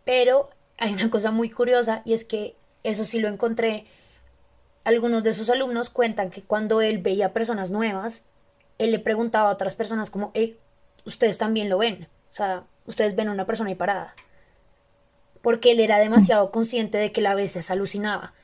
Pero 0.04 0.50
hay 0.76 0.92
una 0.92 1.08
cosa 1.08 1.30
muy 1.30 1.48
curiosa 1.48 2.02
y 2.04 2.12
es 2.12 2.24
que 2.24 2.56
eso 2.82 3.04
sí 3.04 3.20
lo 3.20 3.28
encontré. 3.28 3.86
Algunos 4.82 5.22
de 5.22 5.32
sus 5.32 5.48
alumnos 5.48 5.90
cuentan 5.90 6.30
que 6.30 6.42
cuando 6.42 6.80
él 6.80 6.98
veía 6.98 7.32
personas 7.32 7.70
nuevas, 7.70 8.22
él 8.78 8.90
le 8.90 8.98
preguntaba 8.98 9.50
a 9.50 9.52
otras 9.52 9.76
personas 9.76 10.10
como, 10.10 10.32
"Ey, 10.34 10.58
ustedes 11.04 11.38
también 11.38 11.68
lo 11.68 11.78
ven. 11.78 12.08
O 12.30 12.34
sea, 12.34 12.64
ustedes 12.86 13.16
ven 13.16 13.28
a 13.28 13.32
una 13.32 13.46
persona 13.46 13.70
ahí 13.70 13.74
parada. 13.74 14.14
Porque 15.42 15.72
él 15.72 15.80
era 15.80 15.98
demasiado 15.98 16.50
consciente 16.50 16.98
de 16.98 17.12
que 17.12 17.20
él 17.20 17.26
a 17.26 17.34
veces 17.34 17.70
alucinaba. 17.70 18.34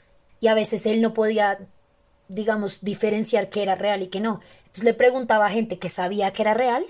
Y 0.40 0.49
a 0.49 0.55
veces 0.55 0.86
él 0.86 1.01
no 1.01 1.14
podía, 1.14 1.59
digamos, 2.28 2.82
diferenciar 2.82 3.49
qué 3.49 3.62
era 3.62 3.74
real 3.74 4.03
y 4.03 4.09
qué 4.09 4.20
no. 4.20 4.40
Entonces 4.61 4.84
le 4.84 4.95
preguntaba 4.95 5.47
a 5.47 5.51
gente 5.51 5.78
que 5.78 5.88
sabía 5.88 6.32
que 6.32 6.43
era 6.43 6.55
real 6.55 6.84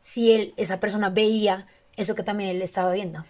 si 0.00 0.32
él, 0.32 0.54
esa 0.56 0.80
persona 0.80 1.10
veía 1.10 1.66
eso 1.96 2.14
que 2.14 2.22
también 2.22 2.50
él 2.50 2.62
estaba 2.62 2.92
viendo. 2.92 3.24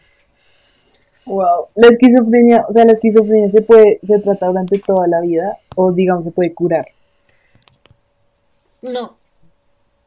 Wow. 1.26 1.68
La 1.74 1.88
esquizofrenia, 1.88 2.66
o 2.68 2.72
sea, 2.72 2.84
la 2.84 2.92
esquizofrenia 2.92 3.48
se 3.48 3.62
puede, 3.62 3.98
se 4.02 4.18
trata 4.18 4.46
durante 4.46 4.78
toda 4.78 5.06
la 5.06 5.20
vida 5.20 5.58
o 5.76 5.92
digamos 5.92 6.24
se 6.24 6.32
puede 6.32 6.52
curar. 6.52 6.86
No, 8.82 9.16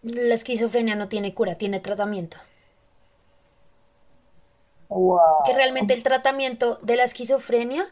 la 0.04 0.36
esquizofrenia 0.36 0.96
no 0.96 1.08
tiene 1.08 1.34
cura, 1.34 1.56
tiene 1.56 1.80
tratamiento. 1.80 2.38
Wow. 4.90 5.20
que 5.46 5.54
realmente 5.54 5.94
el 5.94 6.04
tratamiento 6.04 6.80
de 6.82 6.96
la 6.96 7.04
esquizofrenia 7.04 7.88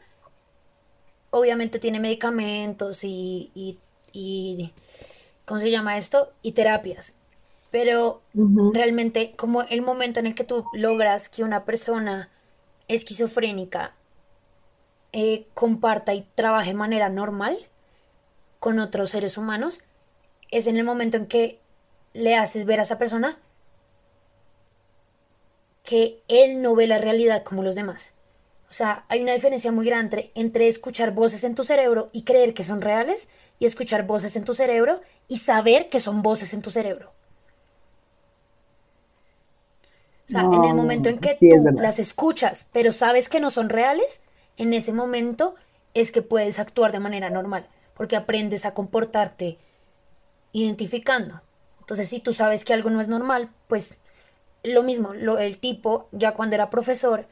obviamente 1.29 1.79
tiene 1.79 1.99
medicamentos 1.99 3.03
y, 3.03 3.51
y, 3.53 3.77
y- 4.13 4.73
¿cómo 5.45 5.59
se 5.59 5.69
llama 5.71 5.97
esto? 5.97 6.31
Y 6.41 6.53
terapias. 6.53 7.13
Pero 7.71 8.21
realmente 8.73 9.35
como 9.35 9.63
el 9.63 9.81
momento 9.81 10.19
en 10.21 10.27
el 10.27 10.35
que 10.35 10.45
tú 10.45 10.63
logras 10.73 11.27
que 11.27 11.43
una 11.43 11.65
persona 11.65 12.29
esquizofrénica 12.87 13.93
eh, 15.11 15.47
comparta 15.53 16.13
y 16.13 16.25
trabaje 16.35 16.69
de 16.69 16.75
manera 16.75 17.09
normal 17.09 17.57
con 18.59 18.79
otros 18.79 19.11
seres 19.11 19.37
humanos, 19.37 19.79
es 20.51 20.67
en 20.67 20.77
el 20.77 20.83
momento 20.85 21.17
en 21.17 21.27
que 21.27 21.59
le 22.13 22.35
haces 22.35 22.65
ver 22.65 22.79
a 22.79 22.83
esa 22.83 22.97
persona 22.97 23.37
que 25.85 26.21
él 26.27 26.61
no 26.61 26.75
ve 26.75 26.87
la 26.87 26.97
realidad 26.97 27.43
como 27.43 27.63
los 27.63 27.75
demás. 27.75 28.11
O 28.69 28.73
sea, 28.73 29.05
hay 29.07 29.21
una 29.21 29.33
diferencia 29.33 29.71
muy 29.71 29.85
grande 29.85 30.31
entre 30.35 30.67
escuchar 30.67 31.11
voces 31.11 31.43
en 31.43 31.55
tu 31.55 31.63
cerebro 31.63 32.09
y 32.11 32.23
creer 32.23 32.53
que 32.53 32.63
son 32.63 32.81
reales 32.81 33.29
y 33.59 33.65
escuchar 33.65 34.05
voces 34.05 34.35
en 34.35 34.43
tu 34.43 34.53
cerebro 34.53 35.01
y 35.27 35.39
saber 35.39 35.89
que 35.89 35.99
son 35.99 36.21
voces 36.21 36.53
en 36.53 36.61
tu 36.61 36.71
cerebro. 36.71 37.11
O 40.27 40.31
sea, 40.31 40.41
en 40.41 40.63
el 40.63 40.73
momento 40.73 41.07
en 41.07 41.19
que 41.19 41.35
sí, 41.35 41.49
tú 41.49 41.71
las 41.79 41.99
escuchas, 41.99 42.67
pero 42.73 42.91
sabes 42.91 43.29
que 43.29 43.39
no 43.39 43.51
son 43.51 43.69
reales, 43.69 44.23
en 44.57 44.73
ese 44.73 44.91
momento 44.91 45.55
es 45.93 46.11
que 46.11 46.23
puedes 46.23 46.57
actuar 46.57 46.91
de 46.91 46.99
manera 46.99 47.29
normal, 47.29 47.67
porque 47.93 48.15
aprendes 48.15 48.65
a 48.65 48.73
comportarte 48.73 49.59
identificando. 50.51 51.41
Entonces, 51.79 52.09
si 52.09 52.19
tú 52.19 52.33
sabes 52.33 52.65
que 52.65 52.73
algo 52.73 52.89
no 52.89 53.01
es 53.01 53.07
normal, 53.07 53.51
pues 53.67 53.95
lo 54.73 54.83
mismo, 54.83 55.13
lo- 55.13 55.39
el 55.39 55.57
tipo, 55.59 56.07
ya 56.11 56.33
cuando 56.33 56.55
era 56.55 56.69
profesor, 56.69 57.25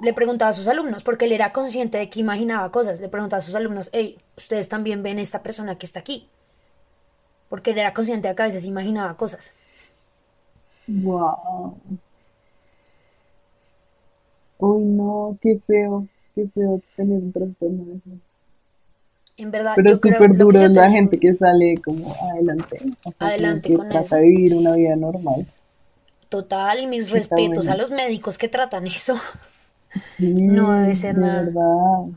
le 0.00 0.12
preguntaba 0.14 0.50
a 0.50 0.54
sus 0.54 0.68
alumnos, 0.68 1.04
porque 1.04 1.26
él 1.26 1.32
era 1.32 1.52
consciente 1.52 1.98
de 1.98 2.08
que 2.08 2.20
imaginaba 2.20 2.70
cosas, 2.72 3.00
le 3.00 3.08
preguntaba 3.10 3.38
a 3.38 3.42
sus 3.42 3.54
alumnos, 3.54 3.90
hey, 3.92 4.18
ustedes 4.36 4.68
también 4.70 5.02
ven 5.02 5.18
esta 5.18 5.42
persona 5.42 5.76
que 5.78 5.86
está 5.86 6.00
aquí, 6.00 6.28
porque 7.48 7.70
él 7.72 7.78
era 7.78 7.92
consciente 7.92 8.28
de 8.28 8.34
que 8.34 8.42
a 8.42 8.46
veces 8.46 8.64
imaginaba 8.66 9.16
cosas. 9.16 9.52
Wow. 10.88 11.80
Uy, 14.58 14.84
no, 14.84 15.38
qué 15.40 15.60
feo, 15.66 16.08
qué 16.34 16.46
feo 16.50 16.82
tener 16.94 17.22
un 17.22 17.32
trastorno 17.32 17.84
de 17.86 17.96
esos. 17.96 18.20
En 19.38 19.50
verdad, 19.50 19.74
Pero 19.76 19.92
es 19.92 20.00
súper 20.00 20.36
duro 20.36 20.66
la 20.68 20.90
digo, 20.90 20.90
gente 20.90 21.20
que 21.20 21.32
sale 21.34 21.80
como 21.84 22.12
adelante, 22.32 22.78
o 23.04 23.12
sea, 23.12 23.28
Adelante 23.28 23.62
que 23.62 23.76
con 23.76 23.92
trata 23.92 24.06
eso. 24.06 24.16
de 24.16 24.22
vivir 24.26 24.54
una 24.56 24.74
vida 24.74 24.96
normal. 24.96 25.46
Total, 26.36 26.78
y 26.80 26.86
mis 26.86 27.10
Está 27.10 27.14
respetos 27.14 27.66
a 27.68 27.76
los 27.76 27.90
médicos 27.90 28.36
que 28.36 28.48
tratan 28.50 28.86
eso. 28.86 29.18
Sí, 30.02 30.34
No 30.34 30.70
debe 30.70 30.94
ser 30.94 31.16
de 31.16 31.22
nada. 31.22 31.42
verdad. 31.44 32.10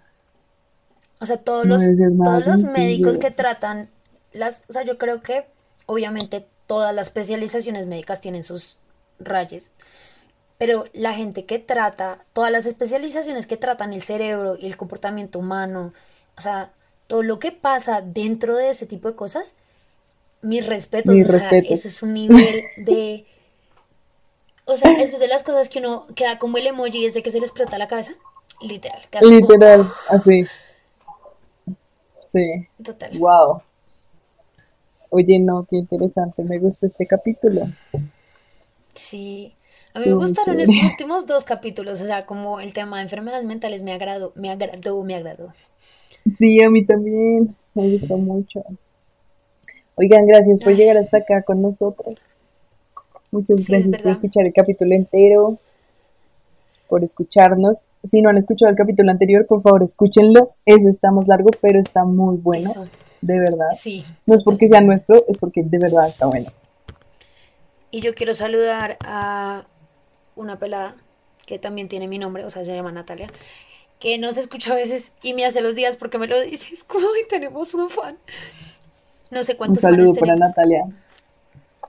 O 1.22 1.26
sea, 1.26 1.38
todos 1.38 1.66
los, 1.66 1.82
todos 2.22 2.46
los 2.46 2.64
médicos 2.64 3.18
que 3.18 3.32
tratan 3.32 3.90
las, 4.34 4.64
o 4.68 4.74
sea, 4.74 4.84
yo 4.84 4.98
creo 4.98 5.22
que 5.22 5.46
obviamente 5.86 6.46
todas 6.68 6.94
las 6.94 7.08
especializaciones 7.08 7.88
médicas 7.88 8.20
tienen 8.20 8.44
sus 8.44 8.78
rayes, 9.20 9.72
pero 10.58 10.84
la 10.92 11.14
gente 11.14 11.46
que 11.46 11.60
trata, 11.60 12.26
todas 12.34 12.52
las 12.52 12.66
especializaciones 12.66 13.48
que 13.48 13.56
tratan 13.56 13.94
el 13.94 14.02
cerebro 14.02 14.58
y 14.58 14.66
el 14.66 14.76
comportamiento 14.76 15.40
humano, 15.40 15.94
o 16.38 16.42
sea, 16.42 16.74
todo 17.08 17.24
lo 17.24 17.40
que 17.40 17.54
pasa 17.54 18.02
dentro 18.02 18.58
de 18.58 18.72
ese 18.72 18.86
tipo 18.86 19.08
de 19.08 19.16
cosas, 19.16 19.56
mis 20.42 20.66
respetos, 20.66 21.16
mis 21.16 21.30
o 21.30 21.40
sea, 21.40 21.52
eso 21.52 21.88
es 21.88 22.04
un 22.04 22.16
nivel 22.16 22.54
de... 22.86 23.26
O 24.70 24.78
sea, 24.78 24.92
eso 25.02 25.16
es 25.16 25.20
de 25.20 25.28
las 25.28 25.42
cosas 25.42 25.68
que 25.68 25.80
uno 25.80 26.06
queda 26.16 26.38
como 26.38 26.58
el 26.58 26.68
emoji 26.68 27.04
desde 27.04 27.24
que 27.24 27.32
se 27.32 27.40
le 27.40 27.46
explota 27.48 27.80
la 27.80 27.88
cabeza. 27.88 28.14
Literal. 28.62 29.02
Literal, 29.22 29.88
así. 30.10 30.44
Sí. 32.32 32.68
Total. 32.84 33.18
Wow. 33.18 33.64
Oye, 35.10 35.40
no, 35.40 35.66
qué 35.68 35.78
interesante, 35.78 36.44
me 36.44 36.60
gusta 36.60 36.86
este 36.86 37.08
capítulo. 37.08 37.64
Sí, 38.94 39.56
a 39.96 40.00
mí 40.00 40.06
me 40.06 40.14
gustaron 40.14 40.60
estos 40.60 40.84
últimos 40.92 41.26
dos 41.26 41.46
capítulos, 41.46 42.00
o 42.02 42.06
sea, 42.06 42.28
como 42.28 42.60
el 42.60 42.72
tema 42.72 42.98
de 42.98 43.04
enfermedades 43.04 43.46
mentales 43.46 43.82
me 43.82 43.92
agradó, 43.92 44.34
me 44.36 44.52
agradó, 44.52 45.04
me 45.04 45.16
agradó. 45.16 45.52
Sí, 46.38 46.62
a 46.62 46.70
mí 46.70 46.86
también, 46.86 47.56
me 47.74 47.90
gustó 47.90 48.18
mucho. 48.18 48.64
Oigan, 49.96 50.28
gracias 50.28 50.60
por 50.60 50.76
llegar 50.76 50.98
hasta 50.98 51.18
acá 51.18 51.42
con 51.42 51.64
nosotros. 51.64 52.28
Muchas 53.32 53.68
gracias 53.68 54.02
por 54.02 54.12
escuchar 54.12 54.46
el 54.46 54.54
capítulo 54.54 54.96
entero, 54.96 55.58
por 56.88 57.04
escucharnos. 57.04 57.86
Si 58.04 58.22
no 58.22 58.30
han 58.30 58.38
escuchado 58.38 58.72
el 58.72 58.78
capítulo 58.78 59.12
anterior, 59.12 59.46
por 59.48 59.62
favor, 59.62 59.84
escúchenlo. 59.84 60.56
Ese 60.66 60.90
está 60.90 61.12
más 61.12 61.28
largo, 61.28 61.50
pero 61.62 61.80
está 61.80 62.06
muy 62.06 62.38
bueno 62.38 62.72
de 63.22 63.40
verdad. 63.40 63.70
Sí. 63.78 64.06
No 64.26 64.36
es 64.36 64.44
porque 64.44 64.68
sea 64.68 64.82
nuestro, 64.82 65.26
es 65.28 65.38
porque 65.38 65.64
de 65.64 65.78
verdad 65.78 66.08
está 66.08 66.26
bueno. 66.26 66.52
Y 67.92 68.02
yo 68.02 68.14
quiero 68.14 68.34
saludar 68.34 68.98
a 69.02 69.66
una 70.36 70.60
pelada 70.60 70.96
que 71.46 71.58
también 71.58 71.90
tiene 71.90 72.08
mi 72.08 72.20
nombre, 72.20 72.46
o 72.46 72.50
sea, 72.50 72.64
se 72.64 72.76
llama 72.76 72.92
Natalia, 72.92 73.28
que 74.00 74.18
no 74.20 74.32
se 74.32 74.40
escucha 74.40 74.72
a 74.72 74.76
veces 74.76 75.12
y 75.24 75.34
me 75.34 75.46
hace 75.46 75.62
los 75.62 75.76
días 75.76 75.98
porque 75.98 76.20
me 76.20 76.28
lo 76.28 76.40
dices, 76.40 76.86
y 77.24 77.28
tenemos 77.28 77.74
un 77.74 77.90
fan. 77.90 78.18
No 79.32 79.44
sé 79.44 79.58
cuántos 79.58 79.84
Un 79.84 79.90
saludo 79.90 80.14
para 80.14 80.36
Natalia. 80.36 80.86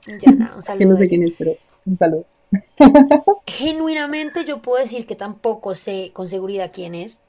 Ya 0.06 0.32
nada, 0.32 0.56
un 0.56 0.62
saludo. 0.62 0.78
que 0.78 0.86
no 0.86 0.96
sé 0.96 1.08
quién 1.08 1.22
es, 1.22 1.34
pero 1.38 1.56
un 1.86 1.96
saludo. 1.96 2.24
Genuinamente 3.46 4.44
yo 4.44 4.60
puedo 4.60 4.82
decir 4.82 5.06
que 5.06 5.14
tampoco 5.14 5.74
sé 5.74 6.10
con 6.12 6.26
seguridad 6.26 6.70
quién 6.72 6.94
es, 6.94 7.22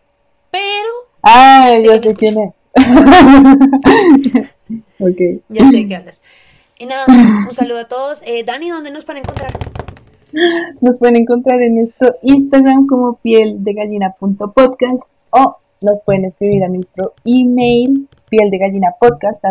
pero... 0.49 0.89
Ah, 1.23 1.75
yo 1.83 2.01
sé 2.01 2.15
quién 2.15 2.39
es. 2.39 2.53
ok. 4.99 5.41
Ya 5.49 5.69
sé 5.69 5.87
qué 5.87 5.95
hablas. 5.95 6.19
Y 6.79 6.85
nada, 6.87 7.05
un 7.47 7.53
saludo 7.53 7.79
a 7.79 7.87
todos. 7.87 8.23
Eh, 8.25 8.43
Dani, 8.43 8.69
¿dónde 8.69 8.89
nos 8.89 9.05
pueden 9.05 9.23
encontrar? 9.23 9.51
Nos 10.79 10.97
pueden 10.97 11.17
encontrar 11.17 11.61
en 11.61 11.75
nuestro 11.75 12.15
Instagram 12.23 12.87
como 12.87 13.17
piel 13.17 13.63
de 13.63 13.73
gallina.podcast 13.73 15.03
o 15.29 15.57
nos 15.81 16.01
pueden 16.01 16.25
escribir 16.25 16.63
a 16.63 16.69
nuestro 16.69 17.13
email 17.25 18.07
piel 18.29 18.49
de 18.49 18.57
gallina 18.57 18.95
podcast 18.99 19.43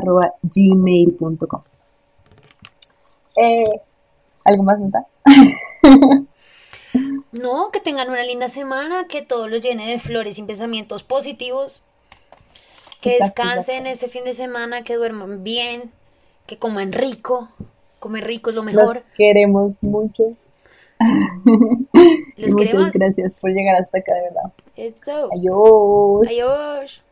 gmail.com. 0.42 1.69
Eh, 3.36 3.80
¿Algo 4.44 4.62
más, 4.62 4.80
Nata? 4.80 5.06
no, 7.32 7.70
que 7.70 7.80
tengan 7.80 8.08
una 8.08 8.24
linda 8.24 8.48
semana, 8.48 9.06
que 9.06 9.22
todo 9.22 9.48
lo 9.48 9.56
llene 9.58 9.90
de 9.90 9.98
flores 9.98 10.38
y 10.38 10.42
pensamientos 10.42 11.02
positivos. 11.02 11.82
Que 13.00 13.16
descansen 13.18 13.86
ese 13.86 14.08
fin 14.08 14.24
de 14.24 14.34
semana, 14.34 14.84
que 14.84 14.96
duerman 14.96 15.42
bien, 15.42 15.90
que 16.46 16.58
coman 16.58 16.92
rico. 16.92 17.48
Comer 17.98 18.26
rico 18.26 18.50
es 18.50 18.56
lo 18.56 18.62
mejor. 18.62 18.96
Los 18.96 19.04
queremos 19.14 19.82
mucho. 19.82 20.34
Muchas 22.36 22.92
gracias 22.92 23.36
por 23.40 23.50
llegar 23.50 23.76
hasta 23.76 23.98
acá, 23.98 24.14
de 24.14 24.22
verdad. 24.22 24.52
Eso. 24.76 25.28
Adiós. 25.32 26.28
Adiós. 26.28 27.02